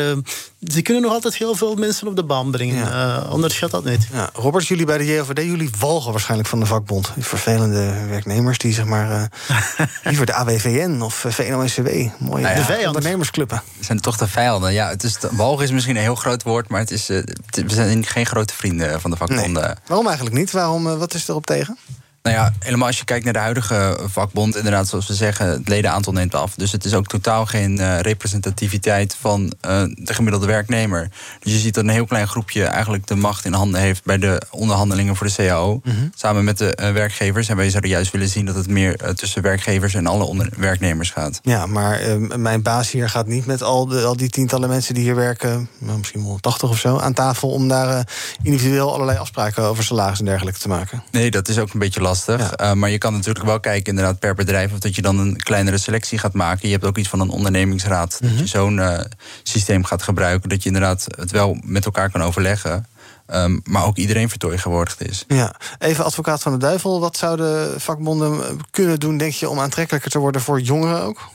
ze 0.70 0.82
kunnen 0.82 1.02
nog 1.02 1.12
altijd 1.12 1.36
heel 1.36 1.54
veel 1.54 1.74
mensen 1.74 2.06
op 2.06 2.16
de 2.16 2.24
baan 2.24 2.50
brengen. 2.50 2.92
Eh, 2.92 3.30
onderschat 3.32 3.70
dat 3.70 3.84
niet. 3.84 4.08
Ja, 4.12 4.30
Robert, 4.32 4.66
jullie 4.66 4.86
bij 4.86 4.98
de 4.98 5.04
JOVD, 5.06 5.42
jullie 5.42 5.70
walgen 5.78 6.10
waarschijnlijk 6.10 6.48
van 6.48 6.60
de 6.60 6.66
vakbond. 6.66 7.10
Die 7.14 7.24
vervelende 7.24 8.06
werknemers 8.08 8.58
die 8.58 8.72
zeg 8.72 8.84
maar 8.84 9.10
eh, 9.10 9.86
liever 10.04 10.26
de 10.26 10.32
AWVN 10.34 11.00
of 11.00 11.24
eh, 11.24 11.32
VNO-NCW. 11.32 11.88
Mooie 12.18 12.42
Nou 12.42 12.54
ja, 12.54 12.54
de 12.54 12.62
vijand. 12.64 12.86
ondernemersclubben. 12.96 13.62
Het 13.76 13.86
zijn 13.86 14.00
toch 14.00 14.16
de 14.16 14.28
vijanden. 14.28 14.72
Ja, 14.72 14.88
het 14.88 15.02
is, 15.02 15.16
walgen 15.30 15.64
is 15.64 15.70
misschien 15.70 15.96
een 15.96 16.02
heel 16.02 16.14
groot 16.14 16.42
woord, 16.42 16.68
maar 16.68 16.80
het 16.80 16.90
is, 16.90 17.08
eh, 17.08 17.16
het- 17.16 17.62
we 17.66 17.74
zijn 17.74 18.06
geen 18.06 18.26
grote 18.26 18.54
vrienden 18.54 19.00
van 19.00 19.10
de 19.10 19.16
vakbonden. 19.16 19.78
Waarom 19.86 20.06
eigenlijk 20.06 20.36
niet? 20.36 20.50
Waarom, 20.50 20.86
eh, 20.88 20.96
wat 20.98 21.14
is 21.14 21.28
erop 21.28 21.46
tegen? 21.46 21.78
Nou 22.22 22.36
ja, 22.36 22.52
helemaal 22.58 22.86
als 22.86 22.98
je 22.98 23.04
kijkt 23.04 23.24
naar 23.24 23.32
de 23.32 23.38
huidige 23.38 23.98
vakbond, 24.04 24.56
inderdaad, 24.56 24.88
zoals 24.88 25.06
we 25.06 25.14
zeggen, 25.14 25.46
het 25.46 25.68
ledenaantal 25.68 26.12
neemt 26.12 26.34
af. 26.34 26.54
Dus 26.54 26.72
het 26.72 26.84
is 26.84 26.94
ook 26.94 27.06
totaal 27.06 27.46
geen 27.46 27.78
eh, 27.78 28.00
representativiteit 28.00 29.16
van 29.20 29.52
eh, 29.60 29.82
de 29.94 30.14
gemiddelde 30.14 30.46
werknemer. 30.46 31.08
Dus 31.40 31.52
je 31.52 31.58
ziet 31.58 31.74
dat 31.74 31.84
een 31.84 31.90
heel 31.90 32.06
klein 32.06 32.28
groepje 32.28 32.64
eigenlijk 32.64 33.06
de 33.06 33.14
macht 33.14 33.44
in 33.44 33.52
handen 33.52 33.80
heeft 33.80 34.04
bij 34.04 34.18
de 34.18 34.42
onderhandelingen 34.50 35.16
voor 35.16 35.26
de 35.26 35.32
CAO. 35.32 35.80
Mhm. 35.84 35.96
Samen 36.14 36.44
met 36.44 36.58
de 36.58 36.74
eh, 36.74 36.92
werkgevers. 36.92 37.48
En 37.48 37.56
wij 37.56 37.70
zouden 37.70 37.90
juist 37.90 38.12
willen 38.12 38.28
zien 38.28 38.44
dat 38.44 38.54
het 38.54 38.68
meer 38.68 38.96
eh, 38.96 39.10
tussen 39.10 39.42
werkgevers 39.42 39.94
en 39.94 40.06
alle 40.06 40.24
onder 40.24 40.48
werknemers 40.56 41.10
gaat. 41.10 41.40
Ja, 41.42 41.66
maar 41.66 42.00
eh, 42.00 42.16
mijn 42.16 42.62
baas 42.62 42.90
hier 42.90 43.08
gaat 43.08 43.26
niet 43.26 43.46
met 43.46 43.62
al, 43.62 43.86
de, 43.86 44.04
al 44.04 44.16
die 44.16 44.28
tientallen 44.28 44.68
mensen 44.68 44.94
die 44.94 45.02
hier 45.02 45.14
werken, 45.14 45.68
nou, 45.78 45.98
misschien 45.98 46.24
wel 46.24 46.38
80 46.40 46.68
of 46.68 46.78
zo, 46.78 46.98
aan 46.98 47.12
tafel 47.12 47.50
om 47.50 47.68
daar 47.68 47.96
eh, 47.98 48.04
individueel 48.42 48.94
allerlei 48.94 49.18
afspraken 49.18 49.62
over 49.62 49.84
salaris 49.84 50.18
en 50.18 50.24
dergelijke 50.24 50.60
te 50.60 50.68
maken. 50.68 51.02
Nee, 51.10 51.30
dat 51.30 51.48
is 51.48 51.58
ook 51.58 51.72
een 51.72 51.78
beetje 51.78 52.00
lastig. 52.00 52.10
Eh, 52.18 52.72
maar 52.72 52.90
je 52.90 52.98
kan 52.98 53.12
natuurlijk 53.12 53.44
wel 53.44 53.60
kijken 53.60 53.90
inderdaad 53.90 54.18
per 54.18 54.34
bedrijf... 54.34 54.72
of 54.72 54.78
dat 54.78 54.94
je 54.94 55.02
dan 55.02 55.18
een 55.18 55.36
kleinere 55.36 55.78
selectie 55.78 56.18
gaat 56.18 56.32
maken. 56.32 56.68
Je 56.68 56.74
hebt 56.74 56.86
ook 56.86 56.98
iets 56.98 57.08
van 57.08 57.20
een 57.20 57.30
ondernemingsraad. 57.30 58.18
Dat 58.20 58.38
je 58.38 58.46
zo'n 58.46 58.78
eh, 58.78 59.04
systeem 59.42 59.84
gaat 59.84 60.02
gebruiken. 60.02 60.48
Dat 60.48 60.62
je 60.62 60.68
inderdaad 60.68 61.06
het 61.16 61.30
wel 61.30 61.56
met 61.64 61.84
elkaar 61.84 62.10
kan 62.10 62.22
overleggen. 62.22 62.86
Ehm, 63.26 63.58
maar 63.64 63.84
ook 63.84 63.96
iedereen 63.96 64.28
vertegenwoordigd 64.28 65.08
is. 65.08 65.24
Ja, 65.28 65.54
even 65.78 66.04
advocaat 66.04 66.42
van 66.42 66.52
de 66.52 66.58
duivel. 66.58 67.00
Wat 67.00 67.16
zouden 67.16 67.80
vakbonden 67.80 68.60
kunnen 68.70 69.00
doen, 69.00 69.16
denk 69.16 69.32
je, 69.32 69.48
om 69.48 69.60
aantrekkelijker 69.60 70.10
te 70.10 70.18
worden 70.18 70.40
voor 70.40 70.60
jongeren 70.60 71.02
ook? 71.02 71.30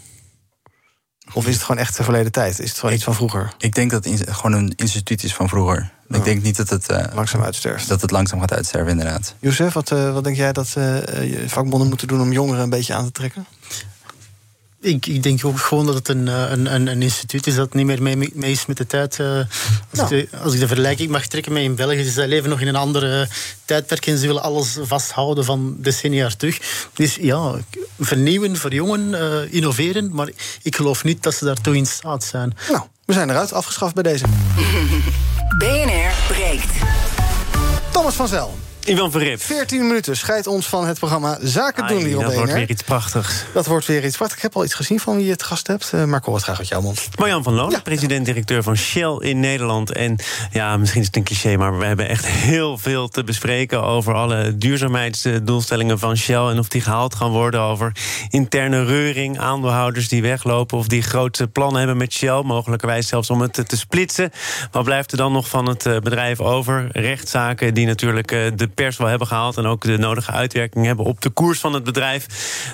Of 1.34 1.48
is 1.48 1.54
het 1.54 1.64
gewoon 1.64 1.82
echt 1.82 1.98
de 1.98 2.04
verleden 2.04 2.32
tijd? 2.32 2.60
Is 2.60 2.70
het 2.70 2.80
gewoon 2.80 2.96
iets 2.96 3.04
van 3.04 3.16
vroeger? 3.16 3.54
Ik 3.58 3.76
denk 3.76 3.92
dat 3.92 4.06
het 4.06 4.30
gewoon 4.30 4.54
een 4.54 4.74
instituut 4.76 5.24
is 5.24 5.34
van 5.34 5.50
vroeger. 5.50 5.92
Ik 6.10 6.24
denk 6.24 6.44
niet 6.44 6.56
dat 6.58 6.70
het... 6.70 6.90
Oh. 6.90 7.04
langzaam 7.14 7.44
uitsterft. 7.44 7.88
Dat 7.88 8.02
het 8.02 8.12
langzaam 8.12 8.40
gaat 8.40 8.54
uitsterven, 8.54 8.92
inderdaad. 8.92 9.34
Youssef, 9.40 9.74
wat, 9.74 9.92
eh, 9.92 10.14
wat 10.14 10.24
denk 10.24 10.36
jij 10.36 10.54
dat 10.54 10.74
eh, 10.76 10.96
vakbonden 11.48 11.88
moeten 11.88 12.08
doen 12.08 12.22
om 12.22 12.32
jongeren 12.32 12.64
een 12.64 12.70
beetje 12.70 12.94
aan 12.94 13.06
te 13.06 13.12
trekken? 13.12 13.46
Ik, 14.82 15.06
ik 15.06 15.24
denk 15.24 15.46
ook 15.46 15.60
gewoon 15.60 15.86
dat 15.86 15.96
het 15.96 16.08
een, 16.08 16.28
eh, 16.28 16.50
een, 16.50 16.74
een, 16.74 16.88
een 16.88 17.02
instituut 17.02 17.48
is 17.48 17.56
dat 17.56 17.74
niet 17.74 17.86
meer 17.86 18.02
mee, 18.02 18.32
mee 18.34 18.52
is 18.52 18.66
met 18.66 18.78
de 18.78 18.88
tijd. 18.88 19.20
eh, 19.20 19.40
als, 19.92 20.00
ik 20.00 20.08
de, 20.08 20.38
als 20.44 20.54
ik 20.54 20.60
de 20.60 20.68
vergelijking 20.68 21.10
mag 21.10 21.26
trekken 21.26 21.54
met 21.54 21.64
in 21.64 21.76
België, 21.76 22.04
zij 22.04 22.28
leven 22.28 22.50
nog 22.50 22.62
in 22.62 22.68
een 22.68 22.76
andere 22.76 23.28
tijdperk 23.66 24.06
en 24.06 24.18
ze 24.18 24.28
willen 24.28 24.42
alles 24.42 24.78
vasthouden 24.82 25.46
van 25.46 25.76
decennia 25.80 26.30
terug. 26.38 26.88
Dus 26.94 27.16
ja, 27.16 27.54
vernieuwen, 28.00 28.56
verjongen, 28.56 29.14
eh, 29.14 29.54
innoveren, 29.54 30.14
maar 30.14 30.30
ik 30.62 30.76
geloof 30.76 31.04
niet 31.04 31.24
dat 31.24 31.34
ze 31.34 31.46
daartoe 31.46 31.76
in 31.76 31.86
staat 31.86 32.24
zijn. 32.24 32.58
Nou, 32.72 32.84
we 33.06 33.14
zijn 33.14 33.30
eruit, 33.30 33.54
afgeschaft 33.54 33.94
bij 33.94 34.04
deze. 34.04 34.26
BNR 35.56 36.12
breekt. 36.28 36.72
Thomas 37.92 38.16
van 38.16 38.28
Zel. 38.28 38.54
Ivan 38.88 39.12
Verrip. 39.12 39.42
14 39.42 39.88
minuten 39.88 40.18
scheidt 40.18 40.48
ons 40.48 40.68
van 40.68 40.88
het 40.88 40.98
programma 41.00 41.38
Zaken 41.42 41.88
doen 41.88 42.04
hier 42.04 42.18
op 42.18 42.24
dat 42.24 42.34
wordt 42.34 42.54
weer 42.54 42.70
iets 42.70 42.84
prachtigs. 42.84 43.44
Dat 43.54 43.66
wordt 43.66 43.86
weer 43.86 44.06
iets 44.06 44.16
prachtigs. 44.16 44.38
Ik 44.38 44.48
heb 44.48 44.56
al 44.56 44.64
iets 44.64 44.74
gezien 44.74 45.00
van 45.00 45.16
wie 45.16 45.26
je 45.26 45.32
het 45.32 45.44
gast 45.44 45.68
hebt, 45.68 45.94
eh, 45.94 46.04
maar 46.04 46.20
ik 46.20 46.26
hoor 46.26 46.36
het 46.36 46.44
graag 46.44 46.60
uit 46.60 46.68
jouw 46.68 46.82
mond. 46.82 47.08
Marjan 47.20 47.44
van 47.44 47.54
Loon, 47.54 47.82
president-directeur 47.84 48.64
van 48.64 48.76
Shell 48.78 49.18
in 49.20 49.40
Nederland. 49.40 49.92
En 49.92 50.16
ja, 50.52 50.78
misschien 50.78 51.02
is 51.02 51.08
het 51.08 51.16
een 51.16 51.24
cliché, 51.24 51.58
maar 51.58 51.78
we 51.78 51.86
hebben 51.86 52.10
echt 52.10 52.26
heel 52.26 52.78
veel 52.78 53.08
te 53.08 53.24
bespreken 53.24 53.84
over 53.84 54.14
alle 54.14 54.58
duurzaamheidsdoelstellingen 54.58 56.00
van 56.00 56.18
Shell 56.18 56.48
en 56.48 56.60
of 56.60 56.68
die 56.68 56.82
gehaald 56.82 57.16
gaan 57.16 57.32
worden. 57.32 57.62
Over 57.62 57.92
interne 58.30 58.86
reuring, 58.86 59.40
aandeelhouders 59.40 60.08
die 60.08 60.22
weglopen 60.22 60.78
of 60.78 60.88
die 60.88 61.02
grote 61.02 61.48
plannen 61.48 61.78
hebben 61.78 61.98
met 61.98 62.14
Shell, 62.14 62.42
mogelijkerwijs 62.44 63.08
zelfs 63.08 63.30
om 63.30 63.42
het 63.42 63.54
te, 63.54 63.64
te 63.64 63.78
splitsen. 63.78 64.32
Wat 64.72 64.84
blijft 64.84 65.12
er 65.12 65.18
dan 65.18 65.32
nog 65.32 65.48
van 65.48 65.68
het 65.68 65.86
eh, 65.86 65.98
bedrijf 65.98 66.40
over? 66.40 66.88
Rechtszaken 66.92 67.74
die 67.74 67.86
natuurlijk 67.86 68.32
eh, 68.32 68.40
de 68.56 68.76
pers 68.78 68.98
wel 68.98 69.08
hebben 69.08 69.28
gehaald 69.28 69.58
en 69.58 69.66
ook 69.66 69.82
de 69.84 69.98
nodige 69.98 70.32
uitwerking 70.32 70.86
hebben 70.86 71.06
op 71.06 71.22
de 71.22 71.30
koers 71.30 71.60
van 71.60 71.74
het 71.74 71.84
bedrijf. 71.84 72.26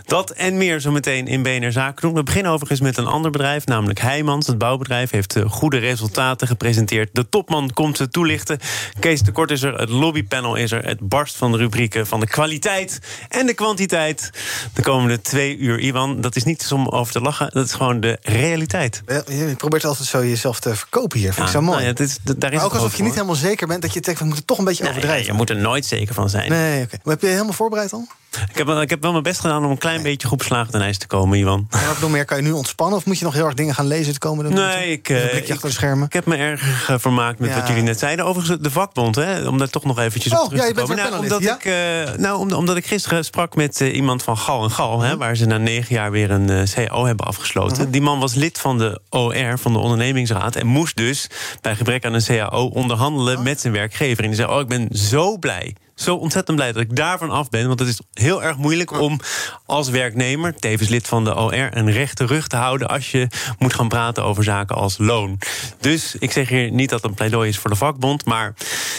Dat 0.06 0.30
en 0.30 0.58
meer 0.58 0.82
zometeen 0.82 1.28
in 1.28 1.44
BNR 1.44 1.72
Zaken 1.72 2.02
doen. 2.02 2.13
We 2.13 2.24
beginnen 2.24 2.52
overigens 2.52 2.80
met 2.80 2.98
een 2.98 3.06
ander 3.08 3.32
bedrijf, 3.32 3.66
namelijk 3.66 4.00
Heijmans. 4.00 4.48
Het 4.48 4.58
bouwbedrijf 4.58 5.12
heeft 5.12 5.36
eh, 5.36 5.44
goede 5.50 5.78
resultaten 5.78 6.48
gepresenteerd. 6.48 7.10
De 7.13 7.30
topman 7.30 7.72
komt 7.74 7.98
ze 7.98 8.10
toelichten. 8.10 8.60
Kees 9.00 9.22
de 9.22 9.32
Kort 9.32 9.52
is 9.52 9.62
er, 9.63 9.74
het 9.80 9.89
lobbypanel 9.89 10.56
is 10.56 10.72
er. 10.72 10.86
Het 10.86 11.00
barst 11.00 11.36
van 11.36 11.52
de 11.52 11.58
rubrieken 11.58 12.08
van 12.08 12.20
de 12.20 12.28
kwaliteit 12.28 13.00
en 13.30 13.46
de 13.46 13.54
kwantiteit. 13.54 14.30
De 14.74 14.82
komende 14.82 15.22
twee 15.22 15.58
uur, 15.58 15.80
Iwan, 15.80 16.22
dat 16.22 16.36
is 16.36 16.44
niet 16.44 16.70
om 16.74 16.88
over 16.88 17.13
te 17.13 17.22
lachen. 17.22 17.50
Dat 17.54 17.66
is 17.66 17.74
gewoon 17.74 18.00
de 18.00 18.18
realiteit. 18.22 19.02
Je 19.28 19.54
probeert 19.58 19.86
altijd 19.86 20.08
zo 20.08 20.26
jezelf 20.26 20.60
te 20.60 20.76
verkopen 20.76 21.20
hier. 21.20 21.34
Vind 21.34 21.48
ik 21.48 21.54
Ja, 21.54 21.60
zo 21.60 21.66
mooi. 21.66 21.72
nou 21.72 21.84
ja, 21.84 21.89
het 21.89 22.00
is- 22.00 22.18
daar 22.38 22.52
is 22.52 22.58
maar 22.58 22.66
ook 22.66 22.74
alsof 22.74 22.98
je 22.98 23.04
niet 23.04 23.13
helemaal 23.13 23.36
zeker 23.36 23.68
bent 23.68 23.82
dat 23.82 23.94
je 23.94 24.00
denkt, 24.02 24.20
we 24.20 24.26
moeten 24.26 24.46
toch 24.46 24.58
een 24.58 24.66
beetje 24.66 24.89
overdrijven. 24.89 25.26
je 25.26 25.34
moet 25.34 25.50
er 25.50 25.56
nooit 25.56 25.86
zeker 25.97 26.13
van 26.13 26.29
zijn. 26.29 26.49
Nee, 26.49 26.84
oké. 26.84 26.97
Maar 27.03 27.13
heb 27.13 27.21
je 27.21 27.27
je 27.27 27.34
helemaal 27.34 27.53
voorbereid 27.53 27.93
al? 27.93 28.08
Ik 28.49 28.58
heb, 28.58 28.67
wel- 28.67 28.82
ik 28.82 28.89
heb 28.89 29.01
wel 29.01 29.12
mijn 29.12 29.23
best 29.23 29.39
gedaan 29.39 29.65
om 29.65 29.71
een 29.71 29.77
klein 29.77 30.01
beetje 30.03 30.36
beslagen 30.36 30.71
ten 30.71 30.82
ijs 30.82 30.97
te 30.97 31.08
komen, 31.08 31.38
Iwan. 31.39 31.67
En 31.69 31.88
wat 31.88 31.99
nog 31.99 32.10
meer, 32.12 32.25
kan 32.25 32.38
je 32.38 32.43
nu 32.43 32.51
ontspannen? 32.51 32.97
Of 32.97 33.06
moet 33.06 33.17
je 33.19 33.25
nog 33.25 33.34
heel 33.34 33.45
erg 33.45 33.53
dingen 33.53 33.75
gaan 33.75 33.88
lezen 33.88 34.13
de 34.13 34.19
komende 34.19 34.49
minuten? 34.49 34.77
Nee, 34.79 34.91
ik, 34.91 35.10
Een 35.10 35.15
eh, 35.15 35.29
blikje 35.29 35.53
achter 35.53 35.67
de 35.69 35.75
schermen. 35.75 36.06
Ik 36.06 36.13
heb 36.13 36.25
me 36.25 36.36
erg 36.36 36.89
eh, 36.89 36.95
vermaakt 36.99 37.39
met 37.39 37.49
Ja. 37.49 37.56
wat 37.56 37.67
jullie 37.67 37.84
net 37.84 37.99
zeiden. 37.99 38.25
Overigens, 38.25 38.62
de 38.62 38.71
vakbond, 38.71 39.15
hè, 39.15 39.47
om 39.47 39.58
daar 39.58 39.69
toch 39.69 39.84
nog 39.84 39.99
eventjes 39.99 40.34
op 40.34 40.39
Oh, 40.39 40.43
terug 40.45 40.60
ja, 40.62 40.67
je 40.67 40.73
te 40.73 40.75
bent 40.75 40.89
komen. 40.89 41.12
Nou, 41.12 41.23
omdat, 41.23 41.41
ik, 41.41 41.65
eh, 41.65 41.73
nou, 42.17 42.38
omdat, 42.39 42.58
omdat 42.58 42.77
ik 42.77 42.86
gisteren 42.86 43.25
sprak 43.25 43.56
met 43.56 43.82
eh, 43.82 43.95
iemand 43.95 44.23
van 44.23 44.38
Gal 44.38 44.63
en 44.63 44.71
Gal... 44.71 45.01
Hè, 45.01 45.17
waar 45.17 45.36
ze 45.36 45.45
na 45.45 45.58
negen 45.58 45.95
jaar 45.95 46.12
weer 46.12 46.32
een 46.32 46.49
eh, 46.49 46.63
CAO 46.73 47.06
hebben 47.06 47.25
afgesloten. 47.25 47.91
Die 47.91 48.01
man 48.01 48.19
was 48.19 48.34
lid 48.34 48.60
van 48.60 48.77
de 48.77 49.01
OR, 49.10 49.58
van 49.60 49.73
de 49.73 49.79
ondernemingsraad... 49.79 50.56
en 50.56 50.67
moest 50.67 50.95
dus 50.97 51.27
bij 51.62 51.75
gebrek 51.75 52.06
aan 52.06 52.13
een 52.13 52.23
CAO 52.23 52.65
onderhandelen 52.65 53.43
met 53.43 53.62
zijn 53.62 53.73
werkgever. 53.73 54.23
En 54.23 54.29
die 54.29 54.39
zei, 54.39 54.51
oh, 54.51 54.60
ik 54.60 54.67
ben 54.67 54.88
zo 54.91 55.38
blij... 55.38 55.75
Zo 55.95 56.15
ontzettend 56.15 56.58
blij 56.58 56.71
dat 56.71 56.82
ik 56.82 56.95
daarvan 56.95 57.29
af 57.29 57.49
ben. 57.49 57.67
Want 57.67 57.79
het 57.79 57.89
is 57.89 57.99
heel 58.13 58.43
erg 58.43 58.58
moeilijk 58.58 58.91
om 58.91 59.19
als 59.65 59.89
werknemer, 59.89 60.56
tevens 60.56 60.89
lid 60.89 61.08
van 61.08 61.23
de 61.23 61.36
OR, 61.36 61.53
een 61.77 61.91
rechte 61.91 62.25
rug 62.25 62.47
te 62.47 62.56
houden 62.56 62.88
als 62.88 63.12
je 63.12 63.27
moet 63.58 63.73
gaan 63.73 63.88
praten 63.88 64.23
over 64.23 64.43
zaken 64.43 64.75
als 64.75 64.97
loon. 64.97 65.39
Dus 65.79 66.15
ik 66.19 66.32
zeg 66.32 66.49
hier 66.49 66.71
niet 66.71 66.89
dat 66.89 67.01
het 67.01 67.10
een 67.10 67.15
pleidooi 67.15 67.49
is 67.49 67.58
voor 67.58 67.69
de 67.69 67.75
vakbond, 67.75 68.25
maar 68.25 68.53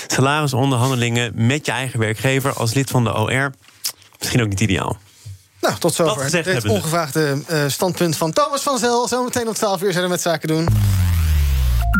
salarisonderhandelingen 0.06 1.32
met 1.46 1.66
je 1.66 1.72
eigen 1.72 1.98
werkgever 1.98 2.52
als 2.52 2.74
lid 2.74 2.90
van 2.90 3.04
de 3.04 3.14
OR, 3.14 3.52
misschien 4.18 4.42
ook 4.42 4.48
niet 4.48 4.60
ideaal. 4.60 4.96
Nou, 5.60 5.72
tot 5.78 5.96
Dat 5.96 6.08
zover 6.08 6.22
gezegd 6.22 6.44
het 6.44 6.54
hebbende. 6.54 6.76
ongevraagde 6.76 7.42
eh, 7.46 7.64
standpunt 7.66 8.16
van 8.16 8.32
Thomas 8.32 8.62
van 8.62 8.78
Zel. 8.78 9.08
Zometeen 9.08 9.48
om 9.48 9.54
12 9.54 9.82
uur 9.82 9.92
zijn 9.92 10.04
we 10.04 10.10
met 10.10 10.20
zaken 10.20 10.48
doen. 10.48 10.68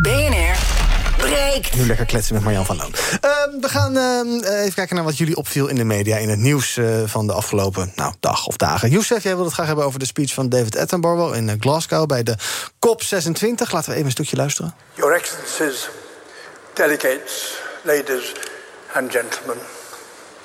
BNR 0.01 0.74
breekt. 1.17 1.75
Nu 1.75 1.85
lekker 1.85 2.05
kletsen 2.05 2.33
met 2.33 2.43
Marjan 2.43 2.65
van 2.65 2.77
Loon. 2.77 2.93
Ehm, 3.21 3.59
we 3.59 3.69
gaan 3.69 3.97
ehm, 3.97 4.43
eh, 4.43 4.61
even 4.61 4.73
kijken 4.73 4.95
naar 4.95 5.03
wat 5.03 5.17
jullie 5.17 5.35
opviel 5.35 5.67
in 5.67 5.75
de 5.75 5.83
media... 5.83 6.17
in 6.17 6.29
het 6.29 6.39
nieuws 6.39 6.77
eh, 6.77 7.01
van 7.05 7.27
de 7.27 7.33
afgelopen 7.33 7.91
nou, 7.95 8.13
dag 8.19 8.47
of 8.47 8.57
dagen. 8.57 8.89
Youssef, 8.89 9.23
jij 9.23 9.35
wil 9.35 9.45
het 9.45 9.53
graag 9.53 9.67
hebben 9.67 9.85
over 9.85 9.99
de 9.99 10.05
speech 10.05 10.33
van 10.33 10.49
David 10.49 10.77
Attenborough... 10.77 11.35
in 11.35 11.49
eh, 11.49 11.55
Glasgow 11.59 12.05
bij 12.05 12.23
de 12.23 12.35
COP26. 12.73 13.71
Laten 13.71 13.89
we 13.89 13.93
even 13.93 14.05
een 14.05 14.11
stukje 14.11 14.35
luisteren. 14.35 14.75
Your 14.93 15.15
Excellencies, 15.15 15.89
delegates, 16.73 17.61
ladies 17.81 18.31
and 18.93 19.11
gentlemen, 19.11 19.57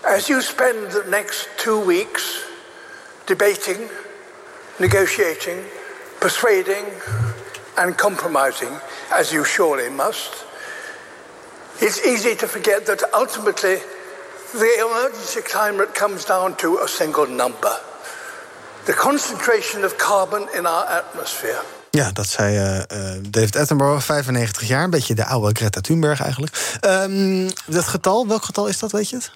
as 0.02 0.26
you 0.26 0.42
spend 0.42 0.90
the 0.90 1.04
next 1.10 1.48
two 1.56 1.86
weeks 1.86 2.44
debating, 3.24 3.78
negotiating, 4.76 5.58
persuading, 6.18 6.84
and 7.74 7.96
compromising, 7.96 8.70
as 9.10 9.30
you 9.30 9.44
surely 9.44 9.90
must, 9.90 10.44
it's 11.80 12.04
easy 12.04 12.34
to 12.34 12.46
forget 12.46 12.86
that 12.86 13.12
ultimately 13.12 13.78
the 14.52 14.72
emergency 14.86 15.42
climate 15.42 15.92
comes 15.92 16.24
down 16.24 16.54
to 16.54 16.78
a 16.82 16.86
single 16.86 17.26
number 17.26 17.80
the 18.84 18.94
concentration 18.94 19.84
of 19.84 19.96
carbon 19.96 20.48
in 20.52 20.66
our 20.66 20.84
atmosphere. 20.84 21.62
Ja, 21.90 22.12
dat 22.12 22.26
zei 22.26 22.56
eh, 22.56 22.78
eh, 22.78 23.22
David 23.30 23.56
Attenborough, 23.56 24.02
95 24.02 24.68
jaar. 24.68 24.84
Een 24.84 24.90
beetje 24.90 25.14
de 25.14 25.24
oude 25.24 25.56
Greta 25.56 25.80
Thunberg 25.80 26.22
eigenlijk. 26.22 26.76
Ehm, 26.80 27.50
dat 27.66 27.84
getal, 27.84 28.26
welk 28.26 28.44
getal 28.44 28.66
is 28.66 28.78
dat, 28.78 28.92
weet 28.92 29.08
je 29.08 29.16
het? 29.16 29.30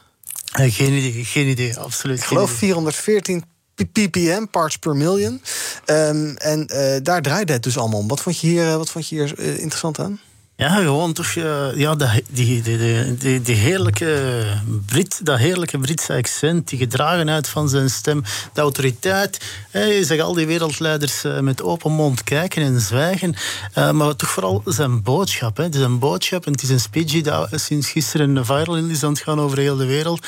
Eh, 0.53 0.75
geen 0.75 0.93
idee, 0.93 1.25
geen 1.25 1.47
idee, 1.47 1.79
absoluut. 1.79 2.19
Ik 2.19 2.25
geloof 2.25 2.51
414 2.51 3.45
ppm, 3.75 4.47
parts 4.51 4.77
per 4.77 4.97
million. 4.97 5.43
Ehm, 5.85 6.35
en 6.37 6.67
eh, 6.67 6.97
daar 7.03 7.23
draaide 7.23 7.53
het 7.53 7.63
dus 7.63 7.79
allemaal 7.79 8.01
om. 8.01 8.09
Wat 8.09 8.21
vond 8.21 8.41
je 8.41 8.47
hier, 8.47 8.77
wat 8.79 8.91
vond 8.91 9.09
je 9.09 9.15
hier 9.15 9.39
interessant 9.39 9.99
aan? 9.99 10.21
Ja, 10.57 10.69
gewoon 10.69 11.13
toch 11.13 11.35
uh, 11.35 11.77
ja, 11.77 11.95
die, 11.95 12.63
die, 12.63 13.17
die, 13.17 13.41
die, 13.41 13.57
heerlijke 13.57 14.45
Brit, 14.87 15.27
dat 15.27 15.39
heerlijke 15.39 15.79
Britse 15.79 16.13
accent, 16.13 16.69
die 16.69 16.79
gedragenheid 16.79 17.49
van 17.49 17.69
zijn 17.69 17.91
stem, 17.91 18.23
de 18.53 18.61
autoriteit. 18.61 19.45
je 19.73 20.05
zegt 20.05 20.23
al 20.23 20.35
die 20.35 20.47
wereldleiders 20.47 21.25
uh, 21.25 21.39
met 21.39 21.63
open 21.63 21.93
mond 21.93 22.25
kijken 22.25 22.63
en 22.63 22.81
zwijgen. 22.81 23.35
Uh, 23.79 23.91
maar 23.91 24.17
toch 24.17 24.31
vooral 24.31 24.63
zijn 24.65 25.03
boodschap. 25.03 25.57
Het 25.57 25.75
is 25.75 25.81
een 25.81 25.99
boodschap 25.99 26.47
en 26.47 26.53
het 26.53 26.63
is 26.63 26.71
een 26.71 26.81
speech 26.81 27.11
die 27.11 27.25
sinds 27.51 27.91
gisteren 27.91 28.47
viral 28.47 28.77
is 28.77 29.03
aan 29.03 29.13
het 29.13 29.21
gaan 29.21 29.41
over 29.41 29.59
heel 29.59 29.77
de 29.77 29.87
wereld. 29.87 30.27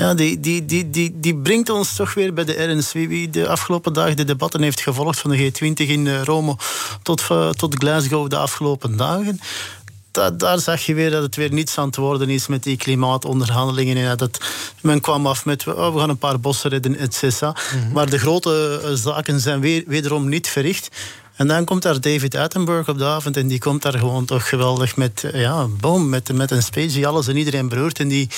Ja, 0.00 0.14
die, 0.14 0.40
die, 0.40 0.64
die, 0.64 0.90
die, 0.90 1.20
die 1.20 1.36
brengt 1.36 1.70
ons 1.70 1.94
toch 1.94 2.14
weer 2.14 2.32
bij 2.34 2.44
de 2.44 2.54
ernst. 2.54 2.92
Wie 2.92 3.30
de 3.30 3.48
afgelopen 3.48 3.92
dagen 3.92 4.16
de 4.16 4.24
debatten 4.24 4.62
heeft 4.62 4.80
gevolgd 4.80 5.18
van 5.18 5.30
de 5.30 5.52
G20 5.52 5.72
in 5.74 6.06
eh, 6.06 6.22
Rome 6.22 6.56
tot, 7.02 7.24
eh, 7.28 7.48
tot 7.48 7.74
Glasgow 7.74 8.30
de 8.30 8.36
afgelopen 8.36 8.96
dagen. 8.96 9.40
daar 10.36 10.58
zag 10.58 10.86
je 10.86 10.94
weer 10.94 11.10
dat 11.10 11.22
het 11.22 11.36
weer 11.36 11.52
niets 11.52 11.78
aan 11.78 11.86
het 11.86 11.96
worden 11.96 12.28
is 12.28 12.46
met 12.46 12.62
die 12.62 12.76
klimaatonderhandelingen. 12.76 13.96
En 13.96 14.16
dat 14.16 14.40
men 14.80 15.00
kwam 15.00 15.26
af 15.26 15.44
met 15.44 15.66
oh, 15.66 15.94
we 15.94 15.98
gaan 15.98 16.08
een 16.08 16.18
paar 16.18 16.40
bossen 16.40 16.70
redden, 16.70 16.96
et 16.96 17.14
cetera. 17.14 17.56
Mhm. 17.74 17.92
Maar 17.92 18.10
de 18.10 18.18
grote 18.18 18.80
eh, 18.84 18.90
zaken 18.92 19.40
zijn 19.40 19.60
weer, 19.60 19.84
wederom 19.86 20.28
niet 20.28 20.48
verricht. 20.48 20.88
En 21.40 21.46
dan 21.46 21.64
komt 21.64 21.82
daar 21.82 22.00
David 22.00 22.34
Attenborough 22.34 22.88
op 22.88 22.98
de 22.98 23.04
avond 23.04 23.36
en 23.36 23.46
die 23.46 23.58
komt 23.58 23.82
daar 23.82 23.98
gewoon 23.98 24.24
toch 24.24 24.48
geweldig 24.48 24.96
met, 24.96 25.24
ja, 25.32 25.66
boom, 25.66 26.08
met, 26.08 26.32
met 26.32 26.50
een 26.50 26.62
speech 26.62 26.92
die 26.92 27.06
alles 27.06 27.28
en 27.28 27.36
iedereen 27.36 27.68
beroert. 27.68 27.98
En 27.98 28.08
die, 28.08 28.28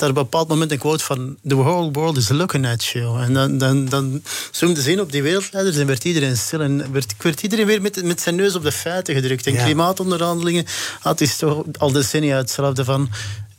had 0.00 0.10
op 0.10 0.16
een 0.16 0.22
bepaald 0.22 0.48
moment 0.48 0.72
een 0.72 0.78
quote 0.78 1.04
van... 1.04 1.36
The 1.46 1.56
whole 1.56 1.90
world 1.90 2.16
is 2.16 2.28
looking 2.28 2.66
at 2.66 2.84
you. 2.84 3.22
En 3.22 3.32
dan, 3.34 3.58
dan, 3.58 3.84
dan 3.88 4.22
zoomde 4.50 4.82
ze 4.82 4.92
in 4.92 5.00
op 5.00 5.12
die 5.12 5.22
wereldleiders 5.22 5.76
en 5.76 5.86
werd 5.86 6.04
iedereen 6.04 6.36
stil. 6.36 6.60
En 6.60 6.92
werd, 6.92 7.14
werd 7.18 7.42
iedereen 7.42 7.66
weer 7.66 7.82
met, 7.82 8.04
met 8.04 8.20
zijn 8.20 8.34
neus 8.34 8.54
op 8.54 8.62
de 8.62 8.72
feiten 8.72 9.14
gedrukt. 9.14 9.46
En 9.46 9.56
klimaatonderhandelingen 9.56 10.66
had 11.00 11.20
is 11.20 11.36
toch 11.36 11.64
al 11.78 11.92
decennia 11.92 12.36
hetzelfde 12.36 12.84
van 12.84 13.10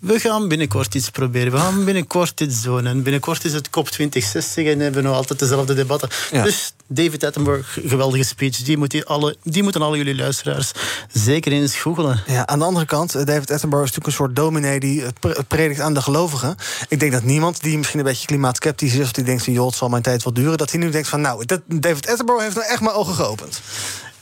we 0.04 0.20
gaan 0.20 0.47
binnenkort 0.47 0.95
iets 0.95 1.10
proberen. 1.10 1.51
We 1.51 1.58
gaan 1.58 1.86
binnenkort 1.86 2.41
iets 2.41 2.62
doen. 2.62 2.86
En 2.86 3.04
binnenkort 3.04 3.45
is 3.45 3.54
het 3.54 3.70
COP 3.70 3.89
2060 3.89 4.66
en 4.66 4.80
hebben 4.80 5.01
we 5.01 5.08
nog 5.08 5.18
altijd 5.18 5.39
dezelfde 5.39 5.74
debatten. 5.74 6.10
Dus 6.32 6.74
David 6.88 7.24
Attenborough, 7.24 7.68
geweldige 7.86 8.24
speech. 8.24 8.58
Die, 8.58 8.78
moet 8.78 8.91
die, 8.91 9.06
alle, 9.06 9.36
die 9.43 9.64
moeten 9.64 9.82
alle 9.82 9.97
jullie 9.97 10.16
luisteraars 10.16 10.72
zeker 11.12 11.51
eens 11.51 11.76
googelen. 11.76 12.24
Ja, 12.28 12.47
aan 12.47 12.60
de 12.60 12.66
andere 12.66 12.86
kant, 12.86 13.16
eh, 13.16 13.26
David 13.26 13.51
Attenborough 13.51 13.89
is 13.89 13.95
natuurlijk 13.95 14.08
een 14.08 14.26
soort 14.26 14.36
dominee 14.36 14.80
die 14.80 15.04
predikt 15.47 15.80
aan 15.80 15.93
de 15.93 16.01
gelovigen. 16.01 16.56
Ik 16.88 16.99
denk 16.99 17.12
dat 17.12 17.24
niemand 17.24 17.62
die 17.62 17.78
misschien 17.78 17.99
een 17.99 18.06
beetje 18.06 18.28
klimaatskeptisch 18.28 18.93
is, 18.93 19.01
of 19.01 19.12
die 19.12 19.24
denkt 19.24 19.43
van 19.43 19.54
joh, 19.54 19.66
het 19.66 19.76
zal 19.76 19.89
mijn 19.89 20.04
tijd 20.04 20.24
wel 20.24 20.34
duren, 20.34 20.58
dat 20.58 20.72
hij 20.72 20.80
nu 20.80 20.89
denkt 20.89 21.08
van 21.08 21.22
nou, 21.22 21.45
David 21.66 22.10
Attenborough 22.10 22.43
heeft 22.43 22.56
nou 22.56 22.68
echt 22.68 22.82
mijn 22.82 22.95
ogen 22.95 23.14
geopend. 23.14 23.62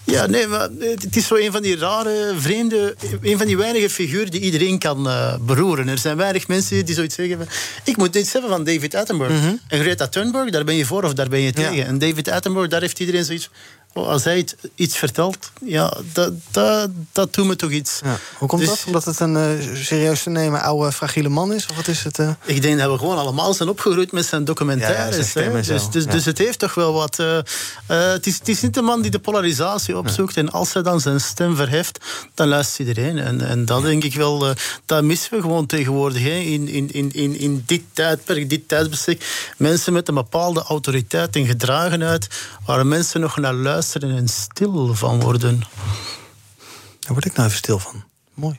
Ja, 0.03 0.25
nee, 0.25 0.47
maar 0.47 0.69
het 0.79 1.15
is 1.15 1.27
zo 1.27 1.35
een 1.35 1.51
van 1.51 1.61
die 1.61 1.77
rare, 1.77 2.33
vreemde, 2.37 2.95
een 3.21 3.37
van 3.37 3.47
die 3.47 3.57
weinige 3.57 3.89
figuren 3.89 4.31
die 4.31 4.41
iedereen 4.41 4.79
kan 4.79 5.07
uh, 5.07 5.35
beroeren. 5.41 5.87
Er 5.87 5.97
zijn 5.97 6.17
weinig 6.17 6.47
mensen 6.47 6.85
die 6.85 6.95
zoiets 6.95 7.15
zeggen. 7.15 7.47
ik 7.83 7.97
moet 7.97 8.15
iets 8.15 8.33
hebben 8.33 8.51
van 8.51 8.63
David 8.63 8.95
Attenborough. 8.95 9.43
Mhm. 9.43 9.55
En 9.67 9.79
Greta 9.79 10.07
Thunberg, 10.07 10.49
daar 10.49 10.63
ben 10.63 10.75
je 10.75 10.85
voor 10.85 11.03
of 11.03 11.13
daar 11.13 11.29
ben 11.29 11.39
je 11.39 11.51
tegen. 11.51 11.85
En 11.85 11.97
David 11.97 12.29
Attenborough, 12.29 12.71
daar 12.71 12.81
heeft 12.81 12.99
iedereen 12.99 13.25
zoiets 13.25 13.49
als 13.93 14.23
hij 14.23 14.47
iets 14.75 14.97
vertelt, 14.97 15.51
ja, 15.65 15.93
dat, 16.13 16.33
dat, 16.51 16.89
dat 17.11 17.33
doet 17.33 17.45
me 17.45 17.55
toch 17.55 17.71
iets. 17.71 17.99
Ja. 18.03 18.17
Hoe 18.37 18.47
komt 18.47 18.61
dus- 18.61 18.69
dat? 18.69 18.83
Omdat 18.85 19.05
het 19.05 19.19
een 19.19 19.35
uh, 19.35 19.75
serieus 19.75 20.23
te 20.23 20.29
nemen 20.29 20.61
oude, 20.61 20.91
fragiele 20.91 21.29
man 21.29 21.53
is? 21.53 21.65
Of 21.69 21.75
wat 21.75 21.87
is 21.87 22.03
het? 22.03 22.19
Uh... 22.19 22.29
Ik 22.45 22.61
denk 22.61 22.79
dat 22.79 22.91
we 22.91 22.97
gewoon 22.97 23.17
allemaal 23.17 23.53
zijn 23.53 23.69
opgegroeid 23.69 24.11
met 24.11 24.25
zijn 24.25 24.45
documentaires. 24.45 25.33
Ja, 25.33 25.49
dus, 25.61 25.89
dus, 25.89 26.05
dus 26.05 26.25
het 26.25 26.37
heeft 26.37 26.59
toch 26.59 26.73
wel 26.73 26.93
wat... 26.93 27.19
Uh, 27.19 27.37
het, 27.87 28.27
is, 28.27 28.37
het 28.37 28.47
is 28.47 28.61
niet 28.61 28.73
de 28.73 28.81
man 28.81 29.01
die 29.01 29.11
de 29.11 29.19
polarisatie 29.19 29.97
opzoekt. 29.97 30.37
En 30.37 30.51
als 30.51 30.73
hij 30.73 30.83
dan 30.83 31.01
zijn 31.01 31.21
stem 31.21 31.55
verheft, 31.55 32.05
dan 32.33 32.47
luistert 32.47 32.87
iedereen. 32.87 33.17
En, 33.17 33.41
en 33.47 33.65
dat 33.65 33.81
denk 33.81 34.03
ik 34.03 34.15
wel... 34.15 34.53
dat 34.85 35.03
missen 35.03 35.33
we 35.33 35.41
gewoon 35.41 35.65
tegenwoordig. 35.65 36.21
Hè. 36.21 36.35
In, 36.35 36.67
in, 36.67 36.91
in, 36.91 37.13
in, 37.13 37.39
in 37.39 37.63
dit 37.65 37.81
tijdperk, 37.93 38.49
dit 38.49 38.67
tijdsbestek. 38.67 39.51
Mensen 39.57 39.93
met 39.93 40.07
een 40.07 40.15
bepaalde 40.15 40.61
autoriteit 40.61 41.35
en 41.35 41.45
gedragenheid... 41.45 42.27
waar 42.65 42.85
mensen 42.85 43.21
nog 43.21 43.37
naar 43.37 43.53
luisteren 43.53 43.79
luisteren 43.81 44.17
en 44.17 44.27
stil 44.27 44.95
van 44.95 45.19
worden. 45.19 45.59
Daar 46.99 47.13
word 47.13 47.25
ik 47.25 47.33
nou 47.33 47.47
even 47.47 47.59
stil 47.59 47.79
van. 47.79 48.03
Mooi. 48.33 48.55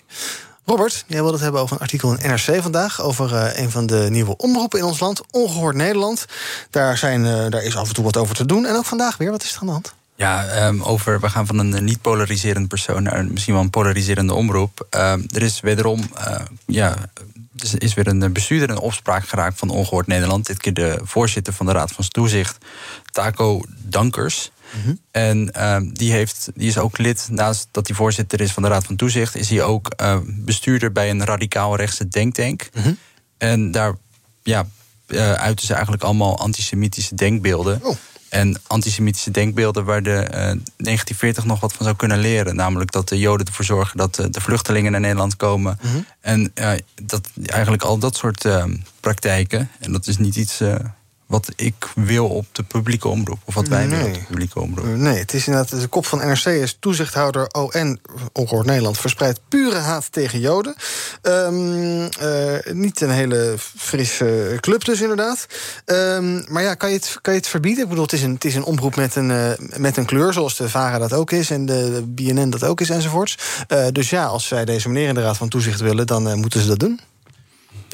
Robert, 0.64 1.04
jij 1.06 1.18
wilde 1.18 1.32
het 1.32 1.42
hebben 1.42 1.60
over 1.60 1.76
een 1.76 1.82
artikel 1.82 2.14
in 2.14 2.30
NRC 2.30 2.62
vandaag... 2.62 3.00
over 3.00 3.32
uh, 3.32 3.58
een 3.58 3.70
van 3.70 3.86
de 3.86 4.06
nieuwe 4.10 4.36
omroepen 4.36 4.78
in 4.78 4.84
ons 4.84 5.00
land, 5.00 5.22
Ongehoord 5.30 5.76
Nederland. 5.76 6.26
Daar, 6.70 6.98
zijn, 6.98 7.24
uh, 7.24 7.48
daar 7.48 7.62
is 7.62 7.76
af 7.76 7.88
en 7.88 7.94
toe 7.94 8.04
wat 8.04 8.16
over 8.16 8.34
te 8.34 8.46
doen. 8.46 8.66
En 8.66 8.74
ook 8.74 8.84
vandaag 8.84 9.16
weer, 9.16 9.30
wat 9.30 9.42
is 9.42 9.54
er 9.54 9.60
aan 9.60 9.66
de 9.66 9.72
hand? 9.72 9.94
Ja, 10.14 10.66
um, 10.66 10.82
over, 10.82 11.20
we 11.20 11.28
gaan 11.28 11.46
van 11.46 11.58
een 11.58 11.84
niet 11.84 12.00
polariserend 12.00 12.68
persoon 12.68 13.02
naar 13.02 13.24
misschien 13.24 13.54
wel 13.54 13.62
een 13.62 13.70
polariserende 13.70 14.34
omroep. 14.34 14.86
Uh, 14.94 15.12
er 15.12 15.42
is 15.42 15.60
wederom, 15.60 16.10
uh, 16.18 16.40
ja, 16.66 16.96
er 17.56 17.82
is 17.82 17.94
weer 17.94 18.06
een 18.06 18.32
bestuurder 18.32 18.68
in 18.68 18.78
opspraak 18.78 19.28
geraakt 19.28 19.58
van 19.58 19.70
Ongehoord 19.70 20.06
Nederland. 20.06 20.46
Dit 20.46 20.58
keer 20.58 20.74
de 20.74 21.00
voorzitter 21.02 21.52
van 21.52 21.66
de 21.66 21.72
Raad 21.72 21.92
van 21.92 22.08
Toezicht, 22.08 22.64
Taco 23.12 23.62
Dankers. 23.68 24.50
Mhm. 24.72 24.94
En 25.10 25.50
ehm, 25.50 25.92
die, 25.92 26.12
heeft, 26.12 26.50
die 26.54 26.68
is 26.68 26.78
ook 26.78 26.98
lid, 26.98 27.26
naast 27.30 27.68
dat 27.70 27.86
hij 27.86 27.96
voorzitter 27.96 28.40
is 28.40 28.52
van 28.52 28.62
de 28.62 28.68
Raad 28.68 28.84
van 28.84 28.96
Toezicht, 28.96 29.36
is 29.36 29.48
hij 29.48 29.62
ook 29.62 29.92
uh, 30.00 30.18
bestuurder 30.24 30.92
bij 30.92 31.10
een 31.10 31.24
radicaal 31.24 31.76
rechtse 31.76 32.08
denktank. 32.08 32.68
Mhm. 32.74 32.92
En 33.38 33.70
daar 33.70 33.94
ja, 34.42 34.66
uh, 35.06 35.32
uiten 35.32 35.66
ze 35.66 35.72
eigenlijk 35.72 36.02
allemaal 36.02 36.38
antisemitische 36.38 37.14
denkbeelden. 37.14 37.80
Oh. 37.82 37.96
En 38.28 38.60
antisemitische 38.66 39.30
denkbeelden 39.30 39.84
waar 39.84 40.02
de 40.02 40.10
uh, 40.10 40.16
eh, 40.16 40.30
1940 40.32 41.44
nog 41.44 41.60
wat 41.60 41.72
van 41.72 41.84
zou 41.84 41.96
kunnen 41.96 42.18
leren. 42.18 42.56
Namelijk 42.56 42.90
dat 42.92 43.08
de 43.08 43.18
Joden 43.18 43.46
ervoor 43.46 43.64
zorgen 43.64 43.96
dat 43.96 44.14
de 44.14 44.40
vluchtelingen 44.40 44.92
naar 44.92 45.00
Nederland 45.00 45.36
komen. 45.36 45.78
Mhm. 45.82 45.96
En 46.20 46.52
dat, 47.02 47.28
eigenlijk 47.46 47.82
al 47.82 47.98
dat 47.98 48.16
soort 48.16 48.44
ehm, 48.44 48.76
praktijken. 49.00 49.70
En 49.78 49.92
dat 49.92 50.06
is 50.06 50.16
niet 50.16 50.36
iets 50.36 50.60
wat 51.32 51.52
ik 51.56 51.88
wil 51.94 52.28
op 52.28 52.46
de 52.52 52.62
publieke 52.62 53.08
omroep. 53.08 53.38
Of 53.44 53.54
wat 53.54 53.68
wij 53.68 53.88
willen 53.88 54.06
op 54.06 54.14
de 54.14 54.20
publieke 54.20 54.60
omroep. 54.60 54.96
Nee, 54.96 55.18
het 55.18 55.32
is 55.32 55.46
inderdaad 55.46 55.80
de 55.80 55.86
kop 55.86 56.06
van 56.06 56.18
NRC 56.18 56.44
is 56.44 56.76
toezichthouder 56.80 57.46
ON, 57.46 58.00
Ongehoord 58.32 58.66
Nederland, 58.66 58.98
verspreidt 58.98 59.40
pure 59.48 59.76
haat 59.76 60.12
tegen 60.12 60.40
Joden. 60.40 60.74
Um, 61.22 62.08
niet 62.72 63.00
een 63.00 63.10
hele 63.10 63.54
frisse 63.76 64.56
club 64.60 64.84
dus 64.84 65.00
inderdaad. 65.00 65.46
Um, 65.86 66.44
maar 66.48 66.62
ja, 66.62 66.74
kan 66.74 66.88
je, 66.90 66.96
het, 66.96 67.18
kan 67.20 67.32
je 67.32 67.38
het 67.38 67.48
verbieden? 67.48 67.82
Ik 67.82 67.88
bedoel, 67.88 68.04
het 68.04 68.12
is 68.12 68.22
een, 68.22 68.34
het 68.34 68.44
is 68.44 68.54
een 68.54 68.64
omroep 68.64 68.96
met 68.96 69.16
een, 69.16 69.30
uh, 69.30 69.50
met 69.76 69.96
een 69.96 70.06
kleur, 70.06 70.32
zoals 70.32 70.56
de 70.56 70.68
VARA 70.68 70.98
dat 70.98 71.12
ook 71.12 71.30
is 71.30 71.50
en 71.50 71.66
de 71.66 72.02
BNN 72.06 72.50
dat 72.50 72.64
ook 72.64 72.80
is 72.80 72.90
enzovoorts. 72.90 73.38
Uh, 73.68 73.86
dus 73.92 74.10
ja, 74.10 74.24
als 74.24 74.46
zij 74.46 74.64
deze 74.64 74.88
meneer 74.88 75.08
in 75.08 75.14
de 75.14 75.22
Raad 75.22 75.36
van 75.36 75.48
Toezicht 75.48 75.80
willen, 75.80 76.06
dan 76.06 76.40
moeten 76.40 76.60
ze 76.60 76.66
dat 76.66 76.78
doen. 76.78 77.00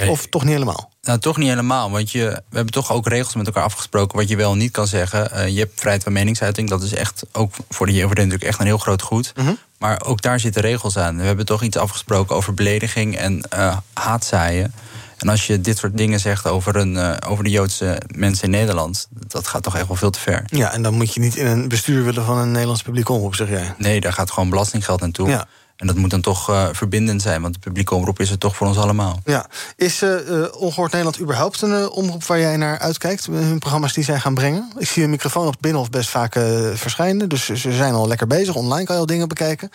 Of 0.07 0.26
toch 0.26 0.43
niet 0.43 0.53
helemaal? 0.53 0.91
Nou, 1.09 1.20
toch 1.20 1.36
niet 1.36 1.48
helemaal. 1.48 1.90
Want 1.90 2.11
je, 2.11 2.42
we 2.48 2.56
hebben 2.56 2.72
toch 2.72 2.92
ook 2.92 3.09
regels 3.09 3.34
met 3.34 3.46
elkaar 3.46 3.62
afgesproken 3.62 4.18
wat 4.18 4.28
je 4.28 4.36
wel 4.36 4.52
en 4.52 4.59
niet 4.59 4.70
kan 4.70 4.86
zeggen. 4.86 5.30
Uh, 5.34 5.48
je 5.48 5.59
hebt 5.59 5.80
vrijheid 5.80 6.02
van 6.02 6.12
meningsuiting. 6.12 6.68
Dat 6.68 6.82
is 6.82 6.94
echt 6.94 7.22
ook 7.32 7.54
voor 7.68 7.86
de 7.86 7.92
JVD 7.92 8.16
natuurlijk 8.16 8.42
echt 8.42 8.61
een 8.61 8.66
heel 8.66 8.78
groot 8.78 9.02
goed. 9.02 9.32
Mhm. 9.36 9.52
Maar 9.78 10.04
ook 10.04 10.22
daar 10.22 10.40
zitten 10.40 10.62
regels 10.62 10.98
aan. 10.98 11.16
We 11.16 11.22
hebben 11.22 11.46
toch 11.46 11.62
iets 11.62 11.76
afgesproken 11.76 12.36
over 12.36 12.54
belediging 12.54 13.16
en 13.16 13.42
uh, 13.54 13.76
haatzaaien. 13.92 14.74
En 15.16 15.28
als 15.28 15.46
je 15.46 15.61
dit 15.61 15.78
soort 15.78 15.96
dingen 15.96 16.20
zegt 16.20 16.46
over, 16.46 16.76
een, 16.76 16.94
uh, 16.94 17.14
over 17.28 17.44
de 17.44 17.50
Joodse 17.50 18.00
mensen 18.14 18.44
in 18.44 18.50
Nederland, 18.50 19.09
dat 19.11 19.46
gaat 19.46 19.62
toch 19.62 19.76
echt 19.76 19.86
wel 19.86 19.96
veel 19.96 20.11
te 20.11 20.20
ver. 20.20 20.42
Ja, 20.46 20.72
en 20.72 20.82
dan 20.82 20.94
moet 20.94 21.14
je 21.14 21.20
niet 21.20 21.36
in 21.36 21.46
een 21.46 21.68
bestuur 21.68 22.04
willen 22.04 22.24
van 22.24 22.38
een 22.38 22.52
Nederlands 22.52 22.82
publiek 22.82 23.09
omroep, 23.09 23.34
zeg 23.34 23.48
jij? 23.48 23.74
Nee, 23.78 24.00
daar 24.00 24.12
gaat 24.12 24.30
gewoon 24.30 24.50
belastinggeld 24.50 25.00
naartoe. 25.00 25.28
Ja. 25.28 25.46
En 25.79 25.87
dat 25.87 25.97
moet 25.97 26.11
dan 26.11 26.20
toch 26.20 26.51
uh, 26.51 26.68
verbindend 26.72 27.22
zijn, 27.22 27.43
want 27.43 27.55
de 27.55 27.61
publieke 27.61 27.95
omroep 27.95 28.20
is 28.20 28.31
het 28.31 28.41
toch 28.41 28.57
voor 28.57 28.66
ons 28.66 28.76
allemaal. 28.76 29.20
Ja. 29.24 29.47
Is 29.76 30.03
uh, 30.03 30.18
Ongehoord 30.53 30.93
Nederland 30.93 31.20
überhaupt 31.20 31.62
een 31.62 31.89
omroep 31.91 32.24
waar 32.24 32.41
jij 32.41 32.57
naar 32.57 32.79
uitkijkt? 32.79 33.26
Hun 33.26 33.59
programma's 33.59 33.93
die 33.93 34.05
zij 34.05 34.20
gaan 34.20 34.35
brengen? 34.35 34.72
Ik 34.79 34.89
zie 34.89 35.03
een 35.03 35.11
microfoon 35.11 35.47
op 35.47 35.53
het 35.53 35.61
Binnenhof 35.61 35.91
best 35.91 36.09
vaak 36.09 36.33
verschijnen. 36.74 37.29
Dus 37.29 37.45
ze 37.45 37.72
zijn 37.72 37.95
al 37.95 38.09
lekker 38.09 38.26
bezig. 38.26 38.55
Online 38.55 38.85
kan 38.85 38.95
je 38.95 39.01
al 39.01 39.07
dingen 39.07 39.29
bekijken. 39.29 39.70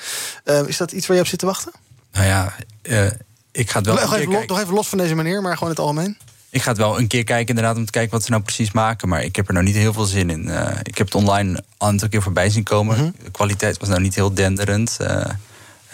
is 0.66 0.78
dat 0.78 0.92
iets 0.92 1.08
waar 1.08 1.16
je 1.16 1.22
op 1.22 1.28
zit 1.28 1.40
te 1.40 1.46
wachten? 1.46 1.72
Nou 2.12 2.26
ja, 2.26 2.54
ik 3.52 3.72
ga 3.72 3.78
het 3.78 3.86
wel. 3.86 3.96
Nog 3.96 4.16
even, 4.16 4.32
los, 4.32 4.46
nog 4.46 4.60
even 4.60 4.74
los 4.74 4.88
van 4.88 4.98
deze 4.98 5.16
meneer, 5.16 5.42
maar 5.42 5.54
gewoon 5.54 5.70
in 5.70 5.76
het 5.76 5.86
algemeen. 5.86 6.18
Ik 6.50 6.62
ga 6.62 6.70
het 6.70 6.78
wel 6.78 7.00
een 7.00 7.08
keer 7.08 7.24
kijken, 7.24 7.48
inderdaad, 7.48 7.78
om 7.78 7.86
te 7.86 7.92
kijken 7.92 8.12
wat 8.12 8.24
ze 8.24 8.32
nou 8.32 8.44
precies 8.44 8.72
maken. 8.72 9.10
Maar 9.10 9.24
ik 9.24 9.36
heb 9.36 9.48
er 9.48 9.54
nou 9.54 9.66
niet 9.66 9.76
heel 9.76 9.94
veel 9.94 10.06
zin 10.06 10.30
in. 10.30 10.50
ik 10.84 10.98
heb 10.98 11.08
het 11.08 11.16
online 11.16 11.50
een 11.50 11.64
aantal 11.78 12.10
keer 12.10 12.22
voorbij 12.22 12.50
zien 12.50 12.64
komen. 12.64 12.98
Mhm. 12.98 13.10
De 13.24 13.32
kwaliteit 13.32 13.78
was 13.78 13.90
nou 13.90 14.02
niet 14.02 14.16
heel 14.16 14.34
denderend. 14.34 14.98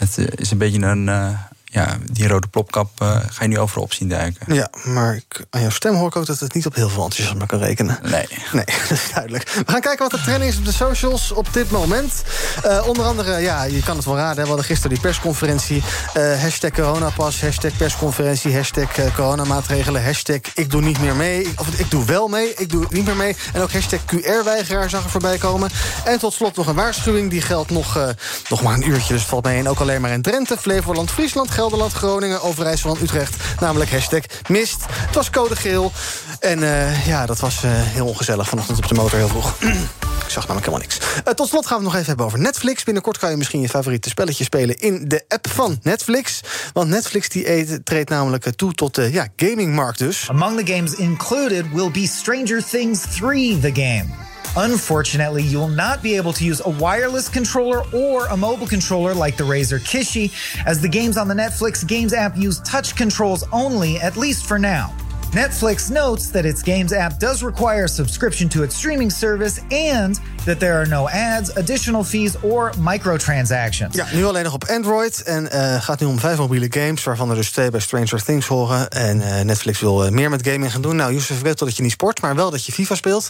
Het 0.00 0.18
eh, 0.18 0.26
is 0.34 0.50
een 0.50 0.58
beetje 0.58 0.82
een, 0.82 1.06
uh, 1.06 1.40
ja, 1.72 1.98
die 2.12 2.28
rode 2.28 2.46
plopkap 2.46 3.00
eh, 3.00 3.16
ga 3.30 3.42
je 3.42 3.48
nu 3.48 3.58
overal 3.58 3.84
op 3.84 3.92
zien 3.92 4.08
duiken. 4.08 4.54
Ja, 4.54 4.68
maar 4.84 5.14
ik, 5.14 5.44
aan 5.50 5.60
jouw 5.60 5.70
stem 5.70 5.94
hoor 5.94 6.08
ik 6.08 6.16
ook 6.16 6.26
dat 6.26 6.38
het 6.38 6.54
niet 6.54 6.66
op 6.66 6.74
heel 6.74 6.88
veel 6.88 7.04
enthousiasme 7.04 7.46
kan 7.46 7.58
rekenen. 7.58 7.98
Nee. 8.02 8.28
Nee, 8.52 8.64
dat 8.88 8.90
is 8.90 9.10
duidelijk. 9.14 9.50
We 9.50 9.72
gaan 9.72 9.80
kijken 9.80 9.98
wat 9.98 10.10
de 10.10 10.20
trending 10.20 10.52
is 10.52 10.58
op 10.58 10.64
de 10.64 10.72
socials 10.72 11.32
op 11.32 11.52
dit 11.52 11.70
moment. 11.70 12.22
Uh, 12.66 12.86
onder 12.86 13.04
andere, 13.04 13.38
ja, 13.38 13.62
je 13.62 13.82
kan 13.82 13.96
het 13.96 14.04
wel 14.04 14.16
raden. 14.16 14.42
We 14.42 14.48
hadden 14.48 14.64
gisteren 14.64 14.90
die 14.90 15.00
persconferentie. 15.00 15.82
Uh, 16.16 16.40
hashtag 16.40 16.70
coronapas, 16.70 17.40
hashtag 17.40 17.76
persconferentie, 17.76 18.54
hashtag 18.54 19.14
coronamaatregelen, 19.14 20.04
hashtag 20.04 20.40
ik 20.54 20.70
doe 20.70 20.80
niet 20.80 21.00
meer 21.00 21.16
mee. 21.16 21.52
Of 21.56 21.68
ik 21.78 21.90
doe 21.90 22.04
wel 22.04 22.28
mee, 22.28 22.54
ik 22.54 22.70
doe 22.70 22.86
niet 22.90 23.06
meer 23.06 23.16
mee. 23.16 23.36
En 23.52 23.62
ook 23.62 23.72
hashtag 23.72 24.00
QR-weigeraar 24.04 24.90
zag 24.90 25.04
er 25.04 25.10
voorbij 25.10 25.38
komen. 25.38 25.70
En 26.04 26.18
tot 26.18 26.32
slot 26.32 26.56
nog 26.56 26.66
een 26.66 26.74
waarschuwing. 26.74 27.30
Die 27.30 27.40
geldt 27.40 27.70
nog, 27.70 28.14
nog 28.48 28.62
maar 28.62 28.74
een 28.74 28.88
uurtje, 28.88 29.12
dus 29.12 29.20
het 29.20 29.30
valt 29.30 29.44
mee. 29.44 29.58
En 29.58 29.68
ook 29.68 29.80
alleen 29.80 30.00
maar 30.00 30.10
in 30.10 30.22
Drenthe, 30.22 30.56
Flevoland, 30.56 31.10
Friesland, 31.10 31.50
Gelderland, 31.60 31.92
Groningen, 31.92 32.42
Overijssel 32.42 32.96
en 32.96 33.02
Utrecht. 33.02 33.36
Namelijk 33.60 33.90
hashtag 33.90 34.20
mist. 34.48 34.84
Het 34.88 35.14
was 35.14 35.30
code 35.30 35.56
geel. 35.56 35.92
En 36.38 36.58
uh, 36.58 37.06
ja, 37.06 37.26
dat 37.26 37.40
was 37.40 37.64
uh, 37.64 37.70
heel 37.72 38.06
ongezellig 38.06 38.48
vanochtend 38.48 38.78
op 38.78 38.88
de 38.88 38.94
motor 38.94 39.18
heel 39.18 39.28
vroeg. 39.28 39.54
Ik 40.24 40.36
zag 40.36 40.48
namelijk 40.48 40.66
helemaal 40.66 40.88
niks. 40.88 40.98
Uh, 41.26 41.34
tot 41.34 41.48
slot 41.48 41.66
gaan 41.66 41.78
we 41.78 41.82
het 41.82 41.92
nog 41.92 41.94
even 41.94 42.06
hebben 42.06 42.26
over 42.26 42.38
Netflix. 42.38 42.84
Binnenkort 42.84 43.18
kan 43.18 43.30
je 43.30 43.36
misschien 43.36 43.60
je 43.60 43.68
favoriete 43.68 44.08
spelletje 44.08 44.44
spelen 44.44 44.78
in 44.78 45.08
de 45.08 45.24
app 45.28 45.48
van 45.50 45.78
Netflix. 45.82 46.40
Want 46.72 46.88
Netflix 46.88 47.28
die 47.28 47.82
treedt 47.82 48.10
namelijk 48.10 48.44
toe 48.56 48.74
tot 48.74 48.94
de 48.94 49.12
ja, 49.12 49.28
gamingmarkt 49.36 49.98
dus. 49.98 50.28
Among 50.28 50.64
the 50.64 50.72
games 50.72 50.94
included 50.94 51.72
will 51.72 51.90
be 51.90 52.06
Stranger 52.06 52.64
Things 52.64 53.00
3, 53.18 53.58
the 53.58 53.72
game. 53.74 54.29
Unfortunately, 54.56 55.44
you 55.44 55.58
will 55.58 55.68
not 55.68 56.02
be 56.02 56.16
able 56.16 56.32
to 56.32 56.44
use 56.44 56.60
a 56.64 56.70
wireless 56.70 57.28
controller 57.28 57.82
or 57.94 58.26
a 58.26 58.36
mobile 58.36 58.66
controller 58.66 59.14
like 59.14 59.36
the 59.36 59.44
Razer 59.44 59.78
Kishi, 59.78 60.32
as 60.66 60.80
the 60.80 60.88
games 60.88 61.16
on 61.16 61.28
the 61.28 61.34
Netflix 61.34 61.86
Games 61.86 62.12
app 62.12 62.36
use 62.36 62.58
touch 62.60 62.96
controls 62.96 63.44
only, 63.52 63.98
at 63.98 64.16
least 64.16 64.46
for 64.46 64.58
now. 64.58 64.92
Netflix 65.32 65.88
notes 65.88 66.30
that 66.30 66.44
its 66.44 66.62
Games 66.62 66.92
app 66.92 67.20
does 67.20 67.42
require 67.42 67.84
a 67.84 67.88
subscription 67.88 68.48
to 68.48 68.62
its 68.62 68.76
streaming 68.76 69.12
service 69.12 69.60
and 69.70 70.20
that 70.44 70.58
there 70.58 70.74
are 70.74 70.86
no 70.86 71.08
ads, 71.08 71.56
additional 71.56 72.04
fees 72.04 72.34
or 72.40 72.72
microtransactions. 72.78 73.94
Ja, 73.94 74.06
nu 74.12 74.24
alleen 74.24 74.44
nog 74.44 74.52
op 74.52 74.64
Android 74.64 75.22
en 75.22 75.48
uh, 75.54 75.82
gaat 75.82 76.00
nu 76.00 76.06
om 76.06 76.18
vijf 76.18 76.38
mobiele 76.38 76.66
games, 76.70 77.04
waarvan 77.04 77.30
er 77.30 77.36
dus 77.36 77.50
twee 77.50 77.70
bij 77.70 77.80
Stranger 77.80 78.24
Things 78.24 78.46
horen. 78.46 78.88
En 78.88 79.16
uh, 79.16 79.40
Netflix 79.40 79.80
wil 79.80 80.04
uh, 80.04 80.10
meer 80.10 80.30
met 80.30 80.46
gaming 80.46 80.72
gaan 80.72 80.82
doen. 80.82 80.96
Nou, 80.96 81.12
Youssef 81.12 81.40
weet 81.40 81.58
dat 81.58 81.76
je 81.76 81.82
niet 81.82 81.92
sport, 81.92 82.20
maar 82.20 82.34
wel 82.34 82.50
dat 82.50 82.66
je 82.66 82.72
FIFA 82.72 82.94
speelt. 82.94 83.28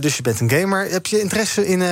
dus 0.00 0.16
je 0.16 0.22
bent 0.22 0.40
een 0.40 0.50
gamer. 0.50 0.90
Heb 0.90 1.06
je 1.06 1.20
interesse 1.20 1.66
in 1.66 1.82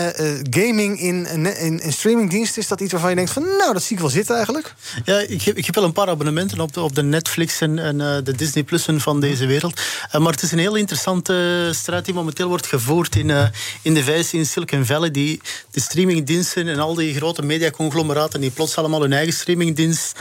gaming 0.50 1.00
in, 1.00 1.26
in, 1.26 1.80
in 1.80 1.92
streamingdiensten? 1.92 2.62
Is 2.62 2.68
dat 2.68 2.80
iets 2.80 2.92
waarvan 2.92 3.10
je 3.10 3.16
denkt 3.16 3.30
van, 3.30 3.42
nou, 3.58 3.72
dat 3.72 3.82
zie 3.82 3.96
ik 3.96 4.02
wel 4.02 4.10
zitten 4.10 4.34
eigenlijk? 4.34 4.74
Ja, 5.04 5.18
ik 5.18 5.42
heb, 5.42 5.56
ik 5.56 5.66
heb 5.66 5.74
wel 5.74 5.84
een 5.84 5.92
paar 5.92 6.08
abonnementen 6.08 6.60
op 6.60 6.72
de, 6.72 6.80
op 6.80 6.94
de 6.94 7.02
Netflix 7.02 7.60
en, 7.60 7.78
en 7.78 8.24
de 8.24 8.36
Disney 8.36 8.64
Plussen 8.64 9.00
van 9.00 9.20
deze 9.20 9.46
wereld. 9.48 9.80
maar 10.12 10.32
het 10.32 10.42
is 10.42 10.52
een 10.52 10.58
heel 10.58 10.74
interessante 10.74 11.70
strijd 11.74 12.04
die 12.04 12.14
momenteel 12.14 12.48
wordt 12.48 12.66
gevoerd 12.66 13.16
in, 13.16 13.50
in 13.82 13.94
de 13.94 14.04
VS 14.04 14.32
in 14.32 14.46
Silicon 14.46 14.84
Valley, 14.84 15.10
die 15.10 15.40
de 15.70 15.80
streamingdiensten 15.80 16.68
en 16.68 16.78
al 16.78 16.94
die 16.94 17.14
grote 17.14 17.42
mediaconglomeraten 17.42 18.40
die 18.40 18.50
plots 18.50 18.76
allemaal 18.76 19.00
hun 19.00 19.12
eigen 19.12 19.34
streamingdienst 19.34 20.18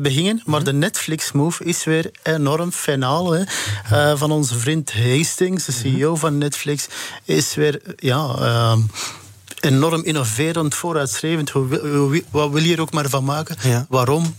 begingen. 0.00 0.42
Maar 0.44 0.64
de 0.64 0.72
Netflix-move 0.72 1.64
is 1.64 1.84
weer 1.84 2.10
enorm 2.22 2.72
fenaal. 2.72 3.32
Hè. 3.32 3.42
Uh, 3.92 4.18
van 4.18 4.30
onze 4.30 4.58
vriend 4.58 4.92
Hastings, 4.92 5.64
de 5.64 5.72
CEO 5.72 6.16
van 6.16 6.38
Netflix, 6.38 6.86
is 7.24 7.54
weer 7.54 7.80
ja, 7.96 8.76
enorm 9.60 10.04
innoverend, 10.04 10.74
vooruitstrevend. 10.74 11.52
Wat 12.30 12.50
wil 12.50 12.62
je 12.62 12.74
er 12.74 12.80
ook 12.80 12.92
maar 12.92 13.08
van 13.08 13.24
maken? 13.24 13.56
Ja. 13.62 13.86
Waarom? 13.88 14.34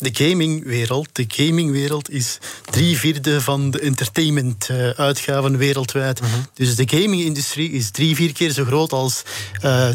De 0.00 0.24
gamingwereld. 0.24 1.08
De 1.12 1.24
gamingwereld 1.28 2.10
is 2.10 2.38
drie 2.70 2.98
vierde 2.98 3.40
van 3.40 3.70
de 3.70 3.80
entertainment-uitgaven 3.80 5.56
wereldwijd. 5.56 6.20
Dus 6.54 6.76
de 6.76 6.88
gaming-industrie 6.88 7.70
is 7.70 7.90
drie, 7.90 8.14
vier 8.14 8.32
keer 8.32 8.50
zo 8.50 8.64
groot 8.64 8.92
als 8.92 9.22
uh, 9.64 9.88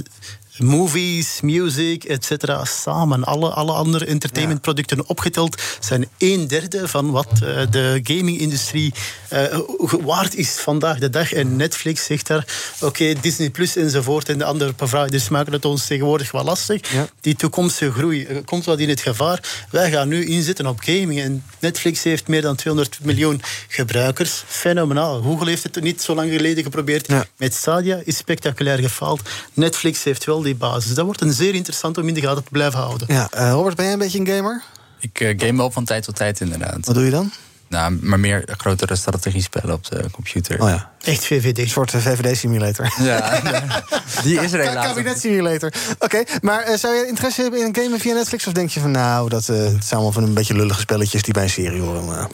movies, 0.57 1.41
music, 1.41 2.03
etc. 2.03 2.31
samen. 2.63 3.23
Alle, 3.23 3.49
alle 3.49 3.71
andere 3.71 4.05
entertainmentproducten 4.05 5.07
opgeteld 5.07 5.61
zijn 5.79 6.07
een 6.17 6.47
derde 6.47 6.87
van 6.87 7.11
wat 7.11 7.27
uh, 7.33 7.61
de 7.69 7.99
gaming-industrie 8.03 8.93
uh, 9.33 9.59
waard 10.03 10.35
is 10.35 10.49
vandaag 10.49 10.99
de 10.99 11.09
dag. 11.09 11.33
En 11.33 11.55
Netflix 11.55 12.05
zegt 12.05 12.27
daar, 12.27 12.47
oké, 12.75 12.85
okay, 12.85 13.17
Disney 13.21 13.49
Plus 13.49 13.75
enzovoort 13.75 14.29
en 14.29 14.37
de 14.37 14.43
andere 14.43 14.73
providers 14.73 15.29
maken 15.29 15.53
het 15.53 15.65
ons 15.65 15.85
tegenwoordig 15.85 16.31
wel 16.31 16.43
lastig. 16.43 16.91
Ja. 16.91 17.07
Die 17.21 17.35
toekomstige 17.35 17.91
groei 17.91 18.27
uh, 18.27 18.37
komt 18.45 18.65
wat 18.65 18.79
in 18.79 18.89
het 18.89 19.01
gevaar. 19.01 19.65
Wij 19.69 19.91
gaan 19.91 20.07
nu 20.07 20.25
inzetten 20.25 20.67
op 20.67 20.79
gaming. 20.79 21.21
En 21.21 21.43
Netflix 21.59 22.03
heeft 22.03 22.27
meer 22.27 22.41
dan 22.41 22.55
200 22.55 22.99
miljoen 23.03 23.41
gebruikers. 23.67 24.43
Fenomenaal. 24.47 25.21
Google 25.21 25.49
heeft 25.49 25.63
het 25.63 25.81
niet 25.81 26.01
zo 26.01 26.15
lang 26.15 26.31
geleden 26.31 26.63
geprobeerd. 26.63 27.07
Ja. 27.07 27.25
Met 27.37 27.53
Stadia 27.53 28.01
is 28.03 28.17
spectaculair 28.17 28.77
gefaald. 28.77 29.21
Netflix 29.53 30.03
heeft 30.03 30.25
wel 30.25 30.41
die 30.45 30.55
basis. 30.55 30.93
Dat 30.93 31.05
wordt 31.05 31.21
een 31.21 31.33
zeer 31.33 31.53
interessant 31.53 31.97
om 31.97 32.07
in 32.07 32.13
de 32.13 32.21
gaten 32.21 32.43
te 32.43 32.49
blijven 32.51 32.79
houden. 32.79 33.07
Ja, 33.13 33.29
uh, 33.37 33.51
Robert, 33.51 33.75
ben 33.75 33.85
jij 33.85 33.93
een 33.93 33.99
beetje 33.99 34.19
een 34.19 34.27
gamer? 34.27 34.63
Ik 34.99 35.19
uh, 35.19 35.39
game 35.39 35.57
wel 35.57 35.71
van 35.71 35.85
tijd 35.85 36.03
tot 36.03 36.15
tijd 36.15 36.39
inderdaad. 36.39 36.85
Wat 36.85 36.95
doe 36.95 37.05
je 37.05 37.11
dan? 37.11 37.31
Nou, 37.67 37.97
maar 38.01 38.19
meer 38.19 38.43
grotere 38.57 38.95
strategiespellen 38.95 39.75
op 39.75 39.89
de 39.89 40.03
computer. 40.11 40.61
Oh 40.61 40.69
ja. 40.69 40.91
Echt 41.01 41.25
VVD. 41.25 41.57
Een 41.57 41.69
soort 41.69 41.91
VVD-simulator. 41.91 42.93
Ja, 42.99 43.41
die 44.23 44.41
is 44.41 44.53
er 44.53 44.59
helaas. 44.59 44.85
Kabinet-simulator. 44.85 45.73
Oké, 45.93 46.05
okay, 46.05 46.27
maar 46.41 46.69
uh, 46.69 46.77
zou 46.77 46.95
je 46.95 47.07
interesse 47.07 47.41
hebben 47.41 47.59
in 47.59 47.65
een 47.65 47.83
game 47.83 47.99
via 47.99 48.13
Netflix? 48.13 48.47
Of 48.47 48.53
denk 48.53 48.69
je 48.69 48.79
van, 48.79 48.91
nou, 48.91 49.29
dat 49.29 49.47
uh, 49.47 49.57
het 49.57 49.71
zijn 49.71 49.91
allemaal 49.91 50.11
van 50.11 50.23
een 50.23 50.33
beetje 50.33 50.55
lullige 50.55 50.79
spelletjes 50.79 51.21
die 51.21 51.33
bij 51.33 51.43
een 51.43 51.49
serie 51.49 51.81
horen? 51.81 52.29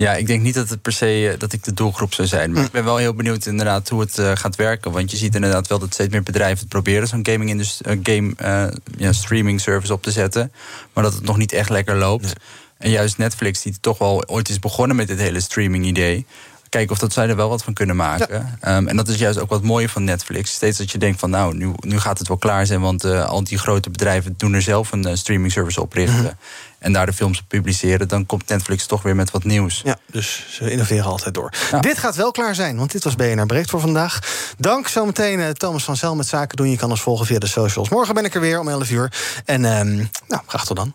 Ja, 0.00 0.14
ik 0.14 0.26
denk 0.26 0.42
niet 0.42 0.54
dat 0.54 0.68
het 0.68 0.82
per 0.82 0.92
se 0.92 1.34
dat 1.38 1.52
ik 1.52 1.64
de 1.64 1.74
doelgroep 1.74 2.14
zou 2.14 2.28
zijn. 2.28 2.52
Maar 2.52 2.64
ik 2.64 2.70
ben 2.70 2.84
wel 2.84 2.96
heel 2.96 3.14
benieuwd 3.14 3.46
inderdaad 3.46 3.88
hoe 3.88 4.00
het 4.00 4.18
uh, 4.18 4.32
gaat 4.34 4.56
werken. 4.56 4.92
Want 4.92 5.10
je 5.10 5.16
ziet 5.16 5.34
inderdaad 5.34 5.66
wel 5.66 5.78
dat 5.78 5.92
steeds 5.92 6.12
meer 6.12 6.22
bedrijven 6.22 6.58
het 6.58 6.68
proberen 6.68 7.08
zo'n 7.08 7.26
gaming 7.26 7.60
uh, 7.60 7.98
game 8.02 8.32
uh, 8.42 8.66
ja, 8.96 9.12
streaming 9.12 9.60
service 9.60 9.92
op 9.92 10.02
te 10.02 10.10
zetten. 10.10 10.52
Maar 10.92 11.04
dat 11.04 11.14
het 11.14 11.24
nog 11.24 11.36
niet 11.36 11.52
echt 11.52 11.68
lekker 11.68 11.96
loopt. 11.96 12.24
Nee. 12.24 12.34
En 12.78 12.90
juist 12.90 13.18
Netflix, 13.18 13.62
die 13.62 13.74
toch 13.80 13.98
wel 13.98 14.28
ooit 14.28 14.48
is 14.48 14.58
begonnen 14.58 14.96
met 14.96 15.08
dit 15.08 15.18
hele 15.18 15.40
streaming 15.40 15.84
idee. 15.84 16.26
Kijken 16.70 16.92
of 16.92 16.98
dat 16.98 17.12
zij 17.12 17.28
er 17.28 17.36
wel 17.36 17.48
wat 17.48 17.64
van 17.64 17.72
kunnen 17.72 17.96
maken. 17.96 18.56
Ja. 18.60 18.76
Um, 18.76 18.88
en 18.88 18.96
dat 18.96 19.08
is 19.08 19.16
juist 19.16 19.38
ook 19.38 19.48
wat 19.48 19.62
mooie 19.62 19.88
van 19.88 20.04
Netflix. 20.04 20.50
Steeds 20.50 20.78
dat 20.78 20.90
je 20.90 20.98
denkt 20.98 21.20
van 21.20 21.30
nou, 21.30 21.54
nu, 21.54 21.72
nu 21.80 22.00
gaat 22.00 22.18
het 22.18 22.28
wel 22.28 22.36
klaar 22.36 22.66
zijn. 22.66 22.80
Want 22.80 23.04
al 23.04 23.44
die 23.44 23.58
grote 23.58 23.90
bedrijven 23.90 24.34
doen 24.36 24.52
er 24.52 24.62
zelf 24.62 24.92
een 24.92 25.18
streaming 25.18 25.52
service 25.52 25.80
oprichten. 25.80 26.18
Mm 26.18 26.24
-hmm 26.24 26.36
en 26.80 26.92
daar 26.92 27.06
de 27.06 27.12
films 27.12 27.42
publiceren, 27.42 28.08
dan 28.08 28.26
komt 28.26 28.48
Netflix 28.48 28.86
toch 28.86 29.02
weer 29.02 29.16
met 29.16 29.30
wat 29.30 29.44
nieuws. 29.44 29.80
Ja, 29.84 29.98
dus 30.06 30.46
ze 30.50 30.70
innoveren 30.70 31.04
altijd 31.04 31.34
door. 31.34 31.52
Ja. 31.70 31.80
Dit 31.80 31.98
gaat 31.98 32.16
wel 32.16 32.30
klaar 32.30 32.54
zijn, 32.54 32.76
want 32.76 32.92
dit 32.92 33.04
was 33.04 33.16
BNR 33.16 33.46
Breekt 33.46 33.70
voor 33.70 33.80
vandaag. 33.80 34.18
Dank 34.58 34.88
zometeen 34.88 35.38
uh, 35.38 35.48
Thomas 35.48 35.84
van 35.84 35.96
Zel 35.96 36.14
met 36.14 36.26
Zaken 36.26 36.56
doen. 36.56 36.70
Je 36.70 36.76
kan 36.76 36.90
ons 36.90 37.00
volgen 37.00 37.26
via 37.26 37.38
de 37.38 37.46
socials. 37.46 37.88
Morgen 37.88 38.14
ben 38.14 38.24
ik 38.24 38.34
er 38.34 38.40
weer 38.40 38.60
om 38.60 38.68
11 38.68 38.90
uur. 38.90 39.12
En 39.44 39.64
um, 39.64 40.10
nou, 40.26 40.42
graag 40.46 40.64
tot 40.64 40.76
dan. 40.76 40.94